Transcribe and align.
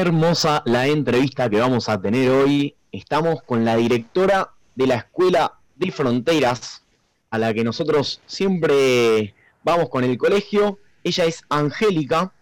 hermosa 0.00 0.62
la 0.64 0.86
entrevista 0.86 1.50
que 1.50 1.60
vamos 1.60 1.90
a 1.90 2.00
tener 2.00 2.30
hoy. 2.30 2.74
Estamos 2.90 3.42
con 3.42 3.66
la 3.66 3.76
directora 3.76 4.50
de 4.74 4.86
la 4.86 4.94
Escuela 4.94 5.58
de 5.76 5.92
Fronteras, 5.92 6.82
a 7.28 7.38
la 7.38 7.52
que 7.52 7.62
nosotros 7.64 8.22
siempre 8.24 9.34
vamos 9.62 9.90
con 9.90 10.02
el 10.02 10.16
colegio. 10.16 10.78
Ella 11.04 11.26
es 11.26 11.42
Angélica. 11.50 12.32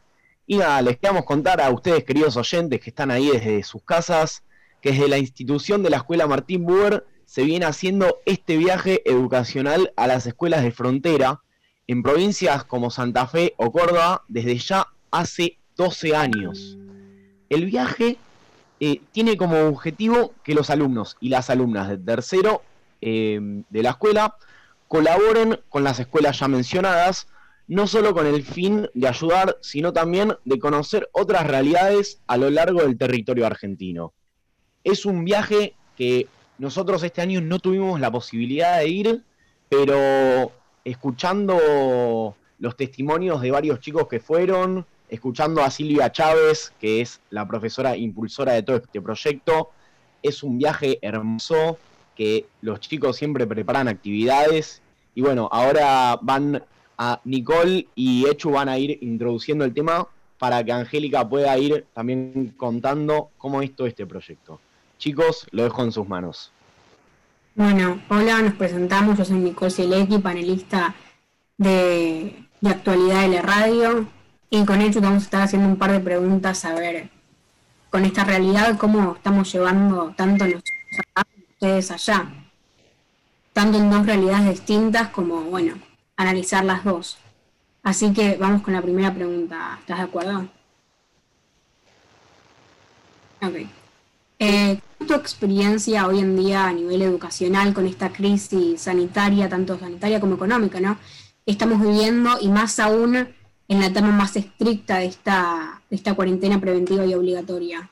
Y 0.47 0.59
les 0.83 0.99
queremos 0.99 1.25
contar 1.25 1.61
a 1.61 1.71
ustedes, 1.71 2.05
queridos 2.05 2.37
oyentes, 2.37 2.80
que 2.80 2.91
están 2.91 3.11
ahí 3.11 3.29
desde 3.29 3.65
sus 3.65 3.83
casas, 3.83 4.45
que 4.80 4.93
desde 4.93 5.09
la 5.09 5.19
institución 5.19 5.83
de 5.83 5.91
la 5.91 5.97
Escuela 5.99 6.29
Martín 6.29 6.65
Buer 6.65 7.05
se 7.25 7.43
viene 7.43 7.66
haciendo 7.66 8.21
este 8.25 8.57
viaje 8.57 9.02
educacional 9.05 9.93
a 9.97 10.07
las 10.07 10.27
escuelas 10.27 10.63
de 10.63 10.71
frontera 10.71 11.43
en 11.88 12.05
provincias 12.05 12.65
como 12.65 12.91
Santa 12.91 13.27
Fe 13.27 13.55
o 13.57 13.73
Córdoba 13.73 14.25
desde 14.29 14.57
ya 14.59 14.87
hace 15.11 15.59
12 15.77 16.15
años. 16.15 16.79
El 17.48 17.66
viaje 17.66 18.16
eh, 18.80 19.01
tiene 19.12 19.37
como 19.37 19.66
objetivo 19.66 20.35
que 20.45 20.54
los 20.54 20.71
alumnos 20.71 21.16
y 21.21 21.30
las 21.30 21.51
alumnas 21.51 21.88
de 21.88 21.99
tercero 21.99 22.63
eh, 23.01 23.41
de 23.68 23.82
la 23.82 23.91
escuela 23.91 24.37
colaboren 24.87 25.60
con 25.69 25.85
las 25.85 26.01
escuelas 26.01 26.38
ya 26.38 26.49
mencionadas, 26.49 27.29
no 27.66 27.87
solo 27.87 28.15
con 28.15 28.26
el 28.26 28.43
fin 28.43 28.88
de 28.95 29.09
ayudar, 29.09 29.59
sino 29.60 29.93
también 29.93 30.35
de 30.45 30.59
conocer 30.59 31.09
otras 31.13 31.46
realidades 31.46 32.21
a 32.26 32.37
lo 32.37 32.51
largo 32.51 32.82
del 32.82 32.96
territorio 32.96 33.46
argentino. 33.46 34.15
Es 34.85 35.04
un 35.04 35.24
viaje 35.24 35.74
que 35.96 36.26
nosotros 36.59 37.02
este 37.02 37.21
año 37.21 37.41
no 37.41 37.59
tuvimos 37.59 38.01
la 38.01 38.10
posibilidad 38.10 38.79
de 38.79 38.88
ir, 38.88 39.23
pero 39.69 40.51
escuchando 40.85 42.35
los 42.59 42.76
testimonios 42.76 43.43
de 43.43 43.51
varios 43.51 43.80
chicos 43.80 44.09
que 44.09 44.21
fueron, 44.21 44.87
escuchando 45.09 45.62
a 45.62 45.70
Silvia 45.70 46.12
Chávez, 46.12 46.73
que 46.80 47.01
es 47.01 47.20
la 47.30 47.46
profesora 47.46 47.96
impulsora 47.96 48.52
de 48.52 48.62
todo 48.62 48.76
este 48.76 49.01
proyecto, 49.01 49.70
es 50.23 50.42
un 50.42 50.59
viaje 50.59 50.98
hermoso 51.02 51.78
que 52.16 52.46
los 52.60 52.80
chicos 52.80 53.16
siempre 53.16 53.46
preparan 53.46 53.88
actividades 53.88 54.82
y 55.14 55.20
bueno, 55.20 55.48
ahora 55.52 56.18
van 56.20 56.62
a 56.96 57.20
Nicole 57.24 57.86
y 57.95 58.26
Echu 58.26 58.51
van 58.51 58.68
a 58.68 58.79
ir 58.79 58.98
introduciendo 59.01 59.64
el 59.64 59.73
tema 59.73 60.09
para 60.38 60.62
que 60.64 60.73
Angélica 60.73 61.29
pueda 61.29 61.56
ir 61.59 61.86
también 61.95 62.54
contando 62.56 63.30
cómo 63.38 63.62
es 63.62 63.74
todo 63.74 63.86
este 63.86 64.06
proyecto. 64.06 64.60
Chicos, 64.98 65.47
lo 65.50 65.64
dejo 65.64 65.82
en 65.82 65.92
sus 65.92 66.09
manos. 66.09 66.53
Bueno, 67.54 68.00
hola, 68.09 68.41
nos 68.42 68.54
presentamos. 68.54 69.19
Yo 69.19 69.25
soy 69.25 69.38
Nicole 69.38 69.70
Selecki, 69.70 70.19
panelista 70.19 70.94
de, 71.56 72.44
actualidad 72.64 73.22
de 73.22 73.28
la 73.28 73.42
radio. 73.42 74.06
Y 74.50 74.65
con 74.65 74.81
ello 74.81 75.00
vamos 75.00 75.22
a 75.22 75.25
estar 75.25 75.43
haciendo 75.43 75.69
un 75.69 75.77
par 75.77 75.93
de 75.93 76.00
preguntas 76.00 76.65
a 76.65 76.75
ver, 76.75 77.10
con 77.91 78.04
esta 78.04 78.25
realidad, 78.25 78.78
cómo 78.78 79.15
estamos 79.16 79.53
llevando 79.53 80.15
tanto 80.16 80.44
nosotros 80.44 80.72
acá 81.15 81.28
ustedes 81.50 81.91
allá. 81.91 82.28
Tanto 83.53 83.78
en 83.78 83.91
dos 83.91 84.06
realidades 84.06 84.50
distintas 84.50 85.09
como, 85.09 85.42
bueno, 85.42 85.75
analizar 86.16 86.64
las 86.64 86.84
dos. 86.84 87.19
Así 87.82 88.12
que 88.12 88.36
vamos 88.36 88.62
con 88.62 88.75
la 88.75 88.82
primera 88.82 89.12
pregunta. 89.14 89.76
¿Estás 89.81 89.98
de 89.98 90.04
acuerdo? 90.04 90.48
Ok. 93.42 93.54
Eh, 94.38 94.80
¿Tu 95.06 95.15
experiencia 95.15 96.06
hoy 96.06 96.20
en 96.20 96.36
día 96.36 96.66
a 96.66 96.72
nivel 96.72 97.03
educacional 97.03 97.75
con 97.75 97.86
esta 97.86 98.10
crisis 98.12 98.82
sanitaria, 98.82 99.48
tanto 99.48 99.78
sanitaria 99.78 100.20
como 100.20 100.34
económica, 100.36 100.80
¿no? 100.80 100.98
Estamos 101.47 101.80
viviendo 101.80 102.38
y 102.41 102.48
más 102.48 102.78
aún 102.78 103.28
en 103.68 103.80
la 103.80 103.86
etapa 103.86 104.08
más 104.08 104.34
estricta 104.34 104.98
de 104.98 105.06
esta, 105.06 105.82
esta 105.90 106.14
cuarentena 106.14 106.58
preventiva 106.58 107.04
y 107.04 107.14
obligatoria. 107.14 107.90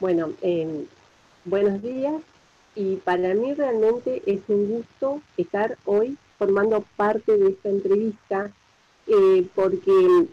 Bueno, 0.00 0.32
eh, 0.42 0.84
buenos 1.46 1.82
días 1.82 2.20
y 2.74 2.96
para 2.96 3.34
mí 3.34 3.54
realmente 3.54 4.22
es 4.26 4.40
un 4.48 4.68
gusto 4.68 5.22
estar 5.38 5.78
hoy 5.86 6.18
formando 6.38 6.84
parte 6.96 7.38
de 7.38 7.50
esta 7.50 7.70
entrevista 7.70 8.50
eh, 9.06 9.46
porque 9.54 10.26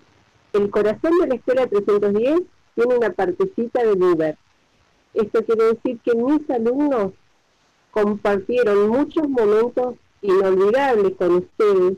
el 0.54 0.70
corazón 0.70 1.20
de 1.22 1.28
la 1.28 1.36
Escuela 1.36 1.68
310 1.68 2.42
tiene 2.76 2.96
una 2.96 3.12
partecita 3.12 3.84
de 3.84 3.94
Uber. 3.94 4.38
Esto 5.14 5.46
quiere 5.46 5.64
decir 5.74 6.00
que 6.04 6.16
mis 6.16 6.50
alumnos 6.50 7.14
compartieron 7.92 8.90
muchos 8.90 9.28
momentos 9.30 9.96
inolvidables 10.22 11.16
con 11.16 11.36
ustedes 11.36 11.98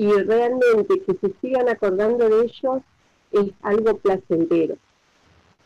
y 0.00 0.10
realmente 0.12 0.98
que 1.00 1.12
se 1.12 1.30
sigan 1.42 1.68
acordando 1.68 2.26
de 2.26 2.46
ellos 2.46 2.80
es 3.32 3.52
algo 3.60 3.98
placentero. 3.98 4.78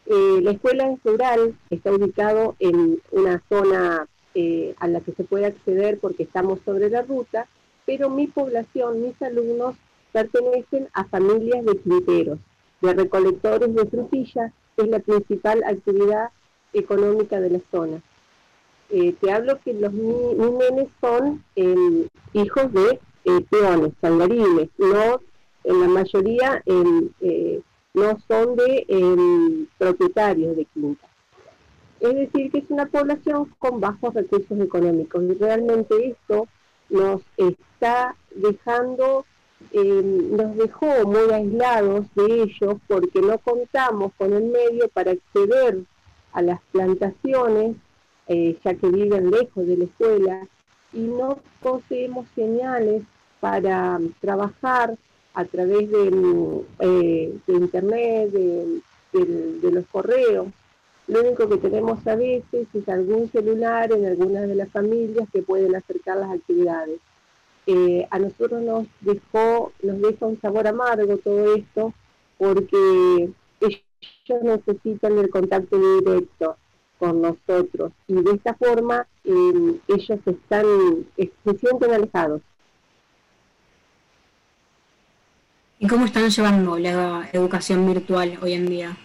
Eh, 0.06 0.40
la 0.42 0.50
escuela 0.50 0.90
es 0.90 0.98
rural, 1.04 1.54
está 1.70 1.92
ubicado 1.92 2.56
en 2.58 3.00
una 3.12 3.40
zona 3.48 4.08
eh, 4.34 4.74
a 4.80 4.88
la 4.88 5.00
que 5.02 5.12
se 5.12 5.22
puede 5.22 5.46
acceder 5.46 6.00
porque 6.00 6.24
estamos 6.24 6.58
sobre 6.64 6.90
la 6.90 7.02
ruta, 7.02 7.46
pero 7.86 8.10
mi 8.10 8.26
población, 8.26 9.02
mis 9.02 9.22
alumnos, 9.22 9.76
pertenecen 10.10 10.88
a 10.94 11.04
familias 11.04 11.64
de 11.64 11.78
quinteros 11.78 12.40
de 12.80 12.92
recolectores 12.92 13.72
de 13.72 13.86
frutillas, 13.86 14.52
es 14.76 14.88
la 14.88 14.98
principal 14.98 15.62
actividad 15.62 16.30
económica 16.72 17.38
de 17.38 17.50
la 17.50 17.60
zona. 17.70 18.02
Eh, 18.90 19.14
te 19.20 19.30
hablo 19.30 19.60
que 19.60 19.74
los 19.74 19.92
mis 19.92 20.36
nenes 20.36 20.88
son 21.00 21.44
em, 21.54 22.08
hijos 22.32 22.72
de 22.72 22.98
peones, 23.50 23.92
sangarines, 24.00 24.68
no, 24.78 25.20
en 25.64 25.80
la 25.80 25.88
mayoría 25.88 26.62
em, 26.66 27.10
eh, 27.20 27.60
no 27.94 28.18
son 28.28 28.56
de 28.56 28.84
em, 28.88 29.66
propietarios 29.78 30.56
de 30.56 30.64
quintas. 30.66 31.10
Es 32.00 32.14
decir, 32.14 32.50
que 32.50 32.58
es 32.58 32.70
una 32.70 32.86
población 32.86 33.50
con 33.58 33.80
bajos 33.80 34.14
recursos 34.14 34.60
económicos 34.60 35.22
y 35.24 35.34
realmente 35.34 36.08
esto 36.10 36.46
nos 36.90 37.22
está 37.36 38.14
dejando 38.34 39.24
eh, 39.72 40.02
nos 40.02 40.56
dejó 40.56 41.06
muy 41.06 41.32
aislados 41.32 42.06
de 42.14 42.42
ellos 42.42 42.76
porque 42.86 43.20
no 43.20 43.38
contamos 43.38 44.12
con 44.18 44.32
el 44.32 44.44
medio 44.44 44.88
para 44.92 45.12
acceder 45.12 45.78
a 46.32 46.42
las 46.42 46.60
plantaciones, 46.72 47.76
eh, 48.28 48.58
ya 48.64 48.74
que 48.74 48.88
viven 48.88 49.30
lejos 49.30 49.66
de 49.66 49.76
la 49.76 49.84
escuela, 49.84 50.46
y 50.92 51.00
no 51.00 51.38
poseemos 51.60 52.26
señales 52.34 53.02
para 53.44 54.00
trabajar 54.22 54.96
a 55.34 55.44
través 55.44 55.90
de, 55.90 56.64
eh, 56.78 57.34
internet, 57.46 58.30
de, 58.32 59.70
los 59.70 59.84
correos. 59.92 60.46
Lo 61.08 61.20
único 61.20 61.46
que 61.50 61.58
tenemos 61.58 62.06
a 62.06 62.16
veces 62.16 62.66
es 62.72 62.88
algún 62.88 63.30
celular 63.30 63.92
en 63.92 64.06
algunas 64.06 64.48
de 64.48 64.54
las 64.54 64.70
familias 64.70 65.28
que 65.30 65.42
pueden 65.42 65.76
acercar 65.76 66.16
las 66.16 66.30
actividades. 66.30 67.00
Eh, 67.66 68.08
a 68.10 68.18
nosotros 68.18 68.62
nos 68.62 68.86
dejó, 69.02 69.72
nos 69.82 70.00
deja 70.00 70.24
un 70.24 70.40
sabor 70.40 70.66
amargo 70.66 71.18
todo 71.18 71.54
esto, 71.54 71.92
porque 72.38 73.28
ellos 73.60 74.42
necesitan 74.42 75.18
el 75.18 75.28
contacto 75.28 75.78
directo 75.78 76.56
con 76.98 77.20
nosotros 77.20 77.92
y 78.08 78.14
de 78.14 78.30
esta 78.30 78.54
forma 78.54 79.06
em, 79.24 79.80
ellos 79.86 80.18
están, 80.24 80.64
se 81.16 81.58
sienten 81.58 81.92
alejados. 81.92 82.40
¿Y 85.78 85.86
cómo 85.86 86.06
están 86.06 86.30
llevando 86.30 86.78
la 86.78 87.28
educación 87.32 87.86
virtual 87.86 88.38
hoy 88.42 88.52
en 88.52 88.66
día? 88.66 88.96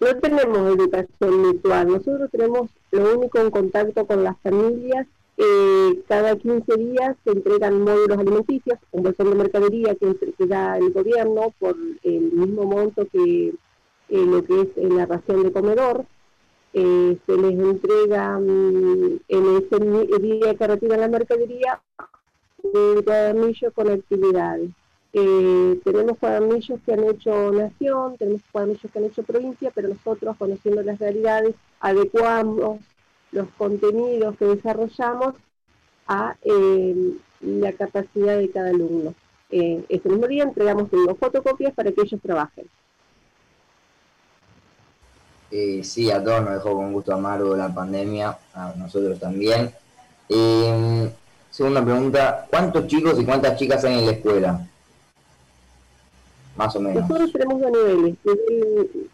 No 0.00 0.16
tenemos 0.16 0.58
educación 0.58 1.42
virtual, 1.42 1.88
nosotros 1.88 2.30
tenemos 2.30 2.70
lo 2.90 3.18
único 3.18 3.38
en 3.38 3.50
contacto 3.50 4.06
con 4.06 4.24
las 4.24 4.38
familias 4.40 5.06
eh, 5.42 6.02
cada 6.06 6.36
15 6.36 6.76
días 6.76 7.16
se 7.24 7.30
entregan 7.30 7.80
módulos 7.80 8.18
alimenticios, 8.18 8.78
un 8.90 9.04
bolsón 9.04 9.30
de 9.30 9.36
mercadería 9.36 9.94
que, 9.94 10.46
da 10.46 10.76
el 10.76 10.92
gobierno 10.92 11.54
por 11.58 11.74
el 12.02 12.32
mismo 12.32 12.64
monto 12.64 13.06
que 13.10 13.54
eh, 14.10 14.26
lo 14.26 14.44
que 14.44 14.60
es 14.60 14.68
la 14.76 15.06
ración 15.06 15.42
de 15.42 15.52
comedor. 15.52 16.04
Eh, 16.74 17.16
se 17.26 17.36
les 17.38 17.58
entrega 17.58 18.38
mm, 18.38 19.20
en 19.28 19.56
ese 19.56 20.20
día 20.20 20.54
que 20.54 20.66
retiran 20.66 21.00
la 21.00 21.08
mercadería 21.08 21.80
un 22.62 23.02
cuadernillo 23.02 23.72
con 23.72 23.90
actividades. 23.90 24.70
tenemos 25.12 26.18
cuadernillos 26.18 26.80
que 26.84 26.92
han 26.92 27.04
hecho 27.04 27.52
nación, 27.52 28.16
tenemos 28.16 28.42
cuadernillos 28.52 28.92
que 28.92 28.98
han 28.98 29.04
hecho 29.06 29.22
provincia, 29.22 29.70
pero 29.74 29.88
nosotros, 29.88 30.36
conociendo 30.36 30.82
las 30.82 30.98
realidades, 30.98 31.54
adecuamos 31.80 32.80
los 33.32 33.48
contenidos 33.56 34.36
que 34.36 34.44
desarrollamos 34.44 35.34
a 36.06 36.36
eh, 36.42 37.14
la 37.40 37.72
capacidad 37.72 38.36
de 38.36 38.50
cada 38.50 38.70
alumno. 38.70 39.14
Eh, 39.50 39.84
ese 39.88 40.08
mismo 40.08 40.26
día 40.26 40.44
entregamos 40.44 40.88
fotocopias 41.18 41.74
para 41.74 41.90
que 41.92 42.02
ellos 42.02 42.20
trabajen. 42.22 42.66
Eh, 45.50 45.82
sí, 45.82 46.10
a 46.10 46.22
todos 46.22 46.42
nos 46.42 46.54
dejó 46.54 46.74
con 46.74 46.92
gusto 46.92 47.12
amargo 47.12 47.56
la 47.56 47.74
pandemia, 47.74 48.38
a 48.54 48.72
nosotros 48.76 49.18
también. 49.18 49.72
Eh, 50.28 51.12
segunda 51.50 51.84
pregunta, 51.84 52.46
¿cuántos 52.48 52.86
chicos 52.86 53.20
y 53.20 53.24
cuántas 53.24 53.58
chicas 53.58 53.84
hay 53.84 53.98
en 53.98 54.06
la 54.06 54.12
escuela? 54.12 54.66
más 56.60 56.76
o 56.76 56.80
menos. 56.80 57.08
Nosotros 57.08 57.32
tenemos 57.32 57.60
dos 57.60 57.72
niveles. 57.72 58.16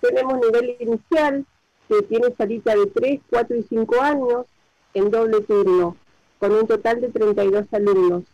Tenemos 0.00 0.40
nivel 0.40 0.76
inicial, 0.80 1.44
que 1.88 2.02
tiene 2.02 2.34
salita 2.36 2.74
de 2.74 2.86
3, 2.86 3.20
4 3.30 3.56
y 3.56 3.62
5 3.62 4.00
años 4.00 4.46
en 4.94 5.10
doble 5.10 5.40
turno, 5.42 5.96
con 6.40 6.52
un 6.52 6.66
total 6.66 7.00
de 7.00 7.08
32 7.08 7.66
alumnos. 7.72 8.24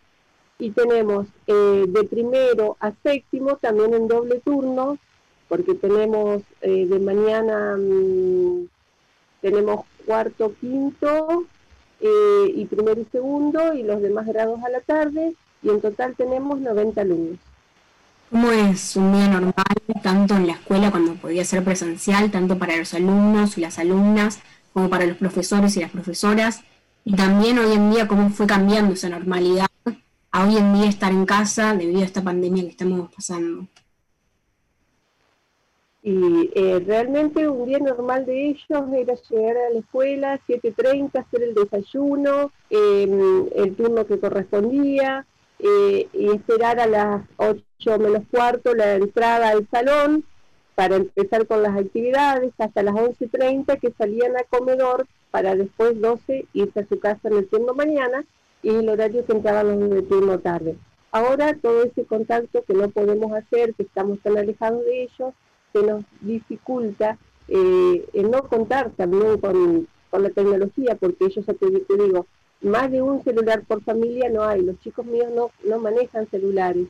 Y 0.59 0.71
tenemos 0.71 1.27
eh, 1.47 1.85
de 1.89 2.05
primero 2.05 2.77
a 2.81 2.93
séptimo 3.03 3.57
también 3.57 3.93
en 3.93 4.09
doble 4.09 4.41
turno, 4.41 4.97
porque 5.49 5.75
tenemos 5.75 6.43
eh, 6.63 6.87
de 6.87 6.99
mañana, 6.99 7.77
mm, 7.77 8.69
tenemos 9.43 9.85
cuarto, 10.07 10.55
quinto, 10.61 11.45
eh, 12.03 12.53
y 12.55 12.67
primero 12.67 13.01
y 13.01 13.07
segundo, 13.13 13.73
y 13.75 13.85
los 13.85 14.03
demás 14.03 14.27
grados 14.27 14.61
a 14.65 14.69
la 14.69 14.81
tarde, 14.81 15.35
y 15.63 15.69
en 15.69 15.81
total 15.81 16.15
tenemos 16.17 16.61
90 16.61 17.01
alumnos. 17.01 17.39
¿Cómo 18.31 18.51
es 18.51 18.97
un 18.97 19.13
día 19.13 19.29
normal, 19.29 19.55
tanto 20.03 20.35
en 20.35 20.47
la 20.47 20.55
escuela 20.55 20.91
cuando 20.91 21.15
podía 21.15 21.45
ser 21.45 21.63
presencial, 21.63 22.31
tanto 22.31 22.59
para 22.59 22.77
los 22.77 22.93
alumnos 22.95 23.57
y 23.57 23.61
las 23.61 23.79
alumnas, 23.79 24.41
como 24.73 24.89
para 24.89 25.07
los 25.07 25.17
profesores 25.17 25.77
y 25.77 25.81
las 25.81 25.91
profesoras? 25.91 26.63
Y 27.05 27.15
también 27.15 27.59
hoy 27.59 27.73
en 27.73 27.91
día, 27.91 28.09
cómo 28.09 28.31
fue 28.31 28.47
cambiando 28.47 28.95
esa 28.95 29.09
normalidad 29.09 29.67
a 30.33 30.47
hoy 30.47 30.57
en 30.57 30.73
día 30.75 30.89
estar 30.89 31.13
en 31.13 31.27
casa 31.27 31.75
debido 31.75 32.01
a 32.01 32.05
esta 32.05 32.23
pandemia 32.23 32.63
que 32.65 32.71
estamos 32.71 33.13
pasando. 33.15 33.69
Y 36.03 36.51
eh, 36.55 36.83
realmente 36.85 37.49
un 37.49 37.69
día 37.69 37.79
normal 37.79 38.27
de 38.27 38.49
ellos 38.49 38.83
era 38.93 39.15
llegar 39.15 39.57
a 39.57 39.71
la 39.71 39.79
escuela, 39.79 40.41
7.30, 40.49 41.21
hacer 41.21 41.43
el 41.45 41.55
desayuno, 41.55 42.51
em, 42.71 43.49
el 43.55 43.77
turno 43.77 44.05
que 44.05 44.19
correspondía, 44.19 45.25
eh, 45.61 46.09
y 46.13 46.31
esperar 46.33 46.81
a 46.81 46.87
las 46.87 47.23
8 47.37 47.99
menos 48.01 48.25
cuarto 48.33 48.75
la 48.75 48.95
entrada 48.97 49.51
al 49.51 49.69
salón 49.71 50.25
para 50.75 50.97
empezar 50.97 51.47
con 51.47 51.63
las 51.63 51.77
actividades 51.77 52.53
hasta 52.59 52.83
las 52.83 52.95
11.30 52.95 53.79
que 53.79 53.93
salían 53.97 54.37
a 54.37 54.43
comedor 54.43 55.07
para 55.31 55.55
después 55.55 56.01
12 56.01 56.47
irse 56.53 56.81
a 56.81 56.89
su 56.89 56.99
casa 56.99 57.29
en 57.29 57.37
el 57.37 57.49
turno 57.49 57.75
mañana 57.75 58.25
y 58.63 58.71
el 58.71 58.89
horario 58.89 59.25
que 59.25 59.33
entraban 59.33 59.79
los 59.79 59.91
de 59.91 60.03
turno 60.03 60.41
tarde. 60.41 60.77
Ahora 61.13 61.57
todo 61.61 61.85
ese 61.85 62.05
contacto 62.07 62.65
que 62.65 62.75
no 62.75 62.89
podemos 62.89 63.33
hacer, 63.33 63.75
que 63.75 63.85
estamos 63.85 64.19
tan 64.21 64.37
alejados 64.39 64.85
de 64.85 65.03
ellos, 65.03 65.35
se 65.73 65.83
nos 65.83 66.05
dificulta 66.21 67.19
eh, 67.49 68.05
no 68.15 68.43
contar 68.49 68.91
también 68.91 69.39
con, 69.39 69.89
la 70.13 70.31
tecnología, 70.31 70.95
porque 70.97 71.25
ellos, 71.25 71.45
te, 71.47 71.55
te 71.55 71.97
digo, 71.97 72.27
más 72.61 72.91
de 72.91 73.03
un 73.03 73.25
celular 73.25 73.65
por 73.67 73.83
familia 73.83 74.29
no 74.29 74.43
hay, 74.45 74.63
los 74.63 74.79
chicos 74.81 75.05
míos 75.07 75.29
no, 75.35 75.51
no 75.65 75.79
manejan 75.79 76.29
celulares. 76.31 76.87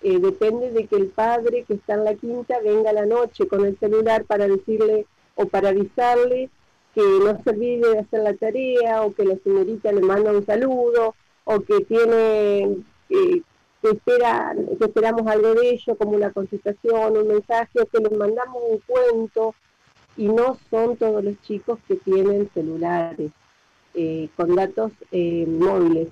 Eh, 0.00 0.20
depende 0.20 0.70
de 0.70 0.86
que 0.86 0.96
el 0.96 1.08
padre 1.08 1.64
que 1.66 1.74
está 1.74 1.94
en 1.94 2.04
la 2.04 2.14
quinta 2.14 2.60
venga 2.60 2.92
la 2.92 3.04
noche 3.04 3.48
con 3.48 3.64
el 3.64 3.76
celular 3.78 4.24
para 4.24 4.46
decirle 4.46 5.06
o 5.34 5.46
para 5.46 5.70
avisarle 5.70 6.50
que 6.94 7.02
no 7.02 7.42
se 7.42 7.50
olvide 7.50 7.90
de 7.90 7.98
hacer 7.98 8.20
la 8.22 8.34
tarea 8.34 9.02
o 9.02 9.12
que 9.12 9.24
la 9.24 9.36
señorita 9.42 9.90
le 9.90 10.02
manda 10.02 10.30
un 10.30 10.46
saludo 10.46 11.16
o 11.44 11.60
que 11.60 11.80
tiene 11.80 12.76
eh, 13.10 13.42
que, 13.82 13.90
espera, 13.90 14.54
que 14.78 14.84
esperamos 14.84 15.26
algo 15.26 15.54
de 15.54 15.70
ellos 15.70 15.96
como 15.98 16.12
una 16.12 16.32
contestación, 16.32 17.16
un 17.16 17.28
mensaje 17.28 17.80
que 17.92 18.00
les 18.00 18.12
mandamos 18.12 18.62
un 18.70 18.78
cuento 18.86 19.54
y 20.16 20.28
no 20.28 20.58
son 20.70 20.96
todos 20.96 21.22
los 21.22 21.40
chicos 21.42 21.78
que 21.86 21.96
tienen 21.96 22.50
celulares 22.52 23.30
eh, 23.94 24.28
con 24.36 24.54
datos 24.54 24.92
eh, 25.12 25.46
móviles. 25.46 26.08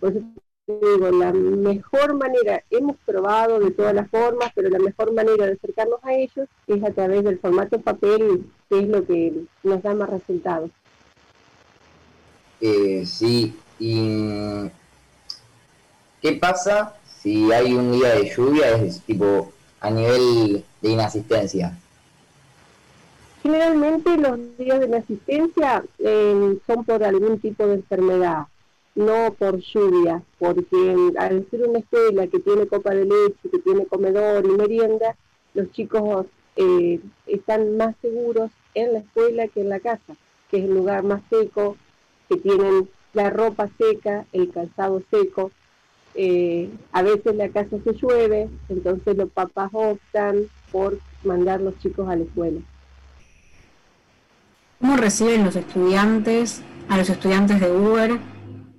por 0.00 0.10
eso 0.10 0.22
digo, 0.66 1.10
la 1.10 1.32
mejor 1.32 2.14
manera, 2.14 2.62
hemos 2.70 2.96
probado 3.04 3.58
de 3.58 3.72
todas 3.72 3.94
las 3.94 4.08
formas, 4.10 4.52
pero 4.54 4.68
la 4.68 4.78
mejor 4.78 5.12
manera 5.12 5.46
de 5.46 5.52
acercarnos 5.52 5.98
a 6.02 6.14
ellos 6.14 6.48
es 6.66 6.82
a 6.84 6.92
través 6.92 7.24
del 7.24 7.38
formato 7.38 7.80
papel, 7.80 8.46
que 8.68 8.78
es 8.78 8.88
lo 8.88 9.04
que 9.04 9.44
nos 9.62 9.82
da 9.82 9.94
más 9.94 10.08
resultados. 10.08 10.70
Eh, 12.60 13.04
sí, 13.04 13.56
y 13.80 14.70
¿qué 16.22 16.32
pasa 16.32 16.94
si 17.20 17.52
hay 17.52 17.74
un 17.74 17.92
día 17.92 18.14
de 18.14 18.32
lluvia? 18.34 18.76
Es 18.76 19.02
tipo 19.02 19.52
a 19.80 19.90
nivel 19.90 20.64
de 20.80 20.88
inasistencia. 20.88 21.76
Generalmente 23.42 24.16
los 24.16 24.38
días 24.56 24.80
de 24.80 24.86
inasistencia 24.86 25.84
eh, 25.98 26.58
son 26.66 26.84
por 26.84 27.02
algún 27.02 27.40
tipo 27.40 27.66
de 27.66 27.74
enfermedad 27.74 28.46
no 28.94 29.34
por 29.38 29.58
lluvia, 29.58 30.22
porque 30.38 31.12
al 31.18 31.46
ser 31.50 31.66
una 31.66 31.78
escuela 31.78 32.26
que 32.26 32.40
tiene 32.40 32.66
copa 32.66 32.90
de 32.90 33.06
leche, 33.06 33.48
que 33.50 33.58
tiene 33.58 33.86
comedor 33.86 34.44
y 34.44 34.50
merienda, 34.50 35.16
los 35.54 35.70
chicos 35.72 36.26
eh, 36.56 37.00
están 37.26 37.76
más 37.76 37.94
seguros 38.02 38.50
en 38.74 38.92
la 38.92 38.98
escuela 39.00 39.48
que 39.48 39.60
en 39.62 39.68
la 39.70 39.80
casa, 39.80 40.14
que 40.50 40.58
es 40.58 40.64
el 40.64 40.74
lugar 40.74 41.04
más 41.04 41.22
seco, 41.30 41.76
que 42.28 42.36
tienen 42.36 42.88
la 43.14 43.30
ropa 43.30 43.68
seca, 43.78 44.26
el 44.32 44.50
calzado 44.50 45.02
seco. 45.10 45.50
Eh, 46.14 46.70
a 46.92 47.02
veces 47.02 47.34
la 47.36 47.48
casa 47.48 47.76
se 47.84 47.92
llueve, 47.94 48.48
entonces 48.68 49.16
los 49.16 49.30
papás 49.30 49.70
optan 49.72 50.46
por 50.70 50.98
mandar 51.24 51.60
los 51.60 51.78
chicos 51.78 52.08
a 52.08 52.16
la 52.16 52.24
escuela. 52.24 52.60
¿Cómo 54.80 54.96
reciben 54.96 55.44
los 55.44 55.56
estudiantes 55.56 56.62
a 56.88 56.98
los 56.98 57.08
estudiantes 57.08 57.60
de 57.60 57.70
Uber 57.70 58.18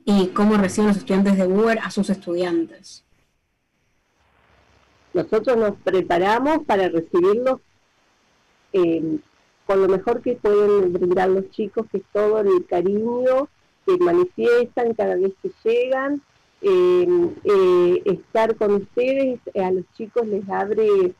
y 0.05 0.27
cómo 0.27 0.57
reciben 0.57 0.89
los 0.89 0.97
estudiantes 0.97 1.37
de 1.37 1.47
Uber 1.47 1.79
a 1.79 1.89
sus 1.91 2.09
estudiantes. 2.09 3.03
Nosotros 5.13 5.57
nos 5.57 5.75
preparamos 5.77 6.65
para 6.65 6.89
recibirlos 6.89 7.59
eh, 8.73 9.19
con 9.65 9.81
lo 9.81 9.87
mejor 9.87 10.21
que 10.21 10.35
pueden 10.35 10.91
brindar 10.91 11.29
los 11.29 11.49
chicos, 11.51 11.85
que 11.91 11.99
es 11.99 12.03
todo 12.11 12.39
el 12.39 12.65
cariño 12.65 13.47
que 13.85 13.97
manifiestan 13.97 14.93
cada 14.93 15.15
vez 15.15 15.33
que 15.41 15.51
llegan. 15.63 16.21
Eh, 16.65 17.05
eh, 17.43 18.01
estar 18.05 18.55
con 18.55 18.75
ustedes 18.75 19.37
a 19.53 19.69
los 19.69 19.83
chicos 19.97 20.25
les 20.25 20.47
abre 20.49 21.13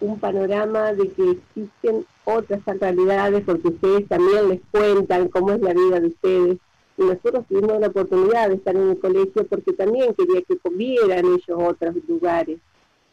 un 0.00 0.18
panorama 0.18 0.94
de 0.94 1.10
que 1.10 1.30
existen 1.32 2.06
otras 2.24 2.64
realidades, 2.64 3.44
porque 3.44 3.68
ustedes 3.68 4.08
también 4.08 4.48
les 4.48 4.60
cuentan 4.70 5.28
cómo 5.28 5.52
es 5.52 5.60
la 5.60 5.74
vida 5.74 6.00
de 6.00 6.06
ustedes. 6.06 6.58
Y 6.96 7.02
nosotros 7.02 7.44
tuvimos 7.48 7.78
la 7.80 7.88
oportunidad 7.88 8.48
de 8.48 8.54
estar 8.54 8.74
en 8.74 8.90
el 8.90 8.98
colegio 8.98 9.46
porque 9.46 9.74
también 9.74 10.14
quería 10.14 10.40
que 10.40 10.56
vieran 10.70 11.26
ellos 11.26 11.58
otros 11.58 11.94
lugares, 12.08 12.58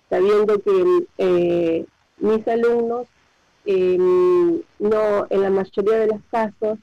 sabiendo 0.10 0.62
que 0.62 1.08
eh, 1.18 1.86
mis 2.20 2.48
alumnos 2.48 3.08
em, 3.66 4.62
no, 4.80 5.28
en 5.30 5.42
la 5.42 5.50
mayoría 5.50 5.98
de 5.98 6.08
los 6.08 6.22
casos 6.32 6.80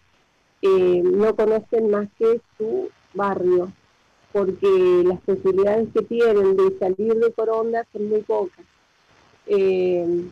no 0.61 1.37
conocen 1.37 1.91
más 1.91 2.09
que 2.19 2.41
su 2.59 2.91
barrio, 3.15 3.73
porque 4.39 5.03
las 5.05 5.21
posibilidades 5.23 5.89
que 5.93 6.03
tienen 6.03 6.57
de 6.57 6.79
salir 6.79 7.13
de 7.15 7.33
Coronda 7.33 7.85
son 7.93 8.09
muy 8.09 8.21
pocas. 8.21 8.65
Em, 9.49 10.31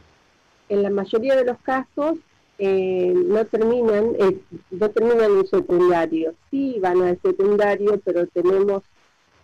en 0.69 0.83
la 0.83 0.91
mayoría 0.91 1.35
de 1.35 1.45
los 1.45 1.59
casos 1.63 2.19
eh, 2.59 3.13
no 3.13 3.45
terminan 3.47 4.13
eh, 4.19 4.39
no 4.71 4.91
terminan 4.91 5.39
el 5.39 5.47
secundario 5.49 6.35
sí 6.51 6.79
van 6.81 7.03
al 7.03 7.21
secundario 7.21 8.01
pero 8.05 8.27
tenemos 8.29 8.83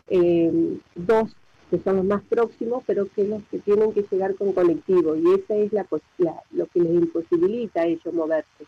eh, 0.09 0.79
dos 0.95 1.31
que 1.71 1.79
son 1.81 1.97
los 1.97 2.05
más 2.05 2.23
próximos 2.23 2.83
pero 2.87 3.07
que 3.15 3.25
los 3.25 3.43
que 3.51 3.59
tienen 3.59 3.93
que 3.93 4.07
llegar 4.11 4.35
con 4.37 4.53
colectivo 4.53 5.15
y 5.17 5.25
esa 5.35 5.57
es 5.57 5.73
la, 5.73 5.87
lo 6.53 6.67
que 6.67 6.81
les 6.81 6.93
imposibilita 6.93 7.83
a 7.83 7.87
ellos 7.87 8.15
moverse 8.15 8.67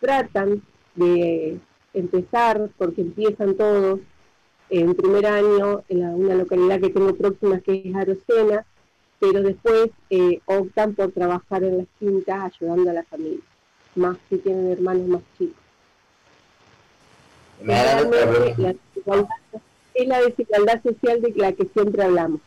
tratan 0.00 0.62
de 0.94 1.58
empezar 1.94 2.70
porque 2.76 3.02
empiezan 3.02 3.54
todos 3.54 4.00
en 4.70 4.94
primer 4.94 5.26
año 5.26 5.82
en 5.88 6.04
una 6.04 6.34
localidad 6.34 6.80
que 6.80 6.90
tengo 6.90 7.14
próxima 7.14 7.60
que 7.60 7.82
es 7.84 7.94
Arocena 7.94 8.66
pero 9.20 9.42
después 9.42 9.90
eh, 10.10 10.40
optan 10.46 10.94
por 10.94 11.12
trabajar 11.12 11.64
en 11.64 11.78
las 11.78 11.86
quintas 11.98 12.52
ayudando 12.54 12.90
a 12.90 12.94
la 12.94 13.04
familia, 13.04 13.40
más 13.96 14.16
si 14.28 14.38
tienen 14.38 14.72
hermanos 14.72 15.08
más 15.08 15.22
chicos. 15.36 15.56
es 19.94 20.06
la 20.06 20.20
desigualdad 20.20 20.82
social 20.82 21.20
de 21.20 21.32
la 21.36 21.52
que 21.52 21.66
siempre 21.72 22.04
hablamos. 22.04 22.40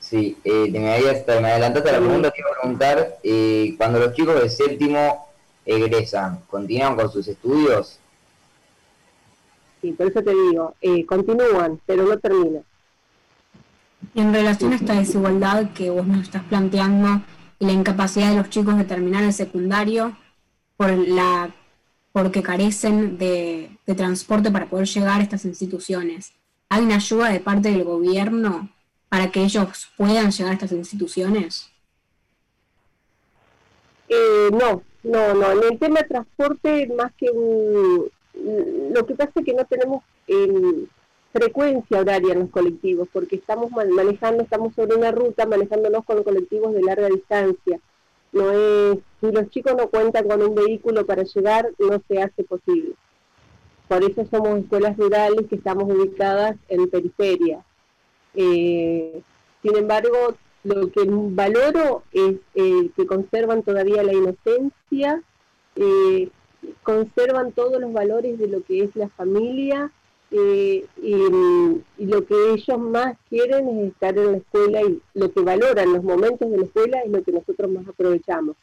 Sí, 0.00 0.36
eh, 0.44 0.70
me, 0.72 0.80
me 0.80 1.50
adelantaste 1.50 1.88
a 1.88 1.92
la 1.92 1.98
pregunta, 1.98 2.30
te 2.30 2.40
iba 2.40 2.50
a 2.50 2.60
preguntar, 2.60 3.18
eh, 3.22 3.74
cuando 3.78 4.00
los 4.00 4.14
chicos 4.14 4.42
de 4.42 4.48
séptimo 4.48 5.29
egresan, 5.76 6.40
¿continúan 6.48 6.96
con 6.96 7.10
sus 7.10 7.28
estudios? 7.28 7.98
Sí, 9.80 9.92
por 9.92 10.06
eso 10.06 10.22
te 10.22 10.30
digo, 10.30 10.74
eh, 10.80 11.06
continúan, 11.06 11.80
pero 11.86 12.04
no 12.04 12.18
terminan 12.18 12.64
en 14.14 14.32
relación 14.32 14.72
a 14.72 14.76
esta 14.76 14.94
desigualdad 14.94 15.72
que 15.72 15.90
vos 15.90 16.06
nos 16.06 16.22
estás 16.22 16.42
planteando 16.44 17.22
y 17.58 17.66
la 17.66 17.72
incapacidad 17.72 18.30
de 18.30 18.36
los 18.36 18.50
chicos 18.50 18.76
de 18.76 18.84
terminar 18.84 19.22
el 19.22 19.32
secundario 19.32 20.16
por 20.76 20.90
la 20.90 21.54
porque 22.12 22.42
carecen 22.42 23.18
de, 23.18 23.78
transporte 23.96 24.50
para 24.50 24.68
poder 24.68 24.86
llegar 24.86 25.20
a 25.20 25.22
estas 25.22 25.44
instituciones. 25.44 26.32
¿Hay 26.68 26.82
una 26.82 26.96
ayuda 26.96 27.28
de 27.28 27.40
parte 27.40 27.70
del 27.70 27.84
gobierno 27.84 28.68
para 29.08 29.30
que 29.30 29.44
ellos 29.44 29.88
puedan 29.96 30.30
llegar 30.32 30.52
a 30.52 30.54
estas 30.54 30.72
instituciones? 30.72 31.70
Eh, 34.08 34.48
no, 34.52 34.82
no, 35.02 35.34
no. 35.34 35.52
En 35.52 35.72
el 35.72 35.78
tema 35.78 36.00
de 36.00 36.08
transporte, 36.08 36.86
más 36.96 37.12
que 37.14 37.30
un, 37.30 38.10
lo 38.34 39.06
que 39.06 39.14
pasa 39.14 39.32
es 39.34 39.44
que 39.44 39.54
no 39.54 39.64
tenemos 39.64 40.02
eh, 40.28 40.86
frecuencia 41.32 42.00
horaria 42.00 42.32
en 42.32 42.40
los 42.40 42.50
colectivos, 42.50 43.08
porque 43.12 43.36
estamos 43.36 43.70
manejando, 43.70 44.42
estamos 44.42 44.74
sobre 44.74 44.96
una 44.96 45.10
ruta 45.10 45.46
manejándonos 45.46 46.04
con 46.04 46.22
colectivos 46.22 46.74
de 46.74 46.82
larga 46.82 47.08
distancia. 47.08 47.80
No 48.32 48.50
es, 48.52 48.98
si 49.20 49.32
los 49.32 49.50
chicos 49.50 49.74
no 49.76 49.88
cuentan 49.88 50.28
con 50.28 50.42
un 50.42 50.54
vehículo 50.54 51.04
para 51.04 51.24
llegar, 51.24 51.70
no 51.78 52.00
se 52.06 52.22
hace 52.22 52.44
posible. 52.44 52.94
Por 53.88 54.04
eso 54.04 54.24
somos 54.30 54.60
escuelas 54.60 54.96
rurales 54.96 55.46
que 55.48 55.56
estamos 55.56 55.84
ubicadas 55.84 56.56
en 56.68 56.88
periferia. 56.88 57.64
Eh, 58.34 59.20
sin 59.62 59.76
embargo, 59.76 60.36
lo 60.64 60.90
que 60.90 61.02
valoro 61.06 62.02
es 62.12 62.36
eh, 62.54 62.90
que 62.96 63.06
conservan 63.06 63.62
todavía 63.62 64.02
la 64.02 64.12
inocencia, 64.12 65.22
eh, 65.76 66.28
conservan 66.82 67.52
todos 67.52 67.80
los 67.80 67.92
valores 67.92 68.38
de 68.38 68.48
lo 68.48 68.62
que 68.62 68.84
es 68.84 68.94
la 68.96 69.08
familia 69.08 69.90
eh, 70.30 70.86
y, 71.02 72.04
lo 72.06 72.24
que 72.24 72.52
ellos 72.52 72.78
más 72.78 73.16
quieren 73.28 73.68
es 73.68 73.92
estar 73.92 74.16
en 74.16 74.32
la 74.32 74.38
escuela 74.38 74.82
y 74.82 75.00
lo 75.14 75.32
que 75.32 75.40
valoran 75.40 75.92
los 75.92 76.04
momentos 76.04 76.50
de 76.50 76.58
la 76.58 76.64
escuela 76.64 77.00
es 77.00 77.10
lo 77.10 77.22
que 77.22 77.32
nosotros 77.32 77.70
más 77.70 77.86
aprovechamos. 77.88 78.56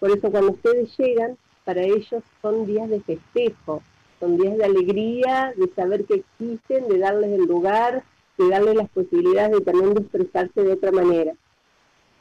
Por 0.00 0.10
eso 0.10 0.30
cuando 0.30 0.52
ustedes 0.52 0.96
llegan, 0.98 1.36
para 1.64 1.82
ellos 1.82 2.22
son 2.42 2.66
días 2.66 2.88
de 2.90 3.00
festejo, 3.00 3.82
son 4.20 4.36
días 4.36 4.58
de 4.58 4.64
alegría, 4.64 5.54
de 5.56 5.68
saber 5.74 6.04
que 6.04 6.14
existen, 6.14 6.88
de 6.88 6.98
darles 6.98 7.32
el 7.32 7.46
lugar, 7.46 8.04
de 8.36 8.48
darles 8.48 8.74
las 8.74 8.88
posibilidades 8.90 9.52
de 9.52 9.60
también 9.60 9.94
de 9.94 10.00
expresarse 10.00 10.62
de 10.62 10.72
otra 10.72 10.92
manera. 10.92 11.34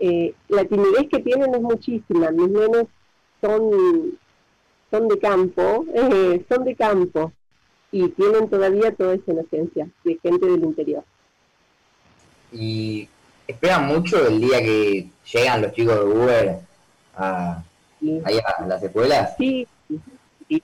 Eh, 0.05 0.33
la 0.49 0.65
timidez 0.65 1.07
que 1.09 1.19
tienen 1.19 1.55
es 1.55 1.61
muchísima, 1.61 2.29
mis 2.31 2.49
nenes 2.49 2.87
son, 3.39 4.19
son 4.91 5.07
de 5.07 5.17
campo, 5.17 5.85
eh, 5.95 6.43
son 6.49 6.65
de 6.65 6.75
campo 6.75 7.31
y 7.89 8.09
tienen 8.09 8.49
todavía 8.49 8.93
toda 8.93 9.13
esa 9.13 9.31
inocencia 9.31 9.87
de 10.03 10.19
gente 10.21 10.45
del 10.45 10.61
interior. 10.61 11.05
¿Y 12.51 13.07
esperan 13.47 13.87
mucho 13.87 14.27
el 14.27 14.41
día 14.41 14.61
que 14.61 15.07
llegan 15.31 15.61
los 15.61 15.71
chicos 15.71 15.97
de 15.97 16.03
Uber 16.03 16.59
a, 17.15 17.63
a 18.25 18.67
las 18.67 18.83
escuelas? 18.83 19.37
Sí, 19.37 19.65
sí, 19.87 20.61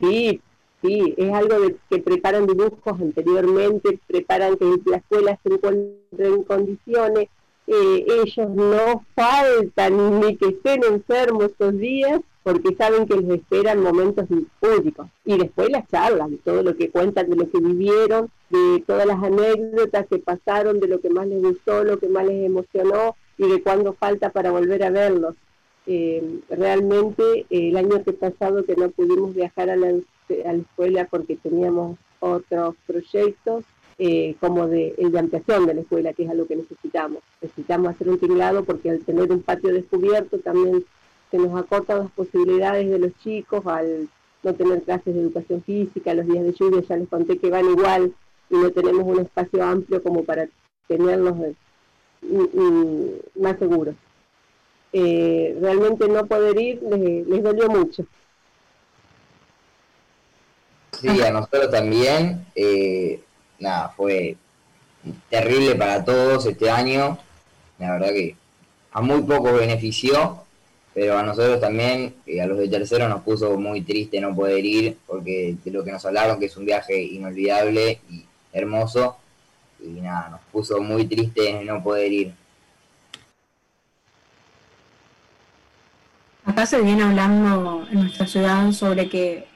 sí, 0.00 0.40
sí, 0.82 1.14
es 1.16 1.34
algo 1.34 1.58
de, 1.58 1.76
que 1.90 1.98
preparan 1.98 2.46
dibujos 2.46 3.00
anteriormente, 3.00 3.98
preparan 4.06 4.56
que 4.56 4.66
la 4.86 4.98
escuela 4.98 5.36
se 5.42 5.52
encuentre 5.52 6.28
en 6.28 6.44
condiciones, 6.44 7.28
eh, 7.66 8.06
ellos 8.24 8.50
no 8.50 9.04
faltan 9.14 10.20
ni 10.20 10.36
que 10.36 10.48
estén 10.48 10.82
enfermos 10.84 11.44
estos 11.44 11.78
días 11.78 12.20
porque 12.42 12.74
saben 12.74 13.06
que 13.06 13.16
les 13.16 13.40
esperan 13.40 13.82
momentos 13.82 14.26
únicos. 14.60 15.06
Y 15.24 15.38
después 15.38 15.70
las 15.70 15.88
charlas, 15.88 16.30
de 16.30 16.38
todo 16.38 16.62
lo 16.62 16.76
que 16.76 16.90
cuentan, 16.90 17.30
de 17.30 17.36
lo 17.36 17.48
que 17.48 17.60
vivieron, 17.60 18.30
de 18.50 18.82
todas 18.86 19.06
las 19.06 19.22
anécdotas 19.22 20.06
que 20.08 20.18
pasaron, 20.18 20.80
de 20.80 20.88
lo 20.88 21.00
que 21.00 21.10
más 21.10 21.26
les 21.28 21.40
gustó, 21.40 21.84
lo 21.84 21.98
que 21.98 22.08
más 22.08 22.26
les 22.26 22.44
emocionó 22.44 23.16
y 23.38 23.48
de 23.48 23.62
cuándo 23.62 23.92
falta 23.92 24.30
para 24.30 24.50
volver 24.50 24.82
a 24.82 24.90
verlos. 24.90 25.36
Eh, 25.86 26.40
realmente 26.48 27.22
eh, 27.50 27.68
el 27.70 27.76
año 27.76 28.02
que 28.04 28.12
pasado 28.12 28.64
que 28.64 28.76
no 28.76 28.90
pudimos 28.90 29.34
viajar 29.34 29.70
a 29.70 29.76
la, 29.76 29.88
a 29.88 30.52
la 30.52 30.58
escuela 30.58 31.08
porque 31.10 31.36
teníamos 31.36 31.98
otros 32.20 32.76
proyectos, 32.86 33.64
eh, 33.98 34.34
como 34.40 34.66
de, 34.68 34.94
de 34.96 35.18
ampliación 35.18 35.66
de 35.66 35.74
la 35.74 35.80
escuela, 35.82 36.12
que 36.12 36.24
es 36.24 36.30
algo 36.30 36.46
que 36.46 36.56
necesitamos. 36.56 37.22
Necesitamos 37.40 37.90
hacer 37.90 38.08
un 38.08 38.18
tinglado 38.18 38.64
porque 38.64 38.90
al 38.90 39.00
tener 39.00 39.30
un 39.30 39.42
patio 39.42 39.72
descubierto 39.72 40.38
también 40.38 40.84
se 41.30 41.38
nos 41.38 41.58
acortan 41.58 42.00
las 42.00 42.10
posibilidades 42.10 42.90
de 42.90 42.98
los 42.98 43.12
chicos 43.22 43.66
al 43.66 44.08
no 44.42 44.54
tener 44.54 44.82
clases 44.82 45.14
de 45.14 45.20
educación 45.20 45.62
física, 45.62 46.14
los 46.14 46.26
días 46.26 46.44
de 46.44 46.52
lluvia 46.52 46.82
ya 46.82 46.96
les 46.96 47.08
conté 47.08 47.38
que 47.38 47.50
van 47.50 47.64
igual 47.70 48.12
y 48.50 48.56
no 48.56 48.70
tenemos 48.70 49.04
un 49.04 49.20
espacio 49.20 49.64
amplio 49.64 50.02
como 50.02 50.24
para 50.24 50.48
tenerlos 50.88 51.34
eh, 52.22 53.20
más 53.36 53.58
seguros. 53.58 53.94
Eh, 54.92 55.56
realmente 55.60 56.06
no 56.06 56.26
poder 56.26 56.60
ir 56.60 56.82
les, 56.82 57.42
dolió 57.42 57.68
mucho. 57.68 58.04
Sí, 61.00 61.08
a 61.08 61.30
nosotros 61.30 61.70
también. 61.70 62.44
Nada, 63.62 63.88
fue 63.96 64.36
terrible 65.30 65.74
para 65.76 66.04
todos 66.04 66.46
este 66.46 66.70
año. 66.70 67.18
La 67.78 67.92
verdad 67.92 68.08
que 68.08 68.36
a 68.92 69.00
muy 69.00 69.22
poco 69.22 69.52
benefició, 69.54 70.44
pero 70.92 71.16
a 71.16 71.22
nosotros 71.22 71.60
también, 71.60 72.14
eh, 72.26 72.40
a 72.42 72.46
los 72.46 72.58
de 72.58 72.68
tercero, 72.68 73.08
nos 73.08 73.22
puso 73.22 73.56
muy 73.58 73.82
triste 73.82 74.20
no 74.20 74.34
poder 74.34 74.64
ir, 74.64 74.98
porque 75.06 75.56
de 75.64 75.70
lo 75.70 75.82
que 75.82 75.92
nos 75.92 76.04
hablaron, 76.04 76.38
que 76.38 76.46
es 76.46 76.56
un 76.56 76.66
viaje 76.66 77.00
inolvidable 77.02 78.00
y 78.10 78.24
hermoso, 78.52 79.16
y 79.80 79.88
nada, 80.00 80.28
nos 80.30 80.40
puso 80.52 80.80
muy 80.80 81.06
triste 81.06 81.64
no 81.64 81.82
poder 81.82 82.12
ir. 82.12 82.34
Acá 86.44 86.66
se 86.66 86.80
viene 86.82 87.04
hablando 87.04 87.86
en 87.90 88.00
nuestra 88.00 88.26
ciudad 88.26 88.70
sobre 88.72 89.08
que 89.08 89.51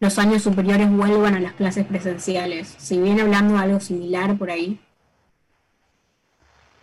los 0.00 0.18
años 0.18 0.42
superiores 0.42 0.90
vuelvan 0.90 1.34
a 1.34 1.40
las 1.40 1.52
clases 1.52 1.86
presenciales. 1.86 2.74
¿Se 2.78 2.98
viene 2.98 3.20
hablando 3.20 3.54
de 3.54 3.60
algo 3.60 3.80
similar 3.80 4.36
por 4.38 4.50
ahí? 4.50 4.80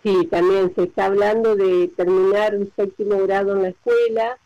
Sí, 0.04 0.28
también 0.30 0.72
se 0.76 0.84
está 0.84 1.06
hablando 1.06 1.56
de 1.56 1.90
terminar 1.98 2.56
un 2.56 2.72
séptimo 2.76 3.18
grado 3.24 3.56
en 3.56 3.64
la 3.64 3.70
escuela. 3.70 4.38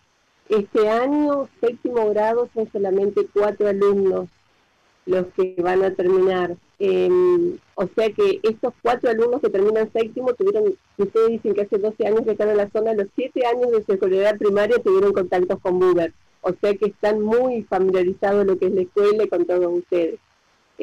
Este 0.47 0.89
año, 0.89 1.49
séptimo 1.59 2.09
grado, 2.11 2.49
son 2.53 2.69
solamente 2.71 3.27
cuatro 3.33 3.67
alumnos 3.67 4.29
los 5.05 5.25
que 5.35 5.55
van 5.61 5.83
a 5.83 5.93
terminar. 5.93 6.55
Em, 6.79 7.57
o 7.75 7.87
sea 7.95 8.09
que 8.11 8.39
estos 8.41 8.73
cuatro 8.81 9.09
alumnos 9.09 9.41
que 9.41 9.49
terminan 9.49 9.91
séptimo 9.91 10.33
tuvieron, 10.33 10.75
ustedes 10.97 11.27
dicen 11.27 11.53
que 11.53 11.61
hace 11.61 11.77
12 11.77 12.07
años 12.07 12.21
que 12.21 12.31
están 12.31 12.49
en 12.49 12.57
la 12.57 12.69
zona, 12.69 12.93
los 12.93 13.07
siete 13.15 13.45
años 13.45 13.69
de 13.71 13.83
su 13.83 13.91
escolaridad 13.91 14.37
primaria 14.37 14.77
tuvieron 14.81 15.11
contactos 15.11 15.59
con 15.59 15.77
Buber 15.77 16.13
o 16.41 16.53
sea 16.59 16.75
que 16.75 16.87
están 16.87 17.21
muy 17.21 17.63
familiarizados 17.63 18.45
lo 18.45 18.57
que 18.57 18.67
es 18.67 18.73
la 18.73 18.81
escuela 18.81 19.27
con 19.27 19.45
todos 19.45 19.67
ustedes. 19.79 20.19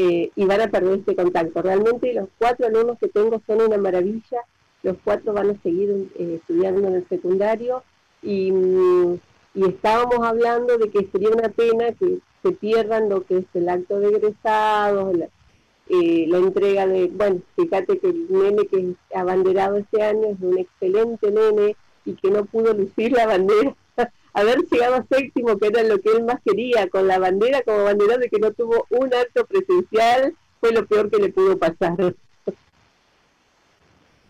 Eh, 0.00 0.31
y 0.37 0.45
van 0.45 0.61
a 0.61 0.69
perder 0.69 1.00
este 1.00 1.17
contacto. 1.17 1.61
Realmente 1.61 2.15
los 2.15 2.29
cuatro 2.38 2.67
alumnos 2.67 2.99
que 3.00 3.09
tengo 3.09 3.43
son 3.47 3.62
una 3.62 3.79
maravilla, 3.79 4.43
los 4.85 4.97
cuatro 5.03 5.33
van 5.33 5.50
a 5.50 5.62
seguir 5.62 6.09
eh, 6.17 6.38
estudiando 6.41 6.87
en 6.87 6.95
el 6.95 7.09
secundario 7.09 7.83
y, 8.23 8.53
estábamos 9.55 10.25
hablando 10.25 10.79
de 10.79 10.88
que 10.88 11.09
sería 11.11 11.31
una 11.31 11.49
pena 11.49 11.91
que 11.99 12.19
se 12.45 12.53
pierdan 12.53 13.09
lo 13.09 13.25
que 13.25 13.38
es 13.38 13.45
el 13.55 13.69
acto 13.69 13.99
de 13.99 14.11
egresados, 14.11 15.17
la, 15.17 15.29
eh, 15.88 16.27
la 16.29 16.38
entrega 16.38 16.87
de, 16.87 17.09
bueno, 17.09 17.41
fíjate 17.57 17.99
que 17.99 18.09
el 18.09 18.31
nene 18.31 18.67
que 18.69 18.79
es 18.79 19.17
abanderado 19.17 19.79
este 19.79 20.00
año 20.00 20.29
es 20.29 20.37
un 20.41 20.59
excelente 20.59 21.33
nene 21.33 21.75
y 22.05 22.12
que 22.12 22.31
no 22.31 22.45
pudo 22.45 22.73
lucir 22.73 23.11
la 23.11 23.27
bandera 23.27 23.75
haber 24.40 24.61
llegado 24.71 25.07
séptimo, 25.11 25.59
que 25.59 25.68
era 25.68 25.83
lo 25.83 26.00
que 26.00 26.11
él 26.11 26.25
más 26.25 26.40
quería, 26.45 26.88
con 26.88 27.07
la 27.07 27.18
bandera 27.18 27.62
como 27.62 27.85
bandera 27.85 28.18
de 28.18 28.28
que 28.28 28.38
no 28.38 28.52
tuvo 28.52 28.87
un 28.90 29.12
acto 29.12 29.47
presencial, 29.47 30.35
fue 30.61 30.73
lo 30.73 30.87
peor 30.87 31.11
que 31.11 31.18
le 31.18 31.30
pudo 31.30 31.59
pasar. 31.59 32.14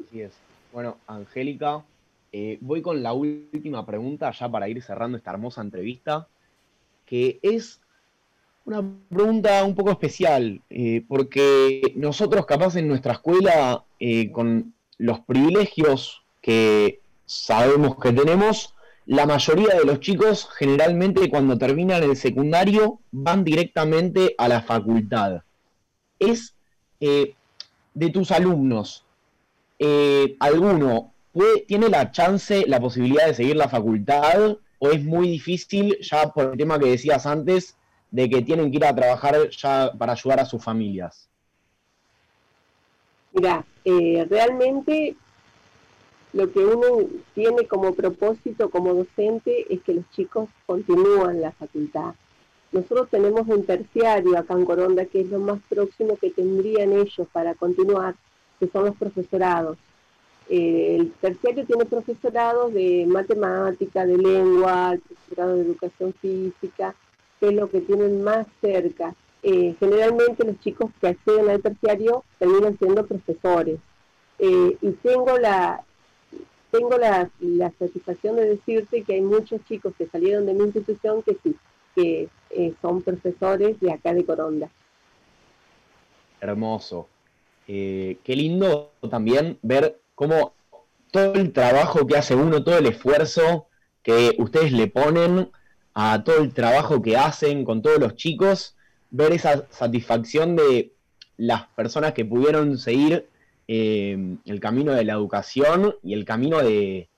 Así 0.01 0.21
es. 0.21 0.33
Bueno, 0.73 0.99
Angélica, 1.07 1.85
eh, 2.33 2.59
voy 2.61 2.83
con 2.83 3.03
la 3.03 3.13
última 3.13 3.85
pregunta 3.87 4.31
ya 4.31 4.51
para 4.51 4.69
ir 4.69 4.83
cerrando 4.83 5.17
esta 5.17 5.31
hermosa 5.31 5.63
entrevista, 5.63 6.29
que 7.07 7.39
es 7.43 7.81
una 8.65 8.85
pregunta 9.09 9.65
un 9.65 9.75
poco 9.75 9.91
especial, 9.91 10.61
eh, 10.69 11.03
porque 11.09 11.95
nosotros 11.97 12.45
capaz 12.45 12.77
en 12.77 12.87
nuestra 12.87 13.15
escuela, 13.15 13.85
eh, 13.99 14.31
con 14.31 14.75
los 14.99 15.21
privilegios 15.21 16.23
que 16.43 17.01
sabemos 17.25 17.97
que 17.99 18.13
tenemos, 18.13 18.75
la 19.09 19.25
mayoría 19.25 19.75
de 19.75 19.87
los 19.87 20.01
chicos 20.01 20.47
generalmente 20.59 21.31
cuando 21.31 21.57
terminan 21.57 22.03
el 22.03 22.15
secundario 22.15 23.01
van 23.11 23.43
directamente 23.43 24.35
a 24.37 24.49
la 24.49 24.61
facultad. 24.61 25.41
Es 26.19 26.55
eh, 27.01 27.35
de 27.95 28.11
tus 28.11 28.31
alumnos, 28.31 29.07
eh, 29.79 30.37
¿alguno 30.41 31.15
tiene 31.67 31.89
la 31.89 32.13
chance, 32.13 32.65
la 32.67 32.81
posibilidad 32.81 33.29
de 33.29 33.35
seguir 33.35 33.57
la 33.57 33.71
facultad 33.71 34.59
o 34.79 34.91
es 34.91 35.03
muy 35.03 35.31
difícil 35.31 35.97
ya 36.03 36.31
por 36.31 36.53
el 36.53 36.59
tema 36.59 36.79
que 36.79 36.91
decías 36.91 37.25
antes 37.25 37.79
de 38.11 38.29
que 38.29 38.43
tienen 38.43 38.71
que 38.71 38.77
ir 38.77 38.85
a 38.85 38.95
trabajar 38.95 39.49
ya 39.49 39.91
para 39.97 40.13
ayudar 40.13 40.41
a 40.41 40.45
sus 40.45 40.63
familias? 40.63 41.31
Mira, 43.33 43.65
eh, 43.87 44.27
realmente 44.29 45.17
lo 46.33 46.53
que 46.53 46.61
uno 46.61 47.09
tiene 47.35 47.67
como 47.67 47.95
propósito 47.95 48.71
como 48.71 48.95
docente 48.95 49.73
es 49.73 49.81
que 49.83 49.95
los 49.95 50.11
chicos 50.11 50.49
continúen 50.67 51.41
la 51.41 51.53
facultad. 51.53 52.15
Nosotros 52.71 53.09
tenemos 53.11 53.49
un 53.49 53.65
terciario 53.65 54.37
acá 54.37 54.55
en 54.55 54.67
Coronda, 54.67 55.07
que 55.07 55.23
es 55.23 55.31
lo 55.31 55.39
más 55.39 55.59
próximo 55.69 56.19
que 56.19 56.31
tendrían 56.31 56.93
ellos 56.93 57.27
para 57.33 57.55
continuar, 57.55 58.15
que 58.61 58.69
son 58.69 58.85
los 58.85 58.97
profesorados. 58.97 59.79
Eh, 60.51 60.97
el 60.99 61.13
terciario 61.13 61.65
tiene 61.65 61.87
profesorados 61.87 62.75
de 62.75 63.07
matemática, 63.07 64.05
de 64.05 64.19
lengua, 64.19 64.97
profesorado 65.07 65.57
de 65.57 65.63
educación 65.63 66.15
física, 66.21 66.95
que 67.41 67.49
es 67.49 67.55
lo 67.55 67.71
que 67.71 67.81
tienen 67.81 68.23
más 68.23 68.47
cerca. 68.61 69.15
Eh, 69.43 69.75
generalmente 69.81 70.45
los 70.45 70.59
chicos 70.61 70.91
que 71.01 71.09
acceden 71.09 71.49
al 71.49 71.63
terciario 71.63 72.25
terminan 72.39 72.77
siendo 72.79 73.07
profesores. 73.07 73.79
Eh, 74.39 74.77
y 74.81 74.91
tengo 74.93 75.39
la 75.39 75.85
tengo 76.71 76.97
la, 76.99 77.31
satisfacción 77.79 78.37
de 78.37 78.57
decirte 78.57 79.03
que 79.03 79.15
hay 79.15 79.21
muchos 79.21 79.65
chicos 79.65 79.95
que 79.97 80.07
salieron 80.07 80.47
de 80.47 80.55
mi 80.55 80.65
institución 80.65 81.23
que 81.23 81.37
sí, 81.43 81.57
que 81.95 82.29
son 82.81 83.03
profesores 83.03 83.81
de 83.81 83.93
acá 83.93 84.15
de 84.15 84.25
Coronda. 84.25 84.71
Hermoso. 86.41 87.09
qué 87.67 88.19
lindo 88.27 88.93
también 89.11 89.59
ver 89.63 90.01
cómo 90.15 90.55
todo 91.11 91.35
el 91.35 91.53
trabajo 91.53 92.07
que 92.07 92.17
hace 92.17 92.35
uno, 92.35 92.63
todo 92.63 92.79
el 92.79 92.87
esfuerzo 92.87 93.67
que 94.03 94.35
ustedes 94.39 94.73
le 94.73 94.87
ponen 94.87 95.51
a 95.95 96.23
todo 96.23 96.39
el 96.39 96.55
trabajo 96.55 97.03
que 97.03 97.17
hacen 97.17 97.65
con 97.65 97.83
todos 97.83 97.99
los 97.99 98.15
chicos, 98.15 98.77
ver 99.11 99.33
esa 99.33 99.67
satisfacción 99.71 100.55
de 100.55 100.93
las 101.37 101.67
personas 101.69 102.13
que 102.13 102.25
pudieron 102.25 102.79
seguir 102.79 103.29
eh, 103.69 104.37
el 104.47 104.61
camino 104.61 104.93
de 104.93 105.05
la 105.05 105.13
educación 105.13 105.95
y 106.03 106.15
el 106.15 106.25
camino 106.25 106.59
de, 106.59 107.09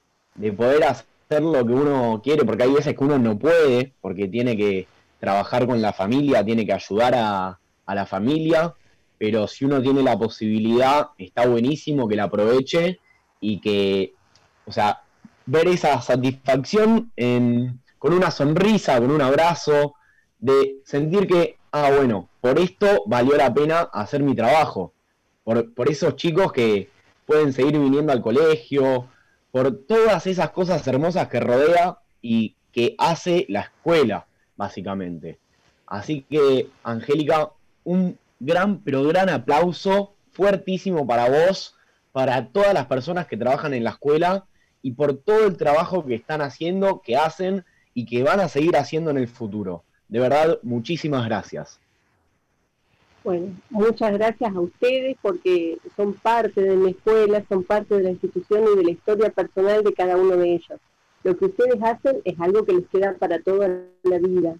poder 0.56 0.84
hacer 0.84 1.42
lo 1.42 1.64
que 1.64 1.72
uno 1.72 2.20
quiere, 2.22 2.44
porque 2.44 2.64
hay 2.64 2.72
veces 2.72 2.96
que 2.96 3.04
uno 3.04 3.18
no 3.18 3.38
puede, 3.38 3.92
porque 4.00 4.28
tiene 4.28 4.56
que 4.56 4.86
trabajar 5.20 5.66
con 5.66 5.80
la 5.80 5.92
familia, 5.92 6.44
tiene 6.44 6.66
que 6.66 6.72
ayudar 6.72 7.14
a, 7.14 7.58
a 7.86 7.94
la 7.94 8.06
familia, 8.06 8.74
pero 9.16 9.46
si 9.46 9.64
uno 9.64 9.80
tiene 9.80 10.02
la 10.02 10.18
posibilidad, 10.18 11.10
está 11.18 11.46
buenísimo 11.46 12.08
que 12.08 12.16
la 12.16 12.24
aproveche 12.24 12.98
y 13.40 13.60
que, 13.60 14.14
o 14.66 14.72
sea, 14.72 15.02
ver 15.46 15.68
esa 15.68 16.00
satisfacción 16.00 17.12
con 17.98 18.12
una 18.14 18.30
sonrisa, 18.30 18.98
con 18.98 19.10
un 19.10 19.20
abrazo, 19.20 19.94
de 20.38 20.76
sentir 20.84 21.26
que, 21.26 21.58
ah, 21.72 21.90
bueno, 21.94 22.28
por 22.40 22.58
esto 22.58 23.02
valió 23.06 23.36
la 23.36 23.52
pena 23.52 23.80
hacer 23.92 24.22
mi 24.22 24.34
trabajo, 24.34 24.94
por, 25.74 25.90
esos 25.90 26.16
chicos 26.16 26.52
que 26.52 26.90
pueden 27.26 27.52
seguir 27.52 27.78
viniendo 27.78 28.12
al 28.12 28.22
colegio, 28.22 29.08
por 29.50 29.84
todas 29.84 30.26
esas 30.26 30.50
cosas 30.50 30.86
hermosas 30.86 31.28
que 31.28 31.40
rodea 31.40 31.98
y 32.22 32.54
que 32.72 32.94
hace 32.98 33.46
la 33.48 33.62
escuela, 33.62 34.26
básicamente. 34.56 35.38
Así 35.86 36.24
que, 36.30 36.68
Angélica, 36.84 37.50
un 37.82 38.16
gran, 38.38 38.78
pero 38.78 39.02
gran 39.02 39.28
aplauso 39.28 40.14
fuertísimo 40.30 41.06
para 41.06 41.28
vos, 41.28 41.74
para 42.12 42.46
todas 42.48 42.72
las 42.72 42.86
personas 42.86 43.26
que 43.26 43.36
trabajan 43.36 43.74
en 43.74 43.84
la 43.84 43.90
escuela 43.90 44.46
y 44.82 44.92
por 44.92 45.16
todo 45.16 45.46
el 45.46 45.56
trabajo 45.56 46.06
que 46.06 46.14
están 46.14 46.42
haciendo, 46.42 47.02
que 47.02 47.16
hacen 47.16 47.64
y 47.92 48.06
que 48.06 48.22
van 48.22 48.38
a 48.38 48.48
seguir 48.48 48.76
haciendo 48.76 49.10
en 49.10 49.18
el 49.18 49.26
futuro. 49.26 49.82
De 50.08 50.20
verdad, 50.20 50.60
muchísimas 50.62 51.24
gracias. 51.26 51.80
Bueno, 53.22 53.54
muchas 53.68 54.12
gracias 54.14 54.54
a 54.54 54.60
ustedes 54.60 55.16
porque 55.20 55.78
son 55.94 56.14
parte 56.14 56.62
de 56.62 56.74
mi 56.74 56.92
escuela, 56.92 57.44
son 57.48 57.64
parte 57.64 57.96
de 57.96 58.02
la 58.02 58.10
institución 58.10 58.64
y 58.72 58.76
de 58.78 58.84
la 58.84 58.90
historia 58.92 59.30
personal 59.30 59.84
de 59.84 59.92
cada 59.92 60.16
uno 60.16 60.36
de 60.36 60.54
ellos. 60.54 60.80
Lo 61.22 61.36
que 61.36 61.44
ustedes 61.46 61.82
hacen 61.82 62.22
es 62.24 62.40
algo 62.40 62.64
que 62.64 62.72
les 62.72 62.88
queda 62.88 63.14
para 63.18 63.42
toda 63.42 63.68
la 64.04 64.18
vida. 64.18 64.54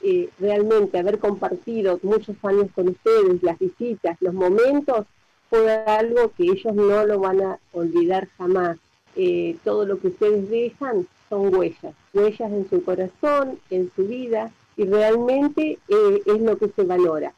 Eh, 0.00 0.30
realmente 0.38 0.98
haber 0.98 1.18
compartido 1.18 2.00
muchos 2.02 2.36
años 2.44 2.68
con 2.74 2.88
ustedes, 2.88 3.42
las 3.42 3.58
visitas, 3.58 4.16
los 4.20 4.32
momentos, 4.32 5.04
fue 5.50 5.70
algo 5.70 6.32
que 6.36 6.44
ellos 6.44 6.74
no 6.74 7.04
lo 7.04 7.18
van 7.18 7.42
a 7.42 7.58
olvidar 7.72 8.28
jamás. 8.38 8.78
Eh, 9.16 9.56
todo 9.64 9.84
lo 9.84 9.98
que 9.98 10.08
ustedes 10.08 10.48
dejan 10.48 11.06
son 11.28 11.54
huellas, 11.54 11.94
huellas 12.14 12.52
en 12.52 12.70
su 12.70 12.82
corazón, 12.84 13.58
en 13.68 13.90
su 13.94 14.06
vida, 14.06 14.50
y 14.76 14.84
realmente 14.84 15.78
eh, 15.88 16.22
es 16.24 16.40
lo 16.40 16.56
que 16.56 16.68
se 16.68 16.84
valora. 16.84 17.34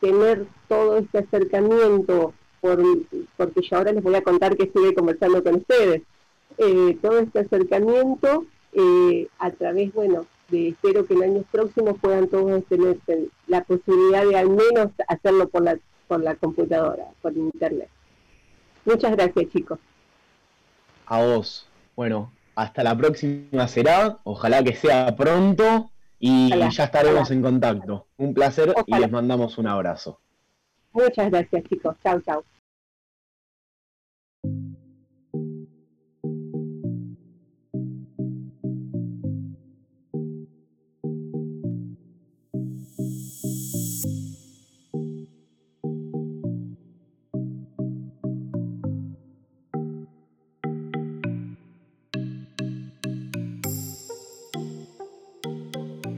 Tener 0.00 0.46
todo 0.68 0.98
este 0.98 1.18
acercamiento, 1.18 2.32
por, 2.60 2.82
porque 3.36 3.62
yo 3.62 3.76
ahora 3.76 3.92
les 3.92 4.02
voy 4.02 4.14
a 4.14 4.22
contar 4.22 4.56
que 4.56 4.64
estuve 4.64 4.94
conversando 4.94 5.42
con 5.42 5.56
ustedes, 5.56 6.02
todo 7.00 7.18
este 7.18 7.40
acercamiento 7.40 8.44
a 9.38 9.50
través, 9.50 9.92
bueno, 9.92 10.26
espero 10.52 11.06
que 11.06 11.14
en 11.14 11.22
años 11.22 11.44
próximos 11.50 11.96
puedan 12.00 12.28
todos 12.28 12.64
tener 12.66 12.98
la 13.46 13.64
posibilidad 13.64 14.26
de 14.26 14.36
al 14.36 14.50
menos 14.50 14.90
hacerlo 15.08 15.48
por 15.48 15.62
la, 15.62 15.78
por 16.08 16.22
la 16.22 16.34
computadora, 16.34 17.06
por 17.22 17.36
internet. 17.36 17.88
Muchas 18.84 19.12
gracias, 19.12 19.48
chicos. 19.50 19.78
A 21.06 21.22
vos. 21.22 21.68
Bueno, 21.96 22.32
hasta 22.54 22.82
la 22.82 22.96
próxima 22.96 23.68
será. 23.68 24.18
Ojalá 24.24 24.62
que 24.62 24.74
sea 24.74 25.14
pronto 25.16 25.90
y 26.20 26.50
ya 26.70 26.84
estaremos 26.84 27.30
en 27.30 27.42
contacto. 27.42 28.06
Un 28.18 28.34
placer 28.34 28.74
y 28.86 28.94
les 28.94 29.10
mandamos 29.10 29.58
un 29.58 29.66
abrazo. 29.66 30.20
Muchas 30.92 31.30
gracias, 31.30 31.64
chicos. 31.64 31.96
Chao, 32.02 32.20
chao. 32.20 32.44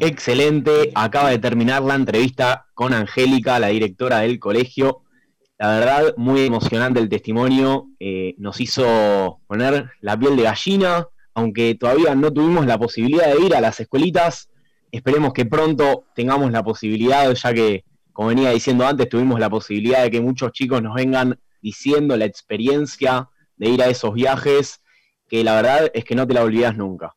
Excelente, 0.05 0.91
acaba 0.97 1.31
de 1.31 1.39
terminar 1.39 1.81
la 1.83 1.95
entrevista 1.95 2.67
con 2.75 2.93
Angélica, 2.93 3.61
la 3.61 3.69
directora 3.69 4.19
del 4.19 4.41
colegio. 4.41 5.03
La 5.61 5.79
verdad, 5.79 6.15
muy 6.17 6.41
emocionante 6.41 6.99
el 6.99 7.09
testimonio, 7.09 7.87
eh, 8.01 8.35
nos 8.37 8.61
hizo 8.61 9.39
poner 9.47 9.93
la 10.01 10.19
piel 10.19 10.35
de 10.35 10.43
gallina, 10.43 11.07
aunque 11.35 11.77
todavía 11.77 12.17
no 12.17 12.33
tuvimos 12.33 12.67
la 12.67 12.81
posibilidad 12.81 13.33
de 13.33 13.47
ir 13.47 13.55
a 13.55 13.61
las 13.61 13.79
escuelitas. 13.79 14.51
Esperemos 14.91 15.33
que 15.33 15.47
pronto 15.47 16.07
tengamos 16.17 16.51
la 16.51 16.65
posibilidad, 16.65 17.33
ya 17.33 17.55
que, 17.55 17.85
como 18.13 18.31
venía 18.31 18.51
diciendo 18.51 18.85
antes, 18.85 19.09
tuvimos 19.09 19.39
la 19.39 19.51
posibilidad 19.51 20.03
de 20.03 20.11
que 20.11 20.21
muchos 20.21 20.51
chicos 20.51 20.83
nos 20.83 20.97
vengan 20.97 21.39
diciendo 21.61 22.17
la 22.17 22.25
experiencia 22.25 23.29
de 23.57 23.69
ir 23.69 23.81
a 23.81 23.87
esos 23.87 24.15
viajes, 24.15 24.83
que 25.29 25.45
la 25.45 25.55
verdad 25.55 25.93
es 25.95 26.05
que 26.05 26.17
no 26.17 26.27
te 26.27 26.35
la 26.35 26.43
olvidas 26.43 26.77
nunca. 26.77 27.15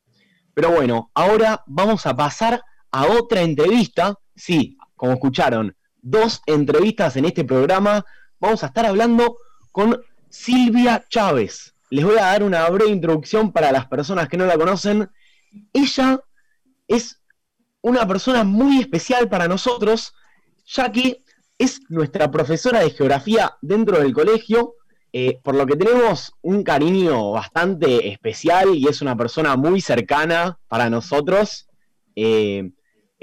Pero 0.54 0.69
bueno, 0.69 1.10
ahora 1.15 1.63
vamos 1.65 2.06
a 2.06 2.15
pasar 2.15 2.62
a 2.95 3.08
otra 3.08 3.41
entrevista. 3.41 4.17
Sí, 4.36 4.77
como 4.95 5.12
escucharon, 5.12 5.75
dos 6.01 6.41
entrevistas 6.45 7.17
en 7.17 7.25
este 7.25 7.43
programa. 7.43 8.05
Vamos 8.39 8.63
a 8.63 8.67
estar 8.67 8.86
hablando 8.86 9.38
con 9.73 10.01
Silvia 10.29 11.05
Chávez. 11.10 11.75
Les 11.89 12.05
voy 12.05 12.17
a 12.17 12.27
dar 12.27 12.43
una 12.43 12.69
breve 12.69 12.91
introducción 12.91 13.51
para 13.51 13.73
las 13.73 13.88
personas 13.88 14.29
que 14.29 14.38
no 14.38 14.45
la 14.45 14.58
conocen. 14.58 15.10
Ella 15.73 16.21
es 16.88 17.21
una 17.81 18.08
persona 18.08 18.45
muy 18.45 18.79
especial 18.79 19.27
para 19.27 19.49
nosotros, 19.49 20.13
ya 20.65 20.89
que 20.89 21.21
es 21.58 21.81
nuestra 21.89 22.31
profesora 22.31 22.79
de 22.79 22.91
geografía 22.91 23.58
dentro 23.62 23.99
del 23.99 24.13
colegio, 24.13 24.75
eh, 25.12 25.41
por 25.43 25.55
lo 25.55 25.65
que 25.65 25.75
tenemos 25.75 26.31
un 26.41 26.63
cariño 26.63 27.31
bastante 27.31 28.08
especial 28.08 28.73
y 28.73 28.88
es 28.88 29.01
una 29.01 29.17
persona 29.17 29.58
muy 29.58 29.81
cercana 29.81 30.58
para 30.69 30.89
nosotros. 30.89 31.67
Eh, 32.15 32.71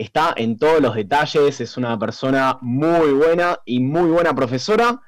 está 0.02 0.34
en 0.36 0.58
todos 0.58 0.80
los 0.80 0.94
detalles, 0.94 1.60
es 1.60 1.76
una 1.76 1.98
persona 1.98 2.58
muy 2.60 3.12
buena 3.12 3.58
y 3.64 3.80
muy 3.80 4.10
buena 4.10 4.34
profesora. 4.34 5.00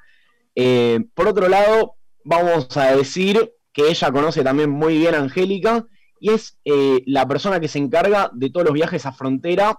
Eh, 0.55 0.99
por 1.13 1.27
otro 1.27 1.47
lado, 1.47 1.95
vamos 2.23 2.75
a 2.77 2.95
decir 2.95 3.53
que 3.71 3.89
ella 3.89 4.11
conoce 4.11 4.43
también 4.43 4.69
muy 4.69 4.97
bien 4.97 5.15
a 5.15 5.19
Angélica 5.19 5.85
y 6.19 6.31
es 6.31 6.57
eh, 6.65 7.03
la 7.05 7.27
persona 7.27 7.59
que 7.59 7.67
se 7.67 7.77
encarga 7.77 8.31
de 8.33 8.49
todos 8.49 8.65
los 8.65 8.73
viajes 8.73 9.05
a 9.05 9.11
frontera, 9.11 9.77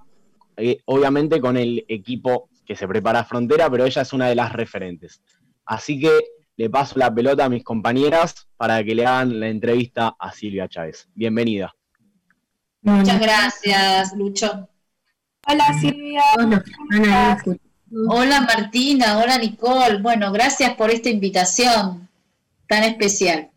eh, 0.57 0.81
obviamente 0.85 1.41
con 1.41 1.57
el 1.57 1.85
equipo 1.89 2.51
que 2.65 2.77
se 2.77 2.87
prepara 2.87 3.21
a 3.21 3.25
frontera, 3.25 3.71
pero 3.71 3.87
ella 3.87 4.03
es 4.03 4.13
una 4.13 4.29
de 4.29 4.35
las 4.35 4.53
referentes. 4.53 5.23
Así 5.65 5.99
que 5.99 6.11
le 6.57 6.71
paso 6.71 6.99
la 6.99 7.15
pelota 7.15 7.47
a 7.47 7.49
mis 7.49 7.65
compañeras 7.65 8.49
para 8.57 8.83
que 8.85 8.95
le 8.95 9.07
hagan 9.07 9.41
la 9.41 9.49
entrevista 9.49 10.15
a 10.19 10.33
Silvia 10.33 10.69
Chávez. 10.69 11.09
Bienvenida. 11.15 11.75
Muchas 12.83 13.21
gracias, 13.21 14.15
Lucho. 14.17 14.69
Hola 15.49 15.73
Silvia. 15.81 16.23
Hola 18.09 18.41
Martina, 18.41 19.19
hola 19.19 19.39
Nicole. 19.39 20.03
Bueno, 20.03 20.33
gracias 20.33 20.75
por 20.75 20.91
esta 20.91 21.09
invitación 21.09 22.09
tan 22.67 22.83
especial. 22.83 23.51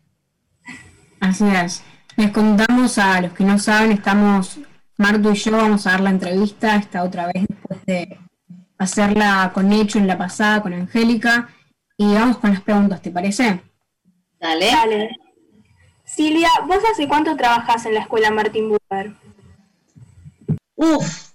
Así 1.18 1.44
es. 1.48 1.82
Les 2.16 2.30
contamos 2.30 2.96
a 2.98 3.20
los 3.20 3.32
que 3.32 3.42
no 3.42 3.58
saben, 3.58 3.90
estamos, 3.90 4.60
Marto 4.98 5.32
y 5.32 5.34
yo 5.34 5.52
vamos 5.52 5.86
a 5.86 5.92
dar 5.92 6.00
la 6.00 6.10
entrevista 6.10 6.76
esta 6.76 7.02
otra 7.02 7.26
vez 7.26 7.46
después 7.48 7.84
de 7.86 8.18
hacerla 8.78 9.50
con 9.52 9.72
Hecho 9.72 9.98
en 9.98 10.06
la 10.06 10.16
pasada, 10.16 10.62
con 10.62 10.72
Angélica. 10.72 11.48
y 11.96 12.14
vamos 12.14 12.38
con 12.38 12.50
las 12.50 12.60
preguntas, 12.60 13.02
¿te 13.02 13.10
parece? 13.10 13.62
Dale. 14.38 14.66
Dale. 14.70 15.10
Silvia, 16.04 16.48
¿vos 16.66 16.78
hace 16.92 17.08
cuánto 17.08 17.36
trabajás 17.36 17.84
en 17.86 17.94
la 17.94 18.00
escuela 18.00 18.30
Martín 18.30 18.68
Buber? 18.68 19.12
Uf, 20.76 21.29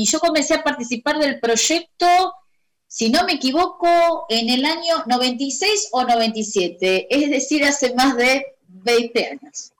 y, 0.00 0.04
yo 0.06 0.20
comencé 0.20 0.54
a 0.54 0.62
participar 0.62 1.18
del 1.18 1.40
proyecto, 1.40 2.06
si 2.86 3.10
no 3.10 3.24
me 3.24 3.34
equivoco, 3.34 4.26
en 4.28 4.48
el 4.48 4.64
año 4.64 5.04
96 5.06 5.88
o 5.92 6.04
97, 6.04 7.06
es 7.10 7.30
decir, 7.30 7.64
hace 7.64 7.94
más 7.94 8.16
de 8.16 8.44
20 8.68 9.26
años. 9.26 9.72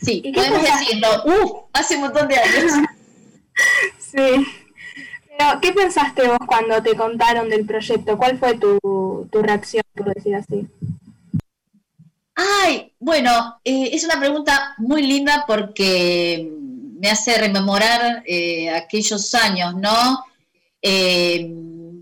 Sí, 0.00 0.32
podemos 0.34 0.62
decirlo, 0.62 1.08
uh, 1.26 1.68
hace 1.72 1.96
un 1.96 2.02
montón 2.02 2.28
de 2.28 2.36
años. 2.36 2.72
Sí. 3.98 4.46
Pero, 5.38 5.60
¿qué 5.60 5.72
pensaste 5.72 6.26
vos 6.26 6.38
cuando 6.46 6.82
te 6.82 6.94
contaron 6.96 7.48
del 7.48 7.64
proyecto? 7.64 8.18
¿Cuál 8.18 8.38
fue 8.38 8.58
tu, 8.58 8.78
tu 9.30 9.42
reacción, 9.42 9.84
por 9.94 10.12
decir 10.12 10.34
así? 10.34 10.68
Ay, 12.34 12.92
bueno, 12.98 13.60
eh, 13.64 13.90
es 13.92 14.04
una 14.04 14.18
pregunta 14.18 14.74
muy 14.78 15.02
linda 15.02 15.44
porque 15.46 16.50
me 17.02 17.10
hace 17.10 17.36
rememorar 17.36 18.22
eh, 18.26 18.70
aquellos 18.70 19.34
años, 19.34 19.74
¿no? 19.74 20.24
Eh, 20.80 21.52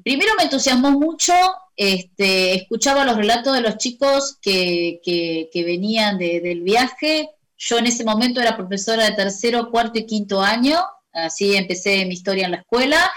primero 0.05 0.33
me 0.37 0.45
entusiasmó 0.45 0.91
mucho, 0.91 1.33
este, 1.75 2.55
escuchaba 2.55 3.07
los 3.07 3.17
relatos 3.17 3.55
de 3.55 3.63
los 3.63 3.79
chicos 3.79 4.37
que, 4.43 5.01
que, 5.03 5.65
venían 5.65 6.19
de, 6.19 6.41
del 6.41 6.61
viaje. 6.61 7.31
Yo 7.57 7.79
en 7.79 7.87
ese 7.87 8.05
momento 8.05 8.43
era 8.43 8.59
profesora 8.59 9.07
de 9.07 9.17
tercero, 9.17 9.71
cuarto 9.71 9.99
y 9.99 10.05
quinto 10.05 10.43
año, 10.43 10.79
así 11.15 11.57
empecé 11.57 12.05
mi 12.05 12.13
historia 12.13 12.45
en 12.45 12.51
la 12.51 12.59
escuela. 12.59 13.11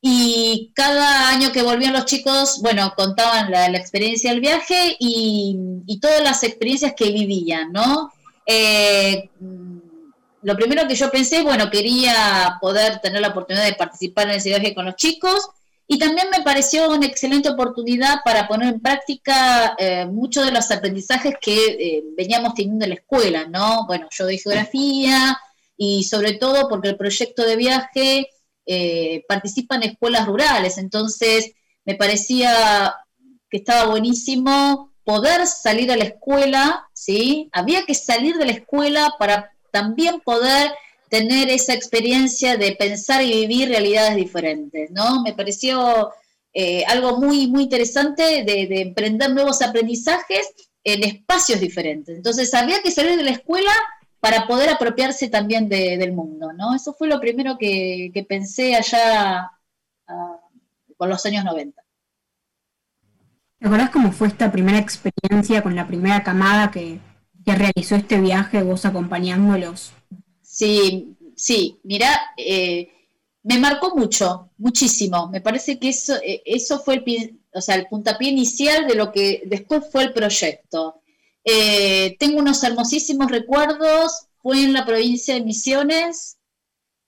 Y 0.00 0.70
cada 0.72 1.30
año 1.30 1.50
que 1.50 1.62
volvían 1.62 1.94
los 1.94 2.04
chicos, 2.04 2.60
bueno, 2.62 2.92
contaban 2.94 3.50
la, 3.50 3.68
la 3.68 3.78
experiencia 3.78 4.30
del 4.30 4.40
viaje 4.40 4.96
y, 5.00 5.56
y, 5.86 5.98
todas 5.98 6.22
las 6.22 6.44
experiencias 6.44 6.92
que 6.96 7.10
vivían, 7.10 7.72
¿no? 7.72 8.12
Eh, 8.46 9.30
lo 10.44 10.56
primero 10.56 10.86
que 10.86 10.94
yo 10.94 11.10
pensé, 11.10 11.42
bueno, 11.42 11.70
quería 11.70 12.58
poder 12.60 13.00
tener 13.00 13.20
la 13.22 13.28
oportunidad 13.28 13.64
de 13.64 13.74
participar 13.74 14.28
en 14.28 14.36
ese 14.36 14.50
viaje 14.50 14.74
con 14.74 14.84
los 14.84 14.96
chicos 14.96 15.48
y 15.86 15.98
también 15.98 16.28
me 16.30 16.42
pareció 16.42 16.90
una 16.90 17.06
excelente 17.06 17.48
oportunidad 17.48 18.20
para 18.24 18.46
poner 18.46 18.74
en 18.74 18.80
práctica 18.80 19.74
eh, 19.78 20.06
muchos 20.06 20.44
de 20.44 20.52
los 20.52 20.70
aprendizajes 20.70 21.34
que 21.40 21.66
eh, 21.66 22.04
veníamos 22.16 22.54
teniendo 22.54 22.84
en 22.84 22.90
la 22.90 22.96
escuela, 22.96 23.46
¿no? 23.46 23.86
Bueno, 23.86 24.08
yo 24.10 24.26
de 24.26 24.38
geografía 24.38 25.38
y 25.76 26.04
sobre 26.04 26.34
todo 26.34 26.68
porque 26.68 26.88
el 26.88 26.96
proyecto 26.96 27.44
de 27.44 27.56
viaje 27.56 28.28
eh, 28.66 29.24
participa 29.28 29.76
en 29.76 29.84
escuelas 29.84 30.26
rurales, 30.26 30.78
entonces 30.78 31.52
me 31.84 31.94
parecía 31.94 32.94
que 33.50 33.58
estaba 33.58 33.90
buenísimo 33.90 34.92
poder 35.04 35.46
salir 35.46 35.92
a 35.92 35.96
la 35.96 36.04
escuela, 36.04 36.88
¿sí? 36.92 37.50
Había 37.52 37.84
que 37.84 37.94
salir 37.94 38.36
de 38.36 38.46
la 38.46 38.52
escuela 38.52 39.14
para 39.18 39.53
también 39.74 40.20
poder 40.20 40.70
tener 41.10 41.50
esa 41.50 41.74
experiencia 41.74 42.56
de 42.56 42.76
pensar 42.76 43.22
y 43.22 43.32
vivir 43.32 43.70
realidades 43.70 44.14
diferentes, 44.14 44.92
¿no? 44.92 45.20
Me 45.22 45.32
pareció 45.32 46.12
eh, 46.52 46.84
algo 46.86 47.18
muy, 47.18 47.48
muy 47.48 47.64
interesante 47.64 48.44
de, 48.44 48.68
de, 48.68 48.80
emprender 48.80 49.30
nuevos 49.32 49.62
aprendizajes 49.62 50.46
en 50.84 51.02
espacios 51.02 51.58
diferentes. 51.58 52.16
Entonces, 52.16 52.54
había 52.54 52.82
que 52.82 52.92
salir 52.92 53.16
de 53.16 53.24
la 53.24 53.32
escuela 53.32 53.72
para 54.20 54.46
poder 54.46 54.70
apropiarse 54.70 55.28
también 55.28 55.68
de, 55.68 55.98
del 55.98 56.12
mundo, 56.12 56.52
¿no? 56.52 56.72
Eso 56.72 56.94
fue 56.94 57.08
lo 57.08 57.18
primero 57.20 57.58
que, 57.58 58.26
pensé 58.28 58.76
allá 58.76 59.50
uh, 60.08 60.94
con 60.96 61.08
los 61.08 61.26
años 61.26 61.44
90. 61.44 61.82
¿Te 63.58 63.66
acordás 63.66 63.90
cómo 63.90 64.12
fue 64.12 64.28
esta 64.28 64.52
primera 64.52 64.78
experiencia 64.78 65.62
con 65.62 65.74
la 65.74 65.88
primera 65.88 66.22
camada 66.22 66.70
que, 66.70 67.00
que 67.44 67.54
realizó 67.54 67.96
este 67.96 68.20
viaje, 68.20 68.62
vos 68.62 68.84
acompañándolos? 68.84 69.92
Sí, 70.42 71.16
sí, 71.36 71.78
mira, 71.82 72.08
eh, 72.36 72.90
me 73.42 73.58
marcó 73.58 73.94
mucho, 73.94 74.50
muchísimo. 74.56 75.28
Me 75.28 75.40
parece 75.40 75.78
que 75.78 75.90
eso, 75.90 76.14
eh, 76.22 76.42
fue 76.84 76.94
el, 76.94 77.38
o 77.52 77.60
sea, 77.60 77.74
el 77.74 77.86
puntapié 77.86 78.30
inicial 78.30 78.86
de 78.86 78.94
lo 78.94 79.12
que 79.12 79.42
después 79.46 79.84
fue 79.90 80.04
el 80.04 80.12
proyecto. 80.12 81.02
Eh, 81.44 82.16
tengo 82.18 82.38
unos 82.38 82.62
hermosísimos 82.64 83.30
recuerdos, 83.30 84.26
fue 84.42 84.62
en 84.62 84.72
la 84.72 84.86
provincia 84.86 85.34
de 85.34 85.42
Misiones, 85.42 86.38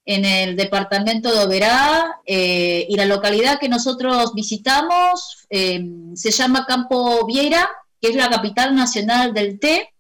en 0.05 0.25
el 0.25 0.57
departamento 0.57 1.35
de 1.35 1.45
Oberá, 1.45 2.21
y 2.25 2.95
la 2.97 3.07
localidad 3.07 3.59
que 3.59 3.69
nosotros 3.69 4.35
visitamos 4.35 5.47
se 5.51 6.31
llama 6.31 6.65
Campo 6.65 7.27
Vieira, 7.27 7.69
que 8.01 8.11
es 8.11 8.15
la 8.15 8.31
capital 8.31 8.77
nacional 8.77 9.35
del 9.35 9.59
té, 9.59 9.93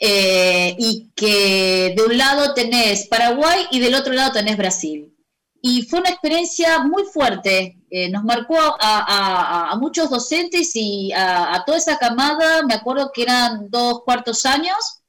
eh, 0.00 0.74
y 0.78 1.10
que 1.14 1.94
de 1.94 2.02
un 2.02 2.16
lado 2.16 2.54
tenés 2.54 3.06
Paraguay 3.06 3.66
y 3.70 3.80
del 3.80 3.94
otro 3.94 4.12
lado 4.14 4.32
tenés 4.32 4.56
Brasil. 4.56 5.14
Y 5.62 5.82
fue 5.82 6.00
una 6.00 6.08
experiencia 6.08 6.78
muy 6.80 7.04
fuerte, 7.04 7.76
eh, 7.90 8.08
nos 8.08 8.24
marcó 8.24 8.56
a, 8.58 9.76
muchos 9.78 10.08
docentes 10.08 10.70
y 10.74 11.12
a, 11.12 11.62
toda 11.66 11.76
esa 11.76 11.98
camada, 11.98 12.62
me 12.66 12.72
acuerdo 12.72 13.10
que 13.12 13.22
eran 13.22 13.68
dos 13.68 14.02
cuartos 14.04 14.46
años, 14.46 15.02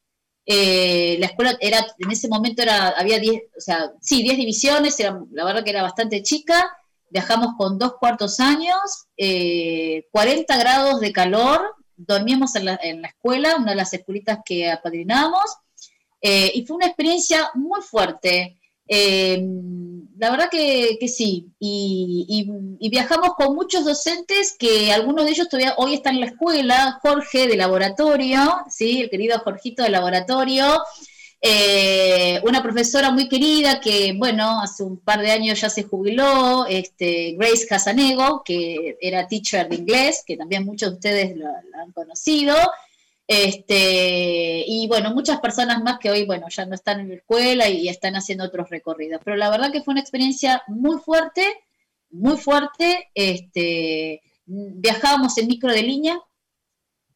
eh, 0.46 1.16
la 1.20 1.28
escuela 1.28 1.56
era, 1.62 1.86
en 2.00 2.12
ese 2.12 2.28
momento 2.28 2.62
era, 2.62 2.90
había 2.90 3.20
10, 3.20 3.44
o 3.58 3.62
sea, 3.62 3.92
sí, 4.02 4.24
10 4.24 4.38
divisiones, 4.38 5.00
era, 5.00 5.22
la 5.32 5.46
verdad 5.46 5.64
que 5.64 5.70
era 5.70 5.84
bastante 5.84 6.22
chica, 6.22 6.70
viajamos 7.10 7.56
con 7.58 7.78
dos 7.78 7.94
cuartos 8.00 8.40
años, 8.42 9.06
eh, 9.16 10.08
40 10.12 10.58
grados 10.58 11.00
de 11.00 11.14
calor, 11.14 11.76
dormíamos 12.06 12.56
en 12.56 12.66
la, 12.66 12.80
en 12.82 13.02
la, 13.02 13.10
escuela, 13.10 13.56
una 13.58 13.72
de 13.72 13.78
las 13.78 13.94
escuelitas 13.94 14.40
que 14.46 14.70
apadrinamos, 14.70 15.58
eh, 16.22 16.52
y 16.54 16.66
fue 16.66 16.78
una 16.78 16.88
experiencia 16.88 17.50
muy 17.56 17.82
fuerte. 17.82 18.58
Eh, 18.88 19.42
la 20.18 20.30
verdad 20.30 20.50
que, 20.52 20.98
que 21.00 21.08
sí, 21.08 21.48
y, 21.60 22.26
y, 22.28 22.86
y, 22.86 22.90
viajamos 22.90 23.32
con 23.36 23.56
muchos 23.56 23.86
docentes 23.86 24.56
que 24.60 24.92
algunos 24.92 25.26
de 25.26 25.32
ellos 25.32 25.50
todavía 25.50 25.76
hoy 25.78 25.96
están 25.96 26.16
en 26.16 26.22
la 26.22 26.26
escuela, 26.28 27.00
Jorge 27.02 27.48
de 27.48 27.56
laboratorio, 27.56 28.40
¿sí? 28.70 29.02
el 29.02 29.10
querido 29.10 29.40
Jorgito 29.40 29.82
de 29.82 29.90
laboratorio, 29.90 30.84
eh, 31.42 32.40
una 32.44 32.62
profesora 32.62 33.12
muy 33.12 33.28
querida 33.28 33.80
que, 33.80 34.14
bueno, 34.16 34.62
hace 34.62 34.84
un 34.84 34.98
par 34.98 35.22
de 35.22 35.32
años 35.32 35.60
ya 35.60 35.70
se 35.70 35.84
jubiló, 35.84 36.68
este, 36.68 37.34
Grace 37.34 37.66
Casanego, 37.68 38.44
que 38.44 38.98
era 39.02 39.28
teacher 39.28 39.68
de 39.68 39.78
inglés, 39.78 40.24
que 40.26 40.38
también 40.38 40.66
muchos 40.66 40.90
de 40.90 40.96
ustedes 40.96 41.38
lo 41.38 41.48
han 41.48 41.92
conocido, 41.94 42.56
este, 43.28 44.64
y 44.68 44.88
bueno, 44.88 45.12
muchas 45.16 45.40
personas 45.40 45.82
más 45.82 45.98
que 46.00 46.12
hoy, 46.12 46.26
bueno, 46.26 46.48
ya 46.50 46.66
no 46.66 46.76
están 46.76 47.00
en 47.00 47.10
la 47.10 47.16
escuela 47.16 47.70
y, 47.70 47.78
y, 47.78 47.90
están 47.90 48.16
haciendo 48.16 48.44
otros 48.44 48.70
recorridos. 48.70 49.22
Pero 49.24 49.38
la 49.38 49.50
verdad 49.50 49.72
que 49.72 49.82
fue 49.82 49.94
una 49.94 50.02
experiencia 50.02 50.62
muy 50.68 51.00
fuerte, 51.00 51.44
muy 52.10 52.38
fuerte. 52.38 53.10
Este, 53.16 54.22
viajábamos 54.46 55.38
en 55.38 55.48
micro 55.48 55.72
de 55.72 55.82
línea, 55.82 56.20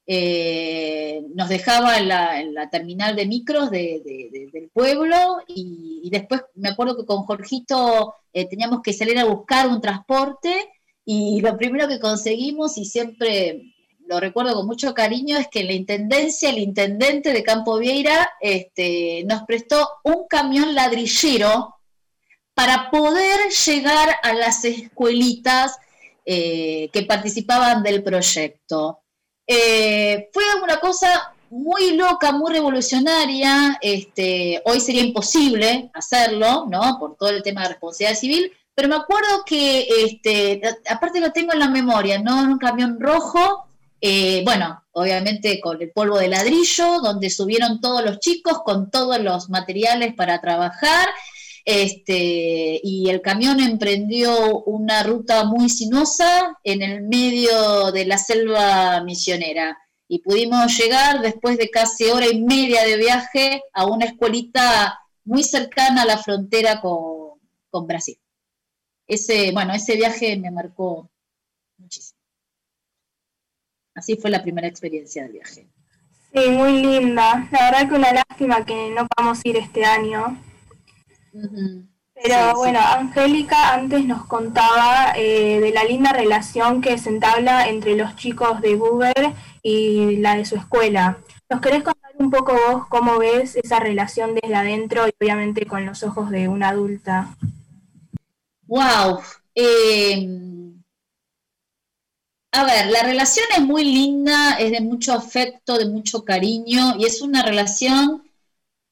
eh, 0.08 1.24
nos 1.34 1.50
dejaba 1.50 1.98
en 1.98 2.08
la, 2.08 2.40
en 2.40 2.54
terminal 2.70 3.16
de 3.16 3.26
micros 3.26 3.72
de, 3.72 4.02
de, 4.06 4.30
de, 4.32 4.50
del 4.52 4.70
pueblo 4.70 5.42
y, 5.48 6.10
después 6.12 6.44
me 6.54 6.70
acuerdo 6.70 6.96
que 6.96 7.06
con 7.06 7.24
Jorgito 7.24 8.14
eh, 8.32 8.48
teníamos 8.48 8.82
que 8.84 8.94
salir 8.94 9.18
a 9.18 9.26
buscar 9.26 9.68
un 9.68 9.82
transporte 9.82 10.54
y 11.04 11.42
lo 11.42 11.58
primero 11.58 11.88
que 11.88 12.00
conseguimos 12.00 12.78
y 12.78 12.86
siempre 12.86 13.74
lo 14.08 14.20
recuerdo 14.20 14.54
con 14.54 14.68
mucho 14.68 14.94
cariño, 14.94 15.38
es 15.38 15.48
que 15.48 15.64
la 15.64 15.74
intendencia, 15.74 16.50
el 16.50 16.60
intendente 16.60 17.34
de 17.34 17.44
Campo 17.44 17.80
Vieira, 17.80 18.30
este, 18.40 19.24
nos 19.26 19.44
prestó 19.44 19.90
un 20.04 20.28
camión 20.28 20.76
ladrillero 20.76 21.76
para 22.54 22.90
poder 22.92 23.50
llegar 23.66 24.10
a 24.22 24.34
las 24.34 24.64
escuelitas 24.64 25.78
eh, 26.26 26.90
que 26.94 27.04
participaban 27.04 27.84
del 27.84 28.04
proyecto. 28.04 29.00
Eh, 29.48 30.30
fue 30.34 30.44
una 30.64 30.80
cosa 30.80 31.34
muy 31.50 31.96
loca, 31.96 32.32
muy 32.32 32.52
revolucionaria. 32.54 33.78
Este, 33.82 34.62
hoy 34.66 34.80
sería 34.80 35.04
imposible 35.04 35.90
hacerlo, 35.94 36.66
¿no? 36.70 36.98
Por 37.00 37.16
todo 37.16 37.30
el 37.30 37.44
tema 37.44 37.64
de 37.64 37.70
responsabilidad 37.70 38.20
civil. 38.20 38.52
Pero 38.74 38.90
me 38.90 38.96
acuerdo 38.96 39.44
que, 39.46 39.88
este, 40.06 40.62
aparte 40.90 41.22
lo 41.22 41.32
tengo 41.32 41.54
en 41.54 41.60
la 41.60 41.70
memoria, 41.70 42.20
¿no? 42.20 42.44
En 42.44 42.50
un 42.50 42.58
camión 42.58 43.00
rojo, 43.00 43.68
eh, 44.02 44.44
bueno, 44.44 44.84
obviamente 44.92 45.60
con 45.62 45.82
el 45.82 45.92
polvo 45.92 46.20
de 46.20 46.28
ladrillo, 46.28 47.00
donde 47.00 47.30
subieron 47.30 47.80
todos 47.80 48.04
los 48.04 48.20
chicos 48.20 48.60
con 48.64 48.92
todos 48.92 49.20
los 49.20 49.50
materiales 49.50 50.14
para 50.14 50.42
trabajar. 50.42 51.08
Este, 51.66 52.80
y 52.84 53.10
el 53.10 53.22
camión 53.22 53.60
emprendió 53.60 54.60
una 54.66 55.02
ruta 55.02 55.46
muy 55.46 55.68
sinuosa 55.68 56.60
en 56.64 56.84
el 56.84 57.02
medio 57.02 57.92
de 57.92 58.06
la 58.06 58.20
selva 58.20 59.02
misionera 59.04 59.76
y 60.08 60.20
pudimos 60.20 60.78
llegar 60.78 61.22
después 61.22 61.58
de 61.58 61.72
casi 61.72 62.06
hora 62.06 62.28
y 62.28 62.40
media 62.42 62.84
de 62.84 62.98
viaje 62.98 63.64
a 63.74 63.88
una 63.88 64.06
escuelita 64.06 65.00
muy 65.24 65.44
cercana 65.44 66.04
a 66.04 66.06
la 66.06 66.20
frontera 66.20 66.80
con, 66.82 67.40
con 67.72 67.88
Brasil. 67.88 68.20
Ese, 69.08 69.52
bueno, 69.52 69.74
ese 69.74 69.96
viaje 69.96 70.38
me 70.38 70.52
marcó 70.52 71.10
muchísimo. 71.78 72.20
Así 73.96 74.18
fue 74.18 74.30
la 74.30 74.44
primera 74.44 74.68
experiencia 74.68 75.24
del 75.24 75.34
viaje. 75.34 75.68
Sí, 76.34 76.50
muy 76.50 76.82
linda. 76.82 77.48
La 77.52 77.72
verdad 77.72 77.90
que 77.90 77.96
una 77.96 78.14
lástima 78.14 78.66
que 78.66 78.90
no 78.90 79.08
podamos 79.08 79.40
ir 79.46 79.58
este 79.58 79.86
año. 79.86 80.38
Pero 82.24 82.56
bueno, 82.56 82.80
Angélica 82.80 83.74
antes 83.74 84.06
nos 84.06 84.26
contaba 84.26 85.14
eh, 85.16 85.60
de 85.60 85.72
la 85.72 85.84
linda 85.84 86.14
relación 86.14 86.82
que 86.82 86.98
se 86.98 87.10
entabla 87.10 87.68
entre 87.68 87.96
los 87.96 88.16
chicos 88.16 88.62
de 88.62 88.76
Buber 88.76 89.34
y 89.62 90.18
la 90.18 90.36
de 90.36 90.46
su 90.46 90.56
escuela. 90.56 91.18
¿Nos 91.50 91.62
querés 91.62 91.84
contar 91.84 92.12
un 92.18 92.32
poco 92.32 92.54
vos 92.54 92.88
cómo 92.88 93.20
ves 93.20 93.56
esa 93.56 93.80
relación 93.80 94.34
desde 94.34 94.56
adentro 94.56 95.08
y 95.08 95.12
obviamente 95.22 95.66
con 95.66 95.86
los 95.86 96.04
ojos 96.04 96.30
de 96.32 96.48
una 96.48 96.70
adulta? 96.70 97.36
Wow. 98.68 99.20
Em, 99.54 100.82
a 102.52 102.64
ver, 102.64 102.88
la 102.88 103.04
relación 103.04 103.46
es 103.56 103.62
muy 103.62 103.84
linda, 103.84 104.58
es 104.58 104.72
de 104.72 104.82
mucho 104.82 105.14
afecto, 105.14 105.78
de 105.78 105.86
mucho 105.86 106.24
cariño 106.24 106.96
y 106.98 107.06
es 107.06 107.22
una 107.22 107.44
relación 107.44 108.25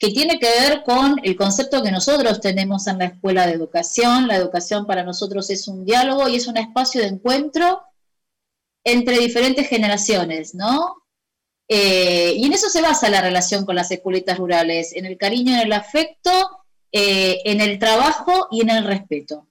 que 0.04 0.12
tiene 0.12 0.38
que 0.38 0.50
ver 0.50 0.84
con 0.84 1.16
el 1.24 1.38
concepto 1.38 1.82
que 1.82 1.89
nosotros 1.89 2.42
tenemos 2.42 2.88
en 2.88 2.98
la 2.98 3.06
escuela 3.06 3.48
de 3.48 3.54
educación. 3.54 4.28
La 4.28 4.36
educación 4.36 4.86
para 4.86 5.02
nosotros 5.02 5.50
es 5.50 5.66
un 5.70 5.86
diálogo 5.86 6.28
y 6.28 6.36
es 6.36 6.48
un 6.48 6.58
espacio 6.58 7.00
de 7.00 7.08
encuentro 7.08 7.82
entre 8.84 9.18
diferentes 9.20 9.66
generaciones, 9.66 10.56
¿no? 10.56 10.98
Eh, 11.70 12.34
y 12.36 12.46
en 12.46 12.52
eso 12.52 12.68
se 12.68 12.82
basa 12.82 13.10
la 13.10 13.22
relación 13.22 13.66
con 13.66 13.78
las 13.78 13.92
escuelitas 13.92 14.38
rurales, 14.38 14.92
en 14.94 15.06
el 15.06 15.18
cariño, 15.18 15.54
en 15.54 15.62
el 15.62 15.72
afecto, 15.72 16.32
eh, 16.92 17.38
en 17.46 17.62
el 17.62 17.80
trabajo 17.80 18.50
y 18.52 18.60
en 18.60 18.72
el 18.72 18.84
respeto. 18.84 19.48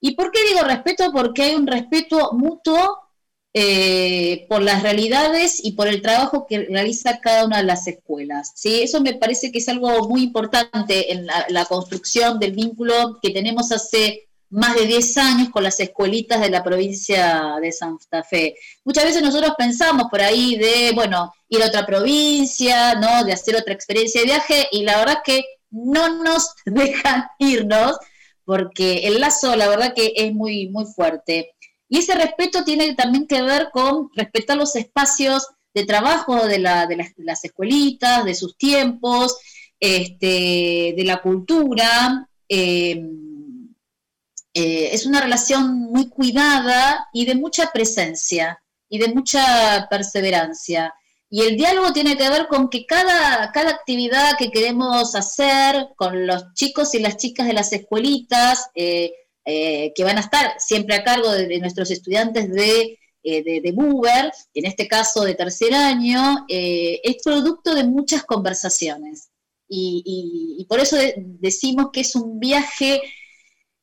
¿Y 0.00 0.14
por 0.14 0.32
qué 0.32 0.38
digo 0.48 0.62
respeto? 0.62 1.12
Porque 1.12 1.42
hay 1.42 1.54
un 1.56 1.66
respeto 1.66 2.32
mutuo 2.32 3.09
eh, 3.52 4.46
por 4.48 4.62
las 4.62 4.84
realidades 4.84 5.58
y 5.64 5.72
por 5.72 5.88
el 5.88 6.02
trabajo 6.02 6.46
que 6.48 6.66
realiza 6.66 7.20
cada 7.20 7.44
una 7.44 7.58
de 7.58 7.64
las 7.64 7.84
escuelas. 7.88 8.52
¿sí? 8.54 8.82
Eso 8.82 9.00
me 9.00 9.14
parece 9.14 9.50
que 9.50 9.58
es 9.58 9.68
algo 9.68 10.08
muy 10.08 10.22
importante 10.22 11.12
en 11.12 11.26
la, 11.26 11.64
construcción 11.64 12.38
del 12.38 12.52
vínculo 12.52 13.18
que 13.20 13.30
tenemos 13.30 13.72
hace 13.72 14.28
más 14.50 14.76
de 14.76 14.86
10 14.86 15.16
años 15.16 15.48
con 15.50 15.64
las 15.64 15.80
escuelitas 15.80 16.40
de 16.40 16.50
la 16.50 16.62
provincia 16.62 17.56
de 17.60 17.72
Santa 17.72 18.22
Fe. 18.22 18.54
Muchas 18.84 19.04
veces 19.04 19.22
nosotros 19.22 19.52
pensamos 19.58 20.06
por 20.10 20.20
ahí 20.20 20.56
de, 20.56 20.92
bueno, 20.94 21.32
ir 21.48 21.62
a 21.62 21.66
otra 21.66 21.84
provincia, 21.84 22.94
¿no? 22.94 23.24
De 23.24 23.32
hacer 23.32 23.56
otra 23.56 23.74
experiencia 23.74 24.20
de 24.20 24.26
viaje 24.26 24.68
y 24.70 24.82
la 24.82 24.98
verdad 24.98 25.18
que 25.24 25.44
no 25.70 26.22
nos 26.22 26.54
dejan 26.66 27.24
irnos 27.40 27.96
porque 28.44 29.06
el 29.08 29.20
lazo, 29.20 29.54
la 29.54 29.68
verdad 29.68 29.92
que 29.94 30.12
es 30.16 30.32
muy, 30.32 30.68
muy 30.68 30.84
fuerte. 30.84 31.54
Y 31.90 31.98
ese 31.98 32.14
respeto 32.14 32.64
tiene 32.64 32.94
también 32.94 33.26
que 33.26 33.42
ver 33.42 33.68
con 33.72 34.10
respetar 34.14 34.56
los 34.56 34.76
espacios 34.76 35.48
de 35.74 35.84
trabajo 35.84 36.46
de, 36.46 36.60
las, 36.60 37.44
escuelitas, 37.44 38.24
de 38.24 38.34
sus 38.34 38.56
tiempos, 38.56 39.36
este, 39.80 40.94
de 40.96 41.04
la 41.04 41.20
cultura. 41.20 42.28
Eh, 42.48 43.02
eh, 44.54 44.90
es 44.92 45.04
una 45.04 45.20
relación 45.20 45.80
muy 45.80 46.08
cuidada 46.08 47.08
y 47.12 47.24
de 47.24 47.34
mucha 47.34 47.72
presencia 47.72 48.62
y 48.88 48.98
de 48.98 49.08
mucha 49.08 49.88
perseverancia. 49.90 50.94
Y 51.28 51.42
el 51.42 51.56
diálogo 51.56 51.92
tiene 51.92 52.16
que 52.16 52.28
ver 52.28 52.46
con 52.46 52.68
que 52.68 52.86
cada, 52.86 53.50
cada 53.52 53.70
actividad 53.70 54.36
que 54.38 54.50
queremos 54.52 55.16
hacer 55.16 55.88
con 55.96 56.26
los 56.26 56.54
chicos 56.54 56.94
y 56.94 57.00
las 57.00 57.16
chicas 57.16 57.48
de 57.48 57.52
las 57.52 57.72
escuelitas, 57.72 58.70
eh, 58.76 59.12
eh, 59.44 59.92
que 59.94 60.04
van 60.04 60.18
a 60.18 60.20
estar 60.20 60.54
siempre 60.58 60.94
a 60.94 61.02
cargo 61.02 61.32
de, 61.32 61.58
nuestros 61.60 61.90
estudiantes 61.90 62.50
de, 62.52 62.98
eh, 63.22 63.60
de, 63.62 63.72
Buber, 63.72 64.30
en 64.54 64.66
este 64.66 64.86
caso 64.86 65.22
de 65.24 65.34
tercer 65.34 65.74
año, 65.74 66.44
eh, 66.48 67.00
es 67.02 67.22
producto 67.24 67.74
de 67.74 67.84
muchas 67.84 68.24
conversaciones. 68.24 69.30
Y, 69.72 70.66
por 70.68 70.80
eso 70.80 70.96
decimos 71.16 71.90
que 71.92 72.00
es 72.00 72.14
un 72.16 72.40
viaje 72.40 73.00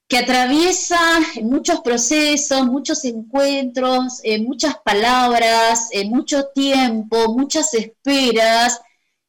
que 0.07 0.17
atraviesa 0.17 0.99
muchos 1.41 1.81
procesos, 1.81 2.65
muchos 2.65 3.03
encuentros, 3.05 4.21
muchas 4.41 4.75
palabras, 4.83 5.89
mucho 6.05 6.47
tiempo, 6.53 7.33
muchas 7.33 7.73
esperas, 7.73 8.79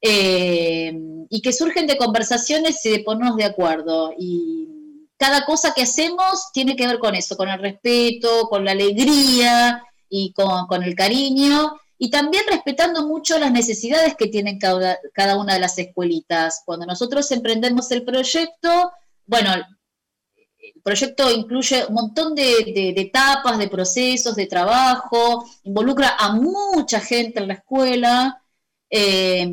y 0.01 1.41
que 1.43 1.53
surgen 1.53 1.87
de 1.87 1.97
conversaciones 1.97 2.85
y 2.87 2.91
de 2.91 3.01
ponernos 3.01 3.37
de 3.37 3.45
acuerdo. 3.45 4.13
Y, 4.19 4.78
cada 5.19 5.45
cosa 5.45 5.75
que 5.75 5.83
hacemos 5.83 6.51
tiene 6.53 6.77
que 6.77 6.87
ver 6.87 6.99
con 6.99 7.15
eso, 7.15 7.37
con 7.37 7.49
el 7.49 7.59
respeto, 7.59 8.49
con 8.49 8.65
la 8.65 8.71
alegría 8.71 9.83
y 10.09 10.33
con, 10.33 10.83
el 10.83 10.95
cariño, 10.95 11.73
y 11.99 12.11
también 12.11 12.45
respetando 12.49 13.07
mucho 13.07 13.39
las 13.39 13.51
necesidades 13.51 14.15
que 14.15 14.29
tienen 14.29 14.59
cada, 14.59 15.37
una 15.37 15.55
de 15.55 15.61
las 15.61 15.77
escuelitas. 15.77 16.63
Cuando 16.65 16.87
nosotros 16.87 17.31
emprendemos 17.33 17.91
el 17.91 18.05
proyecto, 18.05 18.93
bueno, 19.27 19.53
el 19.55 20.83
proyecto 20.83 21.31
incluye 21.33 21.85
un 21.87 21.95
montón 21.95 22.35
de, 22.37 22.95
etapas, 22.97 23.59
de 23.59 23.69
procesos, 23.69 24.37
de 24.37 24.47
trabajo, 24.47 25.45
involucra 25.65 26.15
a 26.17 26.33
mucha 26.33 27.01
gente 27.01 27.41
en 27.41 27.49
la 27.49 27.55
escuela, 27.55 28.41
eh, 28.89 29.47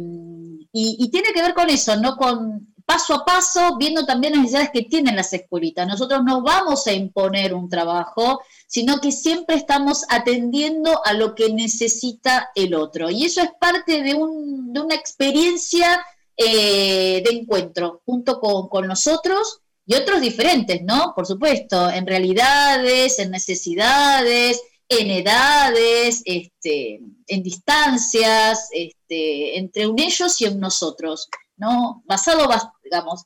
y, 0.72 0.98
y, 1.00 1.10
tiene 1.10 1.34
que 1.34 1.42
ver 1.42 1.54
con 1.54 1.70
eso, 1.70 1.96
no 1.98 2.16
con 2.16 2.75
paso 2.86 3.16
a 3.16 3.26
paso, 3.26 3.78
viendo 3.78 4.06
también 4.06 4.34
las 4.34 4.42
necesidades 4.44 4.70
que 4.72 4.84
tienen 4.84 5.16
las 5.16 5.34
escuelitas. 5.34 5.88
Nosotros 5.88 6.22
no 6.24 6.42
vamos 6.42 6.86
a 6.88 6.94
imponer 6.94 7.54
un 7.54 7.68
trabajo, 7.68 8.42
sino 8.68 9.00
que 9.02 9.12
siempre 9.12 9.56
estamos 9.56 10.04
atendiendo 10.10 11.02
a 11.06 11.14
lo 11.14 11.34
que 11.34 11.52
necesita 11.52 12.52
el 12.56 12.76
otro. 12.76 13.10
Y 13.10 13.26
eso 13.26 13.42
es 13.42 13.50
parte 13.60 14.04
de, 14.04 14.14
una 14.14 14.96
experiencia 14.96 16.06
eh, 16.38 17.24
de 17.26 17.30
encuentro 17.32 18.02
junto 18.06 18.40
con, 18.40 18.88
nosotros 18.88 19.62
y 19.88 19.96
otros 19.96 20.22
diferentes, 20.22 20.82
¿no? 20.84 21.14
Por 21.16 21.26
supuesto, 21.26 21.90
en 21.90 22.06
realidades, 22.06 23.20
en 23.20 23.32
necesidades, 23.32 24.62
en 24.90 25.10
edades, 25.10 26.22
este, 26.26 27.00
en 27.28 27.44
distancias, 27.44 28.70
este, 28.72 29.58
entre 29.58 29.88
un 29.88 29.98
ellos 30.00 30.40
y 30.42 30.46
un 30.46 30.60
nosotros. 30.60 31.30
¿no? 31.58 32.04
Basado, 32.06 32.48
digamos, 32.86 33.26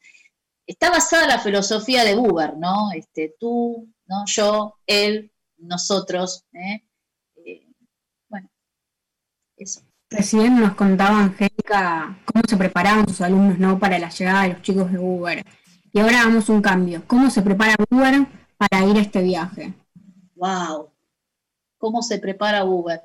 está 0.65 0.89
basada 0.89 1.27
la 1.27 1.39
filosofía 1.39 2.03
de 2.03 2.15
Buber, 2.15 2.57
¿no? 2.57 2.91
Este, 2.93 3.35
tú, 3.39 3.93
¿no? 4.07 4.23
Yo, 4.25 4.79
él, 4.87 5.31
nosotros, 5.57 6.45
¿eh? 6.53 6.87
Eh, 7.45 7.67
bueno, 8.27 8.49
eso. 9.57 9.81
Recién 10.09 10.59
nos 10.59 10.73
contaba 10.75 11.19
Angélica 11.19 12.19
cómo 12.25 12.41
se 12.47 12.57
preparaban 12.57 13.07
sus 13.07 13.21
alumnos 13.21 13.59
¿no? 13.59 13.77
para 13.77 13.99
la 13.99 14.09
llegada 14.09 14.43
de 14.43 14.53
los 14.53 14.61
chicos 14.63 14.91
de 14.91 14.97
Uber. 14.97 15.45
Y 15.91 15.99
ahora 15.99 16.23
damos 16.23 16.49
un 16.49 16.61
cambio. 16.61 17.03
¿Cómo 17.05 17.29
se 17.29 17.43
prepara 17.43 17.75
Uber 17.91 18.27
para 18.57 18.85
ir 18.85 18.97
a 18.97 19.01
este 19.01 19.21
viaje? 19.21 19.73
¡Wow! 20.35 20.91
¿Cómo 21.77 22.01
se 22.01 22.17
prepara 22.17 22.63
Uber? 22.63 23.01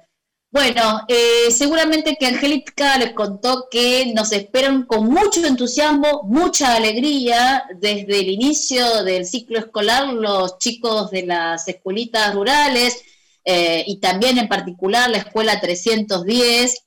Bueno, 0.54 1.00
eh, 1.08 1.50
seguramente 1.50 2.16
que 2.16 2.26
Angélica 2.26 2.96
les 2.96 3.12
contó 3.12 3.66
que 3.68 4.12
nos 4.14 4.30
esperan 4.30 4.84
con 4.86 5.08
mucho 5.08 5.44
entusiasmo, 5.44 6.22
mucha 6.28 6.76
alegría 6.76 7.64
desde 7.80 8.20
el 8.20 8.28
inicio 8.28 9.02
del 9.02 9.26
ciclo 9.26 9.58
escolar 9.58 10.12
los 10.12 10.58
chicos 10.58 11.10
de 11.10 11.26
las 11.26 11.66
escuelitas 11.66 12.32
rurales, 12.32 13.02
eh, 13.44 13.82
y 13.84 13.98
también 13.98 14.38
en 14.38 14.46
particular 14.46 15.10
la 15.10 15.18
escuela 15.18 15.60
310, 15.60 16.84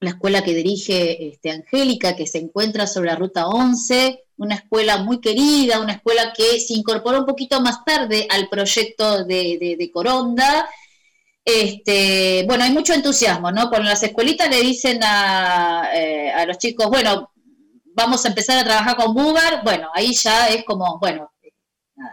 la 0.00 0.10
escuela 0.10 0.42
que 0.42 0.54
dirige 0.54 1.28
este, 1.28 1.52
Angélica, 1.52 2.16
que 2.16 2.26
se 2.26 2.38
encuentra 2.38 2.88
sobre 2.88 3.10
la 3.10 3.16
ruta 3.16 3.46
11, 3.46 4.24
una 4.38 4.56
escuela 4.56 4.96
muy 4.96 5.20
querida, 5.20 5.78
una 5.78 5.92
escuela 5.92 6.32
que 6.36 6.58
se 6.58 6.74
incorporó 6.74 7.20
un 7.20 7.26
poquito 7.26 7.60
más 7.60 7.84
tarde 7.84 8.26
al 8.28 8.48
proyecto 8.48 9.24
de, 9.24 9.90
Coronda. 9.94 10.68
Este, 11.50 12.44
bueno, 12.46 12.62
hay 12.64 12.70
mucho 12.72 12.92
entusiasmo, 12.92 13.50
¿no? 13.50 13.70
Cuando 13.70 13.88
las 13.88 14.02
escuelitas 14.02 14.50
le 14.50 14.60
dicen 14.60 15.00
a, 15.02 15.88
eh, 15.94 16.30
a 16.30 16.44
los 16.44 16.58
chicos, 16.58 16.90
bueno, 16.90 17.32
vamos 17.94 18.22
a 18.22 18.28
empezar 18.28 18.58
a 18.58 18.64
trabajar 18.64 18.96
con 18.96 19.14
Bugar, 19.14 19.64
bueno, 19.64 19.88
ahí 19.94 20.12
ya 20.12 20.48
es 20.50 20.62
como, 20.66 20.98
bueno, 20.98 21.32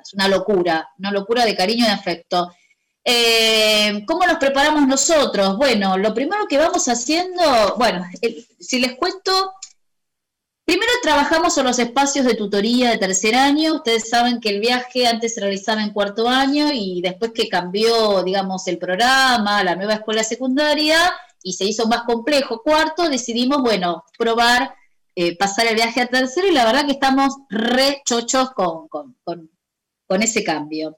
es 0.01 0.13
una 0.13 0.29
locura, 0.29 0.87
una 0.99 1.11
locura 1.11 1.43
de 1.43 1.53
cariño 1.53 1.83
y 1.83 1.87
de 1.87 1.93
afecto. 1.93 2.49
Eh, 3.03 4.05
¿Cómo 4.07 4.25
nos 4.25 4.37
preparamos 4.37 4.87
nosotros? 4.87 5.57
Bueno, 5.57 5.97
lo 5.97 6.13
primero 6.13 6.47
que 6.47 6.57
vamos 6.57 6.87
haciendo, 6.87 7.75
bueno, 7.77 8.05
si 8.57 8.79
les 8.79 8.95
cuento, 8.95 9.51
primero 10.65 10.91
trabajamos 11.01 11.57
en 11.57 11.65
los 11.65 11.79
espacios 11.79 12.25
de 12.25 12.35
tutoría 12.35 12.89
de 12.89 12.97
tercer 12.97 13.35
año. 13.35 13.75
Ustedes 13.75 14.09
saben 14.09 14.39
que 14.39 14.49
el 14.49 14.59
viaje 14.59 15.07
antes 15.07 15.35
se 15.35 15.41
realizaba 15.41 15.81
en 15.83 15.91
cuarto 15.91 16.27
año 16.27 16.69
y 16.73 17.01
después 17.01 17.31
que 17.33 17.47
cambió, 17.47 18.23
digamos, 18.23 18.67
el 18.67 18.77
programa, 18.77 19.63
la 19.63 19.75
nueva 19.75 19.95
escuela 19.95 20.23
secundaria 20.23 20.97
y 21.43 21.53
se 21.53 21.65
hizo 21.65 21.87
más 21.87 22.03
complejo 22.03 22.61
cuarto, 22.63 23.07
decidimos, 23.07 23.61
bueno, 23.61 24.03
probar 24.17 24.75
eh, 25.15 25.37
pasar 25.37 25.67
el 25.67 25.75
viaje 25.75 26.01
a 26.01 26.07
tercero 26.07 26.47
y 26.47 26.51
la 26.51 26.65
verdad 26.65 26.85
que 26.85 26.93
estamos 26.93 27.33
re 27.49 28.01
chochos 28.03 28.51
con, 28.51 28.87
con 28.87 30.21
ese 30.21 30.43
cambio. 30.43 30.97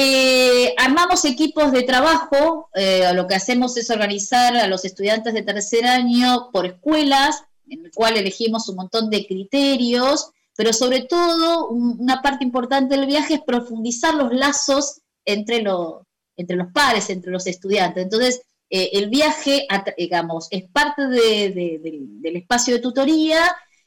Eh, 0.00 0.76
armamos 0.78 1.24
equipos 1.24 1.72
de 1.72 1.82
trabajo, 1.82 2.70
eh, 2.74 3.10
lo 3.14 3.26
que 3.26 3.34
hacemos 3.34 3.76
es 3.76 3.90
organizar 3.90 4.56
a 4.56 4.68
los 4.68 4.84
estudiantes 4.84 5.34
de 5.34 5.42
tercer 5.42 5.86
año 5.86 6.50
por 6.52 6.66
escuelas, 6.66 7.42
en 7.70 7.84
el 7.84 7.90
cual 7.92 8.16
elegimos 8.16 8.68
un 8.68 8.76
montón 8.76 9.10
de 9.10 9.26
criterios, 9.26 10.30
pero 10.56 10.72
sobre 10.72 11.02
todo 11.02 11.68
una 11.68 12.20
parte 12.20 12.44
importante 12.44 12.96
del 12.96 13.06
viaje 13.06 13.34
es 13.34 13.40
profundizar 13.46 14.14
los 14.14 14.32
lazos 14.32 15.00
entre, 15.24 15.64
entre 16.36 16.56
los 16.56 16.72
pares, 16.72 17.10
entre 17.10 17.30
los 17.30 17.46
estudiantes. 17.46 18.02
Entonces, 18.02 18.42
eh, 18.70 18.90
el 18.94 19.08
viaje, 19.08 19.66
digamos, 19.96 20.48
es 20.50 20.64
parte 20.70 21.06
del 21.06 22.36
espacio 22.36 22.74
de 22.74 22.80
tutoría 22.80 23.40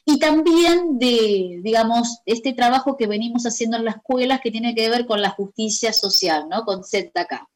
y 0.05 0.17
también 0.17 0.97
de, 0.97 1.59
digamos, 1.61 2.19
este 2.25 2.53
trabajo 2.53 2.97
que 2.97 3.05
venimos 3.07 3.43
haciendo 3.43 3.77
en 3.77 3.85
las 3.85 3.97
escuelas 3.97 4.41
que 4.41 4.51
tiene 4.51 4.73
que 4.73 4.89
ver 4.89 5.05
con 5.05 5.21
la 5.21 5.29
justicia 5.29 5.93
social, 5.93 6.47
¿no? 6.49 6.63
Con 6.63 6.83
ZK. 6.83 7.47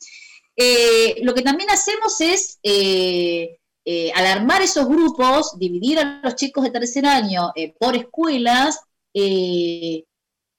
Eh, 0.55 1.17
lo 1.23 1.33
que 1.33 1.41
también 1.41 1.69
hacemos 1.69 2.21
es, 2.21 2.59
eh, 2.63 3.57
eh, 3.85 4.11
al 4.15 4.25
armar 4.25 4.61
esos 4.61 4.87
grupos, 4.87 5.57
dividir 5.57 5.99
a 5.99 6.19
los 6.23 6.35
chicos 6.35 6.63
de 6.63 6.71
tercer 6.71 7.05
año 7.05 7.53
por 7.79 7.95
escuelas, 7.95 8.79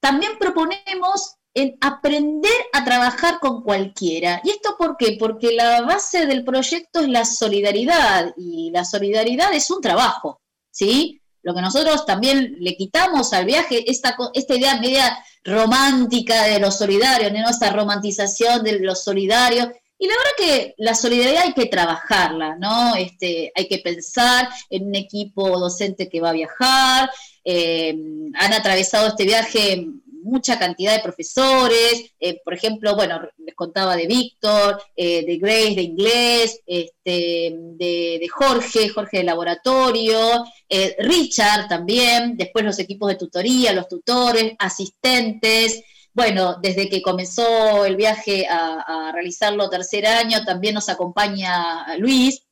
también 0.01 0.39
proponemos 0.39 1.37
en 1.57 1.79
aprender 1.81 2.53
a 2.75 2.85
trabajar 2.85 3.41
con 3.41 3.63
cualquiera. 3.63 4.43
¿Y 4.45 4.51
esto 4.51 4.77
por 4.79 4.99
qué? 4.99 5.17
Porque 5.19 5.53
la 5.53 5.81
base 5.81 6.27
del 6.27 6.45
proyecto 6.45 7.01
es 7.01 7.09
la 7.09 7.25
solidaridad 7.25 8.35
y 8.37 8.71
la 8.71 8.85
solidaridad 8.85 9.55
es 9.55 9.71
un 9.71 9.81
trabajo, 9.81 10.43
¿sí? 10.71 11.23
Lo 11.43 11.55
que 11.55 11.63
nosotros 11.63 12.05
también 12.05 12.57
le 12.61 12.77
quitamos 12.77 13.33
al 13.33 13.47
viaje, 13.47 13.91
esta, 13.91 14.15
esta 14.35 14.55
idea 14.55 14.79
media 14.79 15.19
romántica 15.45 16.43
de 16.43 16.61
lo 16.61 16.71
solidario, 16.71 17.33
¿no? 17.33 17.49
esta 17.49 17.71
romantización 17.71 18.63
de 18.63 18.81
lo 18.81 18.95
solidario. 18.95 19.73
Y 19.99 20.07
la 20.07 20.15
verdad 20.15 20.31
que 20.37 20.75
la 20.79 20.95
solidaridad 20.95 21.45
hay 21.45 21.55
que 21.55 21.67
trabajarla, 21.67 22.57
¿no? 22.57 22.97
Este, 22.97 23.51
hay 23.55 23.67
que 23.67 23.79
pensar 23.79 24.49
en 24.69 24.89
un 24.89 24.95
equipo 24.95 25.59
docente 25.59 26.09
que 26.09 26.21
va 26.21 26.31
a 26.31 26.35
viajar. 26.35 27.11
Eh, 27.45 27.97
han 28.35 28.53
atravesado 28.53 29.09
este 29.09 29.25
viaje 29.25 29.87
mucha 30.27 30.59
cantidad 30.59 30.95
de 30.95 31.03
profesores, 31.03 32.13
eh, 32.19 32.41
por 32.45 32.53
ejemplo, 32.53 32.97
bueno, 32.97 33.21
les 33.39 33.55
contaba 33.55 33.97
de 33.97 34.07
Víctor, 34.07 34.83
eh, 34.97 35.25
de 35.25 35.37
Grace 35.39 35.77
de 35.77 35.83
inglés, 35.83 36.61
este, 36.67 37.55
de, 37.57 38.29
Jorge, 38.29 38.89
Jorge 38.89 39.19
de 39.19 39.25
laboratorio, 39.25 40.45
eh, 40.69 40.97
Richard 40.99 41.69
también, 41.69 42.37
después 42.37 42.65
los 42.65 42.79
equipos 42.81 43.09
de 43.09 43.15
tutoría, 43.15 43.73
los 43.73 43.89
tutores, 43.89 44.55
asistentes. 44.59 45.83
Bueno, 46.17 46.57
desde 46.63 46.89
que 46.89 47.03
comenzó 47.03 47.85
el 47.85 47.95
viaje 47.95 48.47
a, 48.49 49.13
realizarlo 49.13 49.69
tercer 49.69 50.07
año, 50.07 50.47
también 50.47 50.73
nos 50.73 50.89
acompaña 50.89 51.95
Luis. 51.99 52.43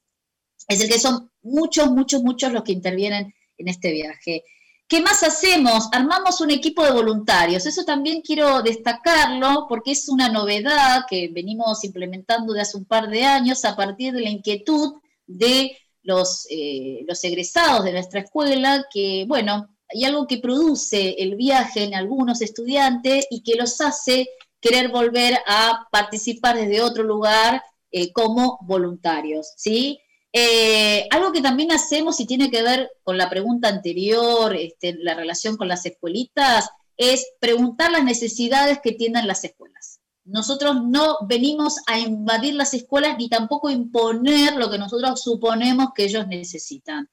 Es 0.68 0.80
decir, 0.80 0.92
que 0.92 1.00
son 1.00 1.30
muchos, 1.40 1.90
muchos, 1.90 2.22
muchos 2.22 2.52
los 2.52 2.62
que 2.62 2.72
intervienen 2.72 3.34
en 3.56 3.68
este 3.68 3.90
viaje. 3.90 4.44
¿Qué 4.86 5.00
más 5.00 5.22
hacemos? 5.22 5.88
Armamos 5.92 6.42
un 6.42 6.50
equipo 6.50 6.84
de 6.84 6.92
voluntarios. 6.92 7.64
Eso 7.64 7.86
también 7.86 8.20
quiero 8.20 8.60
destacarlo 8.60 9.64
porque 9.66 9.92
es 9.92 10.10
una 10.10 10.28
novedad 10.28 11.06
que 11.08 11.28
venimos 11.32 11.84
implementando 11.84 12.52
de 12.52 12.60
hace 12.60 12.76
un 12.76 12.84
par 12.84 13.08
de 13.08 13.24
años 13.24 13.64
a 13.64 13.76
partir 13.76 14.12
de 14.12 14.20
la 14.20 14.30
inquietud 14.30 15.00
de 15.26 15.74
los, 16.02 16.46
eh, 16.50 17.02
los 17.08 17.24
egresados 17.24 17.84
de 17.84 17.92
nuestra 17.92 18.20
escuela, 18.20 18.84
que, 18.92 19.24
bueno, 19.26 19.73
hay 19.92 20.04
algo 20.04 20.26
que 20.26 20.38
produce 20.38 21.16
el 21.18 21.36
viaje 21.36 21.84
en 21.84 21.94
algunos 21.94 22.40
estudiantes 22.40 23.26
y 23.30 23.42
que 23.42 23.56
los 23.56 23.80
hace 23.80 24.28
querer 24.60 24.88
volver 24.88 25.38
a 25.46 25.86
participar 25.90 26.56
desde 26.56 26.80
otro 26.80 27.02
lugar 27.02 27.62
eh, 27.90 28.12
como 28.12 28.58
voluntarios, 28.62 29.52
¿sí? 29.56 30.00
Eh, 30.32 31.06
algo 31.10 31.30
que 31.30 31.40
también 31.40 31.70
hacemos 31.70 32.18
y 32.18 32.26
tiene 32.26 32.50
que 32.50 32.62
ver 32.62 32.90
con 33.04 33.16
la 33.16 33.30
pregunta 33.30 33.68
anterior, 33.68 34.56
este, 34.56 34.96
la 34.98 35.14
relación 35.14 35.56
con 35.56 35.68
las 35.68 35.86
escuelitas, 35.86 36.68
es 36.96 37.24
preguntar 37.38 37.92
las 37.92 38.02
necesidades 38.02 38.80
que 38.82 38.92
tienen 38.92 39.28
las 39.28 39.44
escuelas. 39.44 40.00
Nosotros 40.24 40.82
no 40.82 41.18
venimos 41.28 41.76
a 41.86 41.98
invadir 41.98 42.54
las 42.54 42.74
escuelas 42.74 43.16
ni 43.18 43.28
tampoco 43.28 43.70
imponer 43.70 44.56
lo 44.56 44.70
que 44.70 44.78
nosotros 44.78 45.22
suponemos 45.22 45.90
que 45.94 46.04
ellos 46.04 46.26
necesitan. 46.26 47.08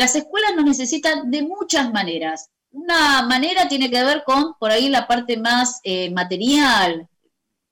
Las 0.00 0.16
escuelas 0.16 0.56
nos 0.56 0.64
necesitan 0.64 1.30
de 1.30 1.42
muchas 1.42 1.92
maneras. 1.92 2.48
Una 2.72 3.20
manera 3.26 3.68
tiene 3.68 3.90
que 3.90 4.02
ver 4.02 4.22
con, 4.24 4.54
por 4.58 4.70
ahí, 4.70 4.88
la 4.88 5.06
parte 5.06 5.36
más 5.36 5.78
eh, 5.84 6.08
material, 6.10 7.06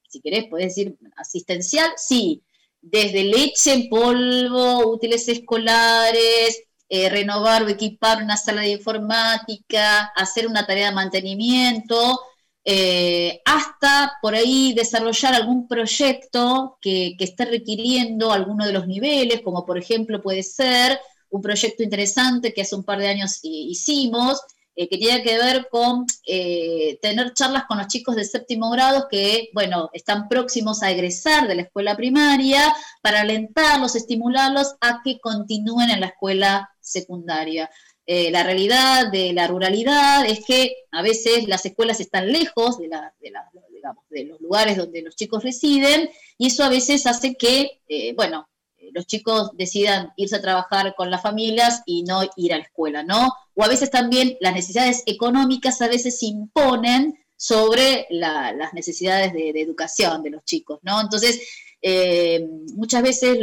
si 0.06 0.20
querés, 0.20 0.44
podés 0.44 0.74
decir 0.74 0.94
asistencial, 1.16 1.90
sí, 1.96 2.42
desde 2.82 3.24
leche 3.24 3.72
en 3.72 3.88
polvo, 3.88 4.90
útiles 4.90 5.26
escolares, 5.26 6.64
eh, 6.90 7.08
renovar 7.08 7.62
o 7.62 7.68
equipar 7.68 8.22
una 8.22 8.36
sala 8.36 8.60
de 8.60 8.72
informática, 8.72 10.12
hacer 10.14 10.46
una 10.46 10.66
tarea 10.66 10.90
de 10.90 10.96
mantenimiento, 10.96 12.20
eh, 12.62 13.40
hasta 13.46 14.18
por 14.20 14.34
ahí 14.34 14.74
desarrollar 14.74 15.32
algún 15.34 15.66
proyecto 15.66 16.76
que, 16.82 17.14
que, 17.18 17.24
esté 17.24 17.46
requiriendo 17.46 18.32
alguno 18.32 18.66
de 18.66 18.74
los 18.74 18.86
niveles, 18.86 19.40
como 19.40 19.64
por 19.64 19.78
ejemplo 19.78 20.20
puede 20.20 20.42
ser 20.42 21.00
un 21.30 21.42
proyecto 21.42 21.82
interesante 21.82 22.52
que 22.52 22.62
hace 22.62 22.76
un 22.76 22.84
par 22.84 22.98
de 22.98 23.08
años 23.08 23.40
hicimos, 23.42 24.40
eh, 24.80 24.88
que 24.88 24.96
tiene 24.96 25.24
que 25.24 25.36
ver 25.36 25.66
con 25.72 26.06
eh, 26.24 27.00
tener 27.02 27.34
charlas 27.34 27.64
con 27.64 27.78
los 27.78 27.88
chicos 27.88 28.14
de 28.14 28.24
séptimo 28.24 28.70
grado 28.70 29.08
que, 29.10 29.50
bueno, 29.52 29.90
están 29.92 30.28
próximos 30.28 30.84
a 30.84 30.92
egresar 30.92 31.48
de 31.48 31.56
la 31.56 31.62
escuela 31.62 31.96
primaria 31.96 32.72
para 33.02 33.22
alentarlos, 33.22 33.96
estimularlos 33.96 34.76
a 34.80 35.00
que 35.02 35.18
continúen 35.18 35.90
en 35.90 35.98
la 35.98 36.06
escuela 36.06 36.70
secundaria. 36.80 37.68
Eh, 38.06 38.30
la 38.30 38.44
realidad 38.44 39.10
de 39.10 39.32
la 39.32 39.48
ruralidad 39.48 40.24
es 40.24 40.44
que 40.44 40.76
a 40.92 41.02
veces 41.02 41.48
las 41.48 41.66
escuelas 41.66 41.98
están 41.98 42.30
lejos 42.30 42.78
de 42.78 44.24
los 44.26 44.40
lugares 44.40 44.76
donde 44.76 45.02
los 45.02 45.16
chicos 45.16 45.42
residen 45.42 46.08
y 46.38 46.46
eso 46.46 46.62
a 46.62 46.68
veces 46.68 47.04
hace 47.08 47.34
que, 47.34 47.80
bueno, 48.14 48.48
los 48.92 49.06
chicos 49.06 49.50
decidan 49.54 50.12
irse 50.16 50.36
a 50.36 50.40
trabajar 50.40 50.94
con 50.96 51.10
las 51.10 51.22
familias 51.22 51.82
y 51.86 52.02
no 52.02 52.22
ir 52.36 52.52
a 52.52 52.58
la 52.58 52.64
escuela, 52.64 53.02
¿no? 53.02 53.32
O 53.54 53.64
a 53.64 53.68
veces 53.68 53.90
también 53.90 54.36
las 54.40 54.54
necesidades 54.54 55.02
económicas 55.06 55.80
a 55.82 55.88
veces 55.88 56.18
se 56.18 56.26
imponen 56.26 57.18
sobre 57.36 58.06
las 58.10 58.74
necesidades 58.74 59.32
de, 59.32 59.50
educación 59.50 60.22
de 60.22 60.30
los 60.30 60.44
chicos, 60.44 60.80
¿no? 60.82 61.00
Entonces, 61.00 61.40
eh, 61.80 62.48
muchas 62.74 63.02
veces 63.02 63.38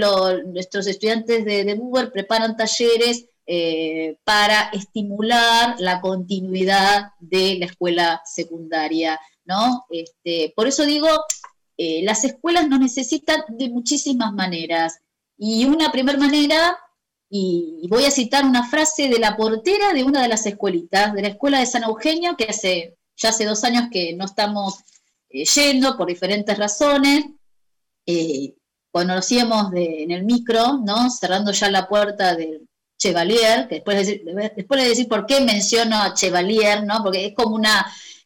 nuestros 0.47 0.87
estudiantes 0.87 1.45
de, 1.45 1.63
de 1.63 2.09
preparan 2.11 2.57
talleres 2.57 3.27
eh, 3.47 4.17
para 4.23 4.69
estimular 4.73 5.75
la 5.79 6.01
continuidad 6.01 7.11
de 7.19 7.57
la 7.59 7.67
escuela 7.67 8.21
secundaria, 8.25 9.19
¿no? 9.45 9.85
Este, 9.91 10.51
por 10.55 10.67
eso 10.67 10.83
digo, 10.83 11.07
eh, 11.77 12.01
las 12.03 12.23
escuelas 12.23 12.67
nos 12.67 12.79
necesitan 12.79 13.41
de 13.49 13.69
muchísimas 13.69 14.33
maneras. 14.33 14.99
Y 15.37 15.65
una 15.65 15.91
primera 15.91 16.17
manera, 16.17 16.77
y 17.29 17.87
voy 17.89 18.05
a 18.05 18.11
citar 18.11 18.45
una 18.45 18.67
frase 18.69 19.09
de 19.09 19.19
la 19.19 19.35
portera 19.35 19.93
de 19.93 20.03
una 20.03 20.21
de 20.21 20.29
las 20.29 20.45
escuelitas, 20.45 21.13
de 21.13 21.21
la 21.21 21.27
escuela 21.29 21.59
de 21.59 21.65
San 21.65 21.83
Eugenio, 21.83 22.35
que 22.37 22.45
hace 22.45 22.95
ya 23.17 23.29
hace 23.29 23.45
dos 23.45 23.63
años 23.63 23.85
que 23.91 24.13
no 24.13 24.25
estamos 24.25 24.79
eh, 25.29 25.45
yendo 25.45 25.97
por 25.97 26.07
diferentes 26.07 26.57
razones, 26.57 27.25
eh, 28.05 28.53
íbamos 29.29 29.73
en 29.73 30.11
el 30.11 30.23
micro, 30.23 30.77
¿no? 30.77 31.09
Cerrando 31.09 31.51
ya 31.51 31.69
la 31.69 31.87
puerta 31.87 32.35
del 32.35 32.67
Chevalier, 32.97 33.67
que 33.67 33.75
después, 33.75 34.07
después 34.55 34.81
de 34.81 34.89
decir 34.89 35.07
por 35.09 35.25
qué 35.25 35.41
menciono 35.41 35.97
a 35.97 36.13
Chevalier, 36.13 36.85
¿no? 36.85 37.03
Porque 37.03 37.25
es 37.25 37.35
como 37.35 37.55
una 37.55 37.85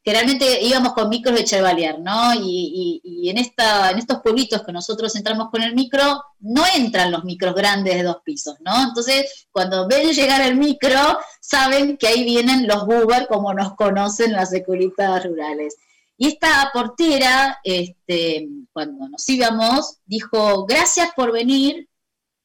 generalmente 0.09 0.63
íbamos 0.63 0.93
con 0.93 1.07
micros 1.07 1.35
de 1.35 1.43
Chevalier, 1.43 1.99
¿no? 1.99 2.33
Y, 2.33 3.29
en, 3.29 3.37
esta, 3.37 3.91
en 3.91 3.99
estos 3.99 4.21
pueblitos 4.21 4.63
que 4.63 4.71
nosotros 4.71 5.15
entramos 5.15 5.51
con 5.51 5.61
el 5.61 5.75
micro, 5.75 6.23
no 6.39 6.63
entran 6.75 7.11
los 7.11 7.23
micros 7.25 7.53
grandes 7.53 7.93
de 7.93 8.01
dos 8.01 8.17
pisos, 8.23 8.55
¿no? 8.61 8.71
Entonces, 8.87 9.47
cuando 9.51 9.87
ven 9.87 10.11
llegar 10.11 10.41
el 10.41 10.55
micro, 10.55 11.19
saben 11.39 11.95
que 11.95 12.07
ahí 12.07 12.23
vienen 12.23 12.67
los 12.67 12.85
Uber, 12.85 13.27
como 13.27 13.53
nos 13.53 13.75
conocen 13.75 14.31
las 14.31 14.51
escuelitas 14.51 15.23
rurales. 15.25 15.75
Y 16.17 16.29
esta 16.29 16.71
portera, 16.73 17.59
este, 17.63 18.49
cuando 18.73 19.09
nos 19.09 19.29
íbamos, 19.29 19.99
dijo, 20.07 20.65
gracias 20.65 21.11
por 21.15 21.31
venir, 21.31 21.87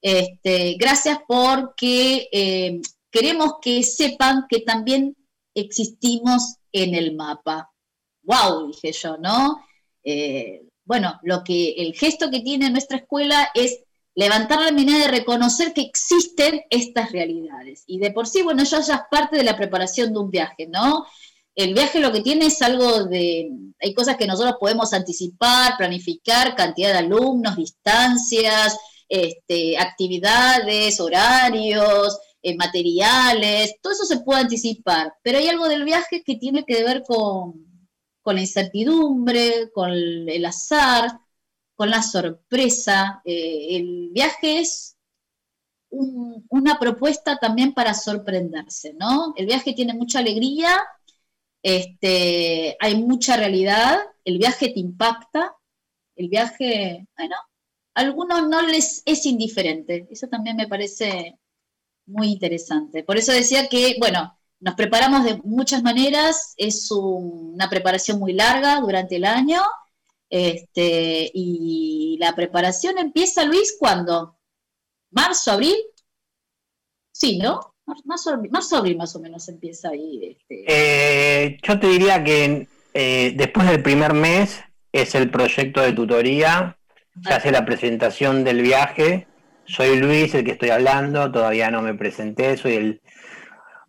este, 0.03 0.77
gracias 0.79 1.19
porque 1.27 2.29
eh, 2.31 2.83
queremos 3.11 3.55
que 3.63 3.83
sepan 3.83 4.45
que 4.51 4.61
también 4.61 5.17
existimos 5.55 6.59
en 6.75 6.95
el 6.95 7.15
mapa. 7.15 7.71
¡Wow! 8.23 8.67
Dije 8.67 8.93
yo, 8.93 9.17
¿no? 9.17 9.65
Eh, 10.03 10.63
bueno, 10.85 11.19
lo 11.23 11.43
que 11.43 11.71
el 11.79 11.95
gesto 11.95 12.31
que 12.31 12.41
tiene 12.41 12.69
nuestra 12.69 12.99
escuela 12.99 13.49
es 13.55 13.81
levantar 14.15 14.61
la 14.61 14.73
mirada 14.73 15.07
de 15.07 15.11
reconocer 15.11 15.73
que 15.73 15.83
existen 15.83 16.63
estas 16.69 17.13
realidades. 17.13 17.85
Y 17.87 17.99
de 17.99 18.11
por 18.11 18.27
sí, 18.27 18.43
bueno, 18.43 18.65
ya 18.65 18.79
es 18.79 18.91
parte 19.11 19.37
de 19.37 19.45
la 19.45 19.57
preparación 19.57 20.13
de 20.13 20.19
un 20.19 20.31
viaje, 20.31 20.67
¿no? 20.67 21.07
El 21.55 21.73
viaje 21.73 22.01
lo 22.01 22.13
que 22.13 22.21
tiene 22.21 22.47
es 22.47 22.61
algo 22.63 23.05
de, 23.05 23.51
hay 23.81 23.95
cosas 23.95 24.17
que 24.17 24.27
nosotros 24.27 24.57
podemos 24.59 24.93
anticipar, 24.93 25.77
planificar, 25.79 26.57
cantidad 26.57 26.93
de 26.93 26.99
alumnos, 26.99 27.57
distancias, 27.57 28.77
este, 29.09 29.79
actividades, 29.79 30.99
horarios, 31.01 32.19
eh, 32.45 32.57
materiales, 32.57 33.77
todo 33.81 33.95
eso 33.95 34.05
se 34.05 34.21
puede 34.21 34.43
anticipar, 34.43 35.15
pero 35.23 35.39
hay 35.39 35.49
algo 35.49 35.67
del 35.67 35.85
viaje 35.85 36.23
que 36.23 36.37
tiene 36.37 36.65
que 36.67 36.85
ver 36.85 37.03
con, 37.07 37.55
la 38.27 38.41
incertidumbre, 38.41 39.71
con 39.73 39.91
el 39.91 40.45
azar, 40.45 41.21
con 41.75 41.89
la 41.91 42.03
sorpresa. 42.03 43.23
Eh, 43.25 43.77
el 43.77 44.11
viaje 44.13 44.61
es 44.61 44.97
una 45.91 46.79
propuesta 46.79 47.39
también 47.39 47.73
para 47.73 47.95
sorprenderse, 47.95 48.93
¿no? 48.95 49.33
El 49.37 49.47
viaje 49.47 49.73
tiene 49.73 49.95
mucha 49.95 50.19
alegría, 50.19 50.83
este, 51.63 52.77
hay 52.79 52.97
mucha 52.97 53.39
realidad, 53.39 54.01
el 54.25 54.37
viaje 54.39 54.69
te 54.69 54.81
impacta, 54.81 55.57
el 56.17 56.29
viaje, 56.29 57.07
bueno, 57.17 57.37
a 57.95 58.01
algunos 58.01 58.49
no 58.49 58.61
les 58.63 59.03
es 59.07 59.25
indiferente, 59.25 60.07
eso 60.11 60.29
también 60.29 60.57
me 60.57 60.69
parece 60.69 61.39
muy 62.07 62.29
interesante. 62.29 63.03
Por 63.03 63.17
eso 63.17 63.33
decía 63.33 63.69
que, 63.69 63.97
bueno, 63.99 64.39
nos 64.61 64.75
preparamos 64.75 65.25
de 65.25 65.41
muchas 65.45 65.83
maneras, 65.83 66.55
es 66.57 66.91
una 66.91 67.69
preparación 67.69 68.19
muy 68.19 68.33
larga 68.33 68.81
durante 68.81 69.17
el 69.17 69.25
año, 69.25 69.61
este, 70.31 71.31
y 71.33 72.17
la 72.19 72.35
preparación 72.35 72.99
empieza, 72.99 73.45
Luis, 73.45 73.77
¿cuándo? 73.79 74.39
¿Marzo, 75.11 75.53
abril? 75.53 75.77
Sí, 77.13 77.39
¿no? 77.39 77.75
Marzo, 78.05 78.31
abril, 78.77 78.97
más 78.97 79.15
o 79.15 79.21
menos 79.21 79.49
empieza 79.49 79.91
ahí. 79.91 80.37
Este. 80.39 80.65
Eh, 80.67 81.59
yo 81.63 81.79
te 81.79 81.87
diría 81.87 82.25
que 82.25 82.67
eh, 82.95 83.35
después 83.37 83.69
del 83.69 83.83
primer 83.83 84.15
mes 84.15 84.61
es 84.93 85.15
el 85.15 85.31
proyecto 85.31 85.83
de 85.83 85.93
tutoría, 85.93 86.79
se 87.23 87.33
hace 87.33 87.53
la 87.53 87.65
presentación 87.65 88.43
del 88.43 88.63
viaje, 88.63 89.27
soy 89.67 89.97
Luis, 89.97 90.35
el 90.35 90.45
que 90.45 90.53
estoy 90.53 90.71
hablando, 90.71 91.31
todavía 91.31 91.71
no 91.71 91.83
me 91.83 91.95
presenté, 91.95 92.57
soy 92.57 92.75
el 92.75 93.01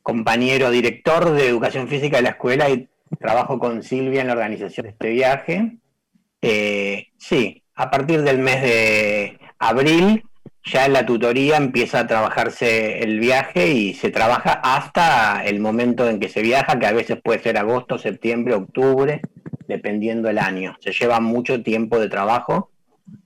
compañero 0.03 0.69
director 0.69 1.31
de 1.31 1.47
educación 1.47 1.87
física 1.87 2.17
de 2.17 2.23
la 2.23 2.29
escuela 2.29 2.69
y 2.69 2.87
trabajo 3.19 3.59
con 3.59 3.83
Silvia 3.83 4.21
en 4.21 4.27
la 4.27 4.33
organización 4.33 4.85
de 4.85 4.91
este 4.91 5.09
viaje. 5.09 5.77
Eh, 6.41 7.07
sí, 7.17 7.63
a 7.75 7.89
partir 7.89 8.21
del 8.21 8.39
mes 8.39 8.61
de 8.61 9.39
abril 9.59 10.23
ya 10.63 10.85
en 10.85 10.93
la 10.93 11.05
tutoría 11.05 11.57
empieza 11.57 11.99
a 11.99 12.07
trabajarse 12.07 12.99
el 12.99 13.19
viaje 13.19 13.67
y 13.71 13.93
se 13.93 14.09
trabaja 14.09 14.53
hasta 14.63 15.45
el 15.45 15.59
momento 15.59 16.09
en 16.09 16.19
que 16.19 16.29
se 16.29 16.41
viaja, 16.41 16.79
que 16.79 16.87
a 16.87 16.91
veces 16.91 17.19
puede 17.23 17.39
ser 17.39 17.57
agosto, 17.57 17.99
septiembre, 17.99 18.55
octubre, 18.55 19.21
dependiendo 19.67 20.29
el 20.29 20.39
año. 20.39 20.75
Se 20.79 20.91
lleva 20.91 21.19
mucho 21.19 21.61
tiempo 21.61 21.99
de 21.99 22.09
trabajo 22.09 22.71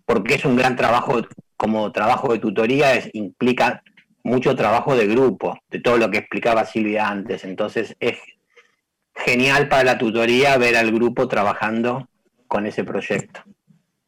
porque 0.06 0.36
es 0.36 0.46
un 0.46 0.58
gran 0.58 0.76
trabajo 0.76 1.22
como 1.60 1.92
trabajo 1.92 2.32
de 2.32 2.40
tutoría 2.40 2.94
es, 2.96 3.10
implica 3.12 3.84
mucho 4.24 4.56
trabajo 4.56 4.96
de 4.96 5.08
grupo, 5.08 5.60
de 5.70 5.82
todo 5.82 5.98
lo 5.98 6.10
que 6.10 6.20
explicaba 6.20 6.66
Silvia 6.66 7.10
antes. 7.10 7.44
Entonces 7.44 7.98
es 8.00 8.18
genial 9.14 9.68
para 9.68 9.84
la 9.84 9.98
tutoría 9.98 10.58
ver 10.58 10.78
al 10.78 10.90
grupo 10.94 11.28
trabajando 11.28 12.08
con 12.48 12.66
ese 12.66 12.86
proyecto. 12.86 13.42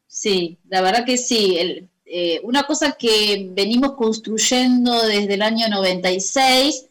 Sí, 0.08 0.60
la 0.70 0.80
verdad 0.82 1.04
que 1.06 1.18
sí. 1.18 1.90
Eh, 2.06 2.40
una 2.44 2.64
cosa 2.64 2.94
que 2.94 3.50
venimos 3.52 3.96
construyendo 3.96 5.06
desde 5.06 5.34
el 5.34 5.42
año 5.42 5.68
96 5.68 6.88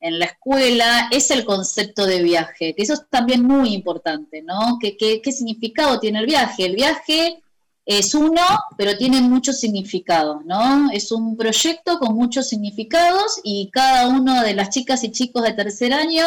en 0.00 0.18
la 0.18 0.24
escuela 0.24 1.08
es 1.10 1.30
el 1.30 1.44
concepto 1.44 2.06
de 2.06 2.22
viaje, 2.22 2.74
que 2.74 2.82
eso 2.82 2.94
es 2.94 3.06
también 3.10 3.42
muy 3.42 3.74
importante, 3.74 4.40
¿no? 4.40 4.78
¿Qué, 4.80 4.96
qué 4.96 5.32
significado 5.32 6.00
tiene 6.00 6.20
el 6.20 6.26
viaje? 6.26 6.64
El 6.64 6.74
viaje 6.74 7.42
es 7.86 8.14
uno, 8.14 8.42
pero 8.76 8.96
tiene 8.96 9.20
muchos 9.20 9.58
significados, 9.58 10.44
¿no? 10.44 10.90
Es 10.92 11.10
un 11.12 11.36
proyecto 11.36 11.98
con 11.98 12.14
muchos 12.14 12.48
significados 12.48 13.40
y 13.42 13.70
cada 13.72 14.08
uno 14.08 14.42
de 14.42 14.54
las 14.54 14.70
chicas 14.70 15.02
y 15.04 15.10
chicos 15.10 15.42
de 15.42 15.54
tercer 15.54 15.92
año 15.92 16.24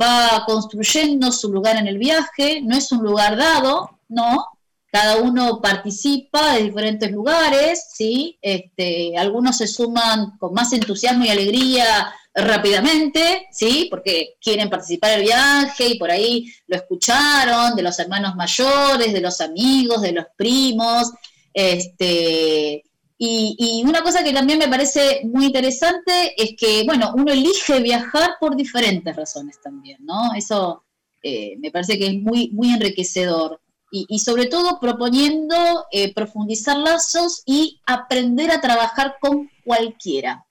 va 0.00 0.44
construyendo 0.46 1.32
su 1.32 1.52
lugar 1.52 1.76
en 1.76 1.86
el 1.86 1.98
viaje, 1.98 2.60
no 2.62 2.76
es 2.76 2.92
un 2.92 3.02
lugar 3.02 3.36
dado, 3.36 3.98
¿no? 4.08 4.46
Cada 4.90 5.18
uno 5.18 5.60
participa 5.62 6.54
de 6.54 6.64
diferentes 6.64 7.10
lugares, 7.10 7.86
¿sí? 7.92 8.38
Este, 8.42 9.16
algunos 9.16 9.56
se 9.56 9.66
suman 9.66 10.36
con 10.38 10.52
más 10.52 10.72
entusiasmo 10.72 11.24
y 11.24 11.28
alegría 11.28 12.12
rápidamente, 12.34 13.46
¿sí? 13.52 13.86
Porque 13.90 14.36
quieren 14.40 14.70
participar 14.70 15.12
del 15.12 15.22
viaje 15.22 15.88
y 15.88 15.98
por 15.98 16.10
ahí 16.10 16.52
lo 16.66 16.76
escucharon 16.76 17.76
de 17.76 17.82
los 17.82 17.98
hermanos 17.98 18.34
mayores, 18.36 19.12
de 19.12 19.20
los 19.20 19.40
amigos, 19.40 20.02
de 20.02 20.12
los 20.12 20.26
primos, 20.36 21.12
este, 21.52 22.84
y, 23.22 23.82
una 23.84 24.02
cosa 24.02 24.24
que 24.24 24.32
también 24.32 24.58
me 24.58 24.68
parece 24.68 25.20
muy 25.24 25.46
interesante 25.46 26.32
es 26.42 26.54
que, 26.56 26.84
bueno, 26.84 27.12
uno 27.14 27.32
elige 27.32 27.80
viajar 27.80 28.36
por 28.40 28.56
diferentes 28.56 29.14
razones 29.14 29.60
también, 29.60 29.98
¿no? 30.06 30.32
Eso 30.34 30.84
eh, 31.22 31.56
me 31.58 31.70
parece 31.70 31.98
que 31.98 32.06
es 32.06 32.14
muy, 32.14 32.50
muy 32.52 32.70
enriquecedor. 32.70 33.60
Y, 33.92 34.20
sobre 34.20 34.46
todo 34.46 34.78
proponiendo 34.78 35.56
eh, 35.90 36.14
profundizar 36.14 36.76
lazos 36.76 37.42
y 37.44 37.80
aprender 37.86 38.52
a 38.52 38.60
trabajar 38.60 39.16
con 39.20 39.50
cualquiera. 39.64 40.44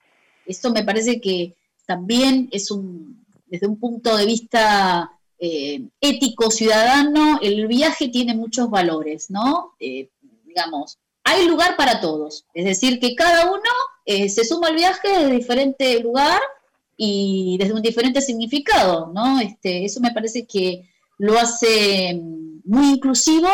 Esto 0.44 0.70
me 0.70 0.84
parece 0.84 1.20
que, 1.20 1.54
también 1.86 2.48
es 2.52 2.70
un, 2.70 3.24
desde 3.46 3.66
un 3.66 3.76
punto 3.80 4.16
de 4.16 4.26
vista 4.26 5.10
eh, 5.38 5.88
ético, 6.00 6.50
ciudadano, 6.50 7.40
el 7.42 7.66
viaje 7.66 8.08
tiene 8.08 8.34
muchos 8.34 8.70
valores, 8.70 9.30
¿no? 9.30 9.72
Eh, 9.80 10.08
digamos, 10.44 10.98
hay 11.24 11.48
lugar 11.48 11.76
para 11.76 12.00
todos, 12.00 12.44
es 12.54 12.64
decir, 12.66 13.00
que 13.00 13.16
cada 13.16 13.50
uno 13.50 13.70
se 14.06 14.44
suma 14.44 14.68
al 14.68 14.74
viaje 14.74 15.08
desde 15.08 15.36
diferente 15.36 16.00
lugar 16.00 16.40
y 17.02 17.56
desde 17.58 17.72
un 17.72 17.80
diferente 17.80 18.20
significado, 18.20 19.10
¿no? 19.14 19.40
Este, 19.40 19.86
eso 19.86 20.00
me 20.00 20.12
parece 20.12 20.46
que 20.46 20.86
lo 21.16 21.38
hace 21.38 22.12
mm, 22.14 22.49
muy 22.64 22.94
inclusivo. 22.94 23.48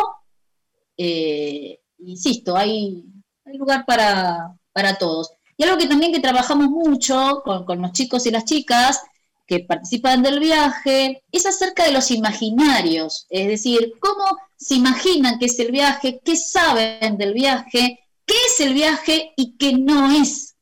insisto, 1.99 2.57
hay, 2.57 3.05
hay 3.45 3.57
lugar 3.59 3.85
para, 3.87 4.55
para 4.73 4.99
todos. 4.99 5.31
Y 5.57 5.65
algo 5.65 5.79
que 5.79 5.87
también 5.87 6.13
que 6.13 6.21
trabajamos 6.21 6.69
mucho 6.69 7.43
con, 7.45 7.81
los 7.81 7.93
chicos 7.93 8.27
y 8.27 8.31
las 8.31 8.45
chicas 8.45 9.01
que 9.47 9.61
participan 9.61 10.23
del 10.23 10.41
viaje 10.41 11.23
es 11.33 11.47
acerca 11.47 11.85
de 11.85 11.93
los 11.93 12.11
imaginarios, 12.11 13.27
es 13.31 13.47
decir, 13.47 13.93
cómo 14.01 14.25
se 14.57 14.75
imaginan 14.75 15.39
que 15.39 15.47
es 15.47 15.59
el 15.61 15.71
viaje, 15.71 16.21
qué 16.25 16.37
saben 16.37 17.17
del 17.17 17.33
viaje, 17.33 18.01
qué 18.27 18.35
es 18.49 18.61
el 18.61 18.75
viaje 18.75 19.33
y 19.37 19.57
qué 19.57 19.73
no 19.73 20.11
es 20.11 20.57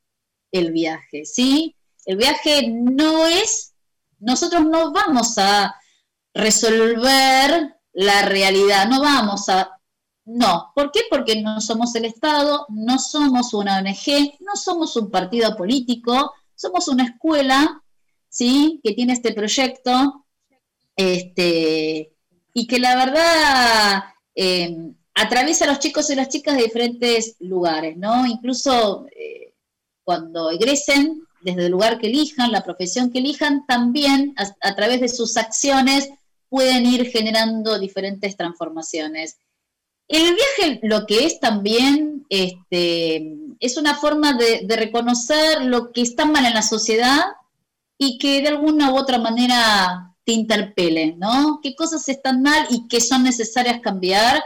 el 0.52 0.70
viaje, 0.70 1.24
¿sí? 1.24 1.74
El 2.04 2.18
viaje 2.18 2.68
no 2.68 3.26
es, 3.26 3.72
nosotros 4.20 4.64
no 4.66 4.92
vamos 4.92 5.38
a 5.38 5.74
resolver 6.34 7.73
la 7.94 8.22
realidad, 8.22 8.88
no 8.88 9.00
vamos 9.00 9.48
a 9.48 9.70
no. 10.26 10.72
¿Por 10.74 10.90
qué? 10.90 11.00
Porque 11.10 11.42
no 11.42 11.60
somos 11.60 11.94
el 11.94 12.06
Estado, 12.06 12.66
no 12.70 12.98
somos 12.98 13.52
una 13.54 13.78
ONG, 13.78 14.38
no 14.40 14.56
somos 14.56 14.96
un 14.96 15.10
partido 15.10 15.56
político, 15.56 16.32
somos 16.54 16.88
una 16.88 17.04
escuela, 17.04 17.82
¿sí? 18.28 18.80
Que 18.82 18.92
tiene 18.92 19.12
este 19.12 19.32
proyecto, 19.32 20.26
este, 20.96 22.14
y 22.54 22.66
que 22.66 22.78
la 22.78 22.96
verdad, 22.96 24.04
eh, 24.34 24.76
atraviesa 25.14 25.64
a 25.64 25.68
los 25.68 25.78
chicos 25.78 26.10
y 26.10 26.16
las 26.16 26.28
chicas 26.28 26.56
de 26.56 26.64
diferentes 26.64 27.36
lugares, 27.40 27.96
¿no? 27.96 28.26
Incluso 28.26 29.06
eh, 29.16 29.54
cuando 30.02 30.50
egresen, 30.50 31.22
desde 31.42 31.66
el 31.66 31.72
lugar 31.72 31.98
que 31.98 32.08
elijan, 32.08 32.50
la 32.50 32.64
profesión 32.64 33.10
que 33.10 33.18
elijan, 33.18 33.66
también 33.66 34.34
a, 34.60 34.74
través 34.74 35.00
de 35.00 35.08
sus 35.08 35.36
acciones 35.36 36.08
pueden 36.54 36.86
ir 36.86 37.10
generando 37.10 37.80
diferentes 37.80 38.36
transformaciones. 38.36 39.38
El 40.06 40.36
viaje 40.36 40.78
lo 40.84 41.04
que 41.04 41.26
es 41.26 41.40
también 41.40 42.24
este, 42.28 43.34
es 43.58 43.76
una 43.76 43.96
forma 43.96 44.34
de, 44.34 44.64
reconocer 44.68 45.64
lo 45.64 45.90
que 45.90 46.02
está 46.02 46.26
mal 46.26 46.46
en 46.46 46.54
la 46.54 46.62
sociedad 46.62 47.24
y 47.98 48.18
que 48.18 48.40
de 48.40 48.50
alguna 48.50 48.92
u 48.92 48.96
otra 48.96 49.18
manera 49.18 50.14
te 50.22 50.30
interpele, 50.30 51.16
¿no? 51.16 51.58
¿Qué 51.60 51.74
cosas 51.74 52.08
están 52.08 52.40
mal 52.40 52.68
y 52.70 52.86
qué 52.86 53.00
son 53.00 53.24
necesarias 53.24 53.80
cambiar? 53.80 54.40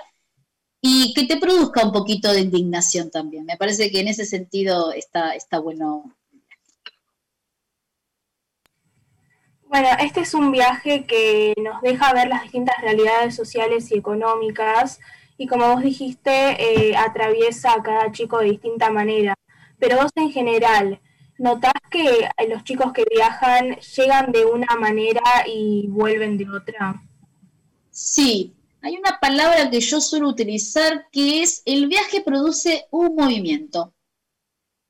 Y 0.80 1.12
que 1.12 1.26
te 1.26 1.36
produzca 1.36 1.84
un 1.84 1.92
poquito 1.92 2.32
de 2.32 2.40
indignación 2.40 3.10
también. 3.10 3.44
Me 3.44 3.58
parece 3.58 3.90
que 3.90 4.00
en 4.00 4.08
ese 4.08 4.24
sentido 4.24 4.92
está, 4.92 5.32
está 5.32 5.58
bueno. 5.58 6.10
Bueno, 9.68 9.88
este 10.00 10.20
es 10.20 10.32
un 10.32 10.50
viaje 10.50 11.04
que 11.04 11.52
nos 11.62 11.82
deja 11.82 12.14
ver 12.14 12.28
las 12.28 12.42
distintas 12.42 12.74
realidades 12.80 13.36
sociales 13.36 13.90
y 13.90 13.98
económicas 13.98 14.98
y 15.36 15.46
como 15.46 15.68
vos 15.74 15.82
dijiste, 15.82 16.30
eh, 16.90 16.96
atraviesa 16.96 17.74
a 17.74 17.82
cada 17.82 18.10
chico 18.10 18.38
de 18.38 18.46
distinta 18.46 18.90
manera. 18.90 19.34
Pero 19.78 19.96
vos 19.96 20.10
en 20.16 20.32
general, 20.32 21.00
¿notás 21.36 21.74
que 21.90 22.30
los 22.48 22.64
chicos 22.64 22.94
que 22.94 23.04
viajan 23.10 23.76
llegan 23.96 24.32
de 24.32 24.46
una 24.46 24.74
manera 24.76 25.44
y 25.46 25.86
vuelven 25.88 26.38
de 26.38 26.48
otra? 26.48 27.02
Sí, 27.90 28.56
hay 28.80 28.96
una 28.96 29.20
palabra 29.20 29.68
que 29.70 29.80
yo 29.80 30.00
suelo 30.00 30.28
utilizar 30.28 31.08
que 31.12 31.42
es 31.42 31.62
el 31.66 31.88
viaje 31.88 32.22
produce 32.22 32.86
un 32.90 33.14
movimiento. 33.14 33.92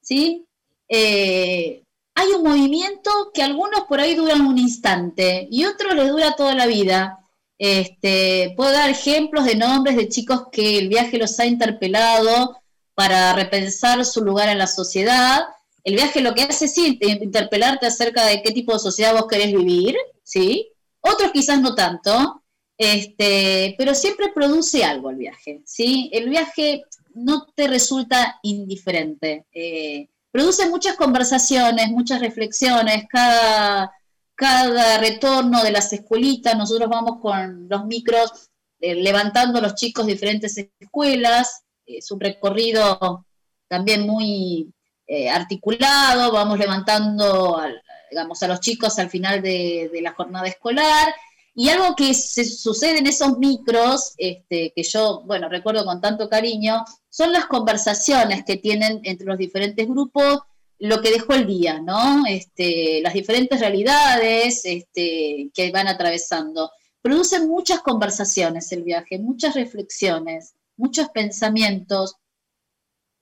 ¿Sí? 0.01 0.47
Eh, 0.89 1.83
hay 2.19 2.33
un 2.33 2.43
movimiento 2.43 3.31
que 3.33 3.45
algunos 3.45 3.83
por 3.85 4.01
ahí 4.01 4.17
duran 4.17 4.41
un 4.41 4.59
instante 4.59 5.47
y 5.53 5.67
otros 5.67 5.95
les 5.95 6.09
dura 6.09 6.35
toda 6.35 6.53
la 6.53 6.67
vida. 6.67 7.25
Este, 7.59 8.55
puedo 8.57 8.73
dar 8.73 8.91
ejemplos 8.91 9.45
de 9.45 9.55
nombres 9.55 9.95
de 9.95 10.09
chicos 10.09 10.49
que 10.51 10.79
el 10.79 10.89
viaje 10.89 11.17
los 11.17 11.39
ha 11.39 11.47
interpelado 11.47 12.57
para 12.97 13.33
repensar 13.35 14.05
su 14.05 14.25
lugar 14.25 14.49
en 14.49 14.59
la 14.59 14.67
sociedad. 14.67 15.45
El 15.85 15.95
viaje 15.95 16.21
lo 16.21 16.35
que 16.35 16.43
hace 16.43 16.65
es 16.65 16.77
interpelarte 16.77 17.87
acerca 17.87 18.27
de 18.27 18.43
qué 18.43 18.51
tipo 18.51 18.73
de 18.73 18.81
sociedad 18.81 19.15
vos 19.15 19.29
querés 19.29 19.53
vivir, 19.53 19.97
¿sí? 20.25 20.73
Otros 21.01 21.31
quizás 21.31 21.61
no 21.61 21.77
tanto, 21.77 22.43
este, 22.77 23.77
pero 23.79 23.95
siempre 23.95 24.33
produce 24.35 24.83
algo 24.83 25.11
el 25.11 25.17
viaje, 25.19 25.63
¿sí? 25.65 26.11
El 26.13 26.31
viaje 26.31 26.83
no 27.15 27.47
te 27.55 27.69
resulta 27.69 28.41
indiferente. 28.43 29.47
Eh, 29.53 30.09
produce 30.39 30.69
muchas 30.71 30.95
conversaciones, 30.95 31.89
muchas 31.91 32.21
reflexiones, 32.21 33.07
cada 33.09 33.93
cada 34.39 34.99
retorno 34.99 35.65
de 35.65 35.73
las 35.73 35.93
escuelitas, 35.93 36.57
nosotros 36.57 36.89
vamos 36.89 37.21
con 37.21 37.69
los 37.69 37.87
micros 37.87 38.51
eh, 38.79 38.95
levantando 38.95 39.59
a 39.59 39.63
los 39.63 39.75
chicos 39.75 40.07
de 40.07 40.13
diferentes 40.13 40.57
escuelas, 40.79 41.65
es 41.85 42.09
un 42.13 42.21
recorrido 42.21 43.27
también 43.67 44.07
muy 44.07 44.73
eh, 45.09 45.29
articulado, 45.29 46.31
vamos 46.31 46.57
levantando 46.57 47.61
digamos, 48.09 48.41
a 48.45 48.47
los 48.47 48.61
chicos 48.61 48.97
al 49.01 49.11
final 49.11 49.43
de, 49.43 49.91
la 50.01 50.13
jornada 50.13 50.47
escolar. 50.47 51.13
Y 51.61 51.71
algo 51.71 51.97
que 51.97 52.15
se 52.15 52.45
sucede 52.45 52.99
en 52.99 53.09
esos 53.09 53.37
micros, 53.37 54.15
este, 54.17 54.73
que 54.77 54.85
yo, 54.85 55.25
bueno, 55.27 55.49
recuerdo 55.49 55.85
con 55.85 56.01
tanto 56.01 56.29
cariño, 56.29 56.85
son 57.09 57.33
las 57.33 57.47
conversaciones 57.47 58.45
que 58.45 58.59
tienen 58.59 59.01
entre 59.03 59.27
los 59.27 59.37
diferentes 59.37 59.89
grupos 59.89 60.43
lo 60.79 61.03
que 61.03 61.11
dejó 61.11 61.33
el 61.33 61.49
día, 61.49 61.81
¿no? 61.81 62.25
Este, 62.29 63.01
las 63.03 63.13
diferentes 63.13 63.59
realidades 63.59 64.65
este, 64.67 65.51
que 65.53 65.73
van 65.73 65.89
atravesando. 65.89 66.71
Produce 67.03 67.45
muchas 67.45 67.81
conversaciones 67.81 68.71
el 68.71 68.85
viaje, 68.85 69.19
muchas 69.19 69.57
reflexiones, 69.57 70.55
muchos 70.77 71.09
pensamientos 71.09 72.15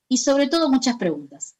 y 0.07 0.17
sobre 0.17 0.47
todo 0.47 0.69
muchas 0.69 0.97
preguntas. 0.97 1.57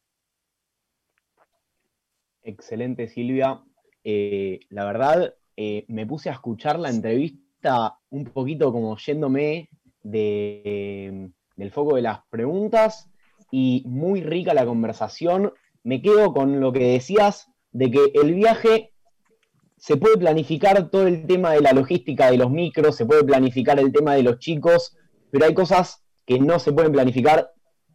Excelente, 2.44 3.08
Silvia. 3.08 3.64
Eh, 4.04 4.60
la 4.68 4.84
verdad, 4.84 5.34
eh, 5.60 5.84
me 5.88 6.06
puse 6.06 6.30
a 6.30 6.34
escuchar 6.34 6.78
la 6.78 6.88
entrevista 6.88 7.98
un 8.10 8.26
poquito 8.26 8.70
como 8.70 8.96
yéndome 8.96 9.68
de, 10.04 11.32
del 11.56 11.72
foco 11.72 11.96
de 11.96 12.02
las 12.02 12.20
preguntas 12.30 13.10
y 13.50 13.82
muy 13.84 14.22
rica 14.22 14.54
la 14.54 14.64
conversación 14.64 15.52
me 15.82 16.00
quedo 16.00 16.32
con 16.32 16.60
lo 16.60 16.72
que 16.72 16.92
decías 16.92 17.50
de 17.72 17.90
que 17.90 18.12
el 18.14 18.34
viaje 18.34 18.92
se 19.76 19.96
puede 19.96 20.16
planificar 20.16 20.90
todo 20.90 21.08
el 21.08 21.26
tema 21.26 21.50
de 21.54 21.60
la 21.60 21.72
logística 21.72 22.30
de 22.30 22.36
los 22.36 22.52
micros, 22.52 22.94
se 22.94 23.04
puede 23.04 23.24
planificar 23.24 23.80
el 23.80 23.90
tema 23.90 24.14
de 24.14 24.22
los 24.22 24.38
chicos, 24.38 24.96
pero 25.32 25.44
hay 25.44 25.54
cosas 25.54 26.04
que 26.24 26.38
no 26.38 26.60
se 26.60 26.72
pueden 26.72 26.92
planificar 26.92 27.50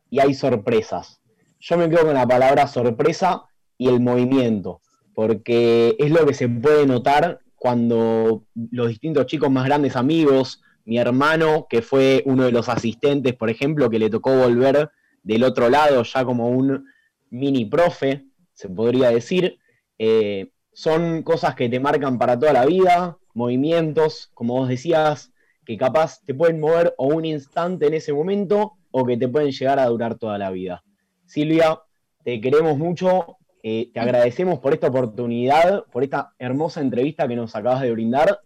y 0.09 0.19
hay 0.19 0.33
sorpresas. 0.33 1.21
Yo 1.61 1.77
me 1.77 1.89
quedo 1.89 2.07
con 2.07 2.15
la 2.15 2.27
palabra 2.27 2.67
sorpresa 2.67 3.43
y 3.77 3.87
el 3.87 4.01
movimiento, 4.01 4.81
porque 5.15 5.95
es 5.97 6.11
lo 6.11 6.25
que 6.25 6.33
se 6.33 6.49
puede 6.49 6.85
notar 6.85 7.39
cuando 7.63 8.43
los 8.71 8.89
distintos 8.89 9.25
chicos 9.25 9.49
más 9.49 9.63
grandes 9.63 9.95
amigos, 9.95 10.61
mi 10.83 10.97
hermano, 10.97 11.65
que 11.69 11.81
fue 11.81 12.21
uno 12.25 12.43
de 12.43 12.51
los 12.51 12.67
asistentes, 12.67 13.35
por 13.35 13.49
ejemplo, 13.49 13.89
que 13.89 13.99
le 13.99 14.09
tocó 14.09 14.35
volver 14.35 14.91
del 15.23 15.45
otro 15.45 15.69
lado 15.69 16.03
ya 16.03 16.25
como 16.25 16.49
un 16.49 16.85
mini 17.29 17.63
profe, 17.63 18.25
se 18.51 18.67
podría 18.67 19.11
decir. 19.11 19.59
Eh, 19.97 20.51
son 20.73 21.23
cosas 21.23 21.55
que 21.55 21.69
te 21.69 21.79
marcan 21.79 22.17
para 22.19 22.37
toda 22.37 22.51
la 22.51 22.65
vida, 22.65 23.17
movimientos, 23.33 24.29
como 24.33 24.55
vos 24.55 24.67
decías, 24.67 25.31
que 25.65 25.77
capaz 25.77 26.21
te 26.25 26.33
pueden 26.33 26.59
mover 26.59 26.93
o 26.97 27.07
un 27.07 27.23
instante 27.23 27.87
en 27.87 27.93
ese 27.93 28.11
momento 28.11 28.73
o 28.91 29.05
que 29.05 29.15
te 29.15 29.29
pueden 29.29 29.51
llegar 29.51 29.79
a 29.79 29.85
durar 29.85 30.15
toda 30.15 30.37
la 30.37 30.51
vida. 30.51 30.83
Silvia, 31.25 31.79
te 32.25 32.41
queremos 32.41 32.77
mucho, 32.77 33.37
eh, 33.65 33.89
te 33.93 33.99
agradecemos 34.01 34.59
por 34.59 34.73
esta 34.73 34.87
oportunidad, 34.87 35.85
por 35.85 36.03
esta 36.03 36.33
hermosa 36.37 36.81
entrevista 36.81 37.29
que 37.29 37.37
nos 37.37 37.55
acabas 37.55 37.81
de 37.81 37.91
brindar 37.91 38.41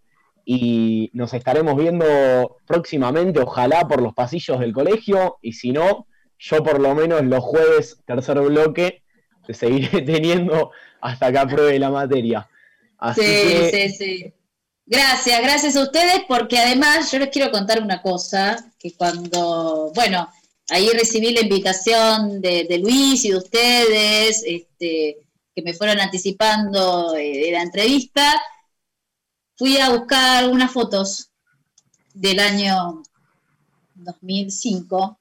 y 0.45 1.09
nos 1.13 1.33
estaremos 1.33 1.75
viendo 1.75 2.57
próximamente, 2.67 3.39
ojalá 3.39 3.87
por 3.87 3.99
los 3.99 4.13
pasillos 4.13 4.59
del 4.59 4.73
colegio 4.73 5.39
y 5.41 5.53
si 5.53 5.71
no, 5.71 6.05
yo 6.37 6.63
por 6.63 6.79
lo 6.79 6.93
menos 6.93 7.23
los 7.23 7.43
jueves, 7.43 7.99
tercer 8.05 8.39
bloque, 8.41 9.01
te 9.47 9.55
seguiré 9.55 10.01
teniendo 10.05 10.69
hasta 11.01 11.31
que 11.31 11.39
apruebe 11.39 11.79
la 11.79 11.89
materia. 11.89 12.47
sí, 13.15 13.69
sí, 13.71 13.89
sí. 13.89 14.33
Gracias, 14.85 15.41
gracias 15.41 15.75
a 15.75 15.81
ustedes, 15.81 16.21
porque 16.29 16.59
además 16.59 17.11
yo 17.11 17.19
les 17.19 17.29
quiero 17.29 17.51
contar 17.51 17.81
una 17.81 18.01
cosa, 18.01 18.71
que 18.79 18.93
cuando, 18.95 19.91
bueno, 19.93 20.29
ahí 20.69 20.89
recibí 20.89 21.31
la 21.33 21.41
invitación 21.41 22.41
de, 22.41 22.79
Luis 22.81 23.25
y 23.25 23.31
de 23.31 23.37
ustedes, 23.37 24.43
este, 24.45 25.17
que 25.55 25.61
me 25.61 25.73
fueron 25.73 25.99
anticipando 25.99 27.15
eh, 27.15 27.45
de 27.45 27.51
la 27.51 27.61
entrevista, 27.61 28.41
fui 29.55 29.77
a 29.77 29.89
buscar 29.89 30.49
unas 30.49 30.71
fotos 30.71 31.31
del 32.13 32.39
año 32.39 33.01
2005 33.95 35.19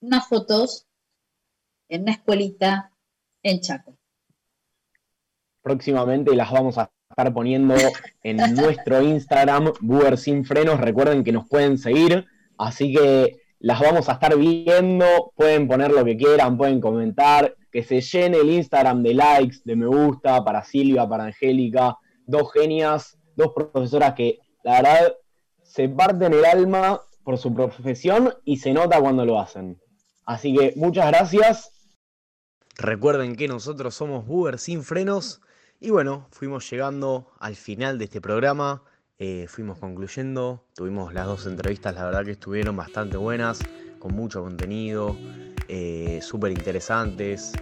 unas 0.00 0.26
fotos 0.28 0.86
en 1.88 2.02
una 2.02 2.12
escuelita 2.12 2.90
en 3.42 3.60
Chaco. 3.60 3.96
Próximamente 5.62 6.34
las 6.34 6.50
vamos 6.50 6.78
a 6.78 6.90
estar 7.10 7.32
poniendo 7.32 7.74
en 8.22 8.36
nuestro 8.54 9.02
Instagram, 9.02 9.72
Buber 9.80 10.16
Sin 10.18 10.44
Frenos. 10.44 10.80
Recuerden 10.80 11.24
que 11.24 11.32
nos 11.32 11.48
pueden 11.48 11.78
seguir, 11.78 12.26
así 12.58 12.92
que 12.92 13.40
las 13.58 13.80
vamos 13.80 14.08
a 14.08 14.12
estar 14.12 14.36
viendo. 14.36 15.32
Pueden 15.34 15.68
poner 15.68 15.90
lo 15.90 16.04
que 16.04 16.16
quieran, 16.16 16.56
pueden 16.56 16.80
comentar. 16.80 17.56
Que 17.70 17.82
se 17.82 18.00
llene 18.00 18.38
el 18.38 18.50
Instagram 18.50 19.02
de 19.02 19.14
likes, 19.14 19.58
de 19.64 19.76
me 19.76 19.86
gusta 19.86 20.44
para 20.44 20.64
Silvia, 20.64 21.08
para 21.08 21.24
Angélica. 21.24 21.96
Dos 22.26 22.52
genias, 22.52 23.18
dos 23.36 23.52
profesoras 23.54 24.14
que 24.14 24.38
la 24.62 24.82
verdad 24.82 25.14
se 25.62 25.88
parten 25.88 26.32
el 26.32 26.44
alma 26.44 27.00
por 27.22 27.38
su 27.38 27.52
profesión 27.52 28.34
y 28.44 28.58
se 28.58 28.72
nota 28.72 29.00
cuando 29.00 29.24
lo 29.24 29.38
hacen. 29.38 29.80
Así 30.24 30.54
que 30.54 30.72
muchas 30.76 31.08
gracias. 31.08 31.72
Recuerden 32.76 33.36
que 33.36 33.48
nosotros 33.48 33.94
somos 33.94 34.24
Uber 34.28 34.58
sin 34.58 34.82
frenos. 34.82 35.40
Y 35.80 35.90
bueno, 35.90 36.28
fuimos 36.30 36.68
llegando 36.70 37.32
al 37.38 37.56
final 37.56 37.98
de 37.98 38.04
este 38.04 38.20
programa. 38.20 38.82
Eh, 39.18 39.46
fuimos 39.48 39.78
concluyendo. 39.78 40.64
Tuvimos 40.74 41.14
las 41.14 41.26
dos 41.26 41.46
entrevistas, 41.46 41.94
la 41.94 42.04
verdad 42.04 42.24
que 42.24 42.32
estuvieron 42.32 42.76
bastante 42.76 43.16
buenas, 43.16 43.60
con 43.98 44.14
mucho 44.14 44.42
contenido, 44.42 45.16
eh, 45.68 46.20
súper 46.22 46.52
interesantes. 46.52 47.52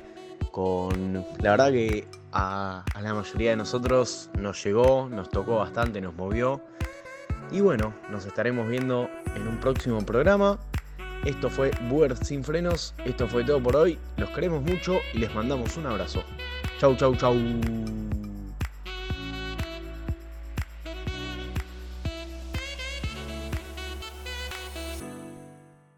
Con 0.51 1.25
la 1.41 1.51
verdad 1.53 1.71
que 1.73 2.07
a, 2.33 2.85
la 3.01 3.15
mayoría 3.15 3.51
de 3.51 3.57
nosotros 3.57 4.31
nos 4.39 4.63
llegó, 4.65 5.09
nos 5.09 5.29
tocó 5.29 5.57
bastante, 5.57 6.01
nos 6.01 6.15
movió. 6.15 6.61
Y 7.51 7.61
bueno, 7.61 7.95
nos 8.11 8.25
estaremos 8.27 8.69
viendo 8.69 9.09
en 9.35 9.47
un 9.47 9.59
próximo 9.59 10.05
programa. 10.05 10.59
Esto 11.25 11.51
fue 11.51 11.71
Buer 11.89 12.17
sin 12.17 12.45
frenos. 12.45 12.95
Esto 13.05 13.27
fue 13.27 13.45
todo 13.45 13.63
por 13.63 13.77
hoy. 13.77 13.99
Los 14.17 14.31
queremos 14.31 14.63
mucho 14.63 14.99
y 15.13 15.19
les 15.19 15.35
mandamos 15.35 15.77
un 15.77 15.87
abrazo. 15.87 16.23
Chau, 16.79 16.97
chau, 16.97 17.17
chau. 17.17 17.35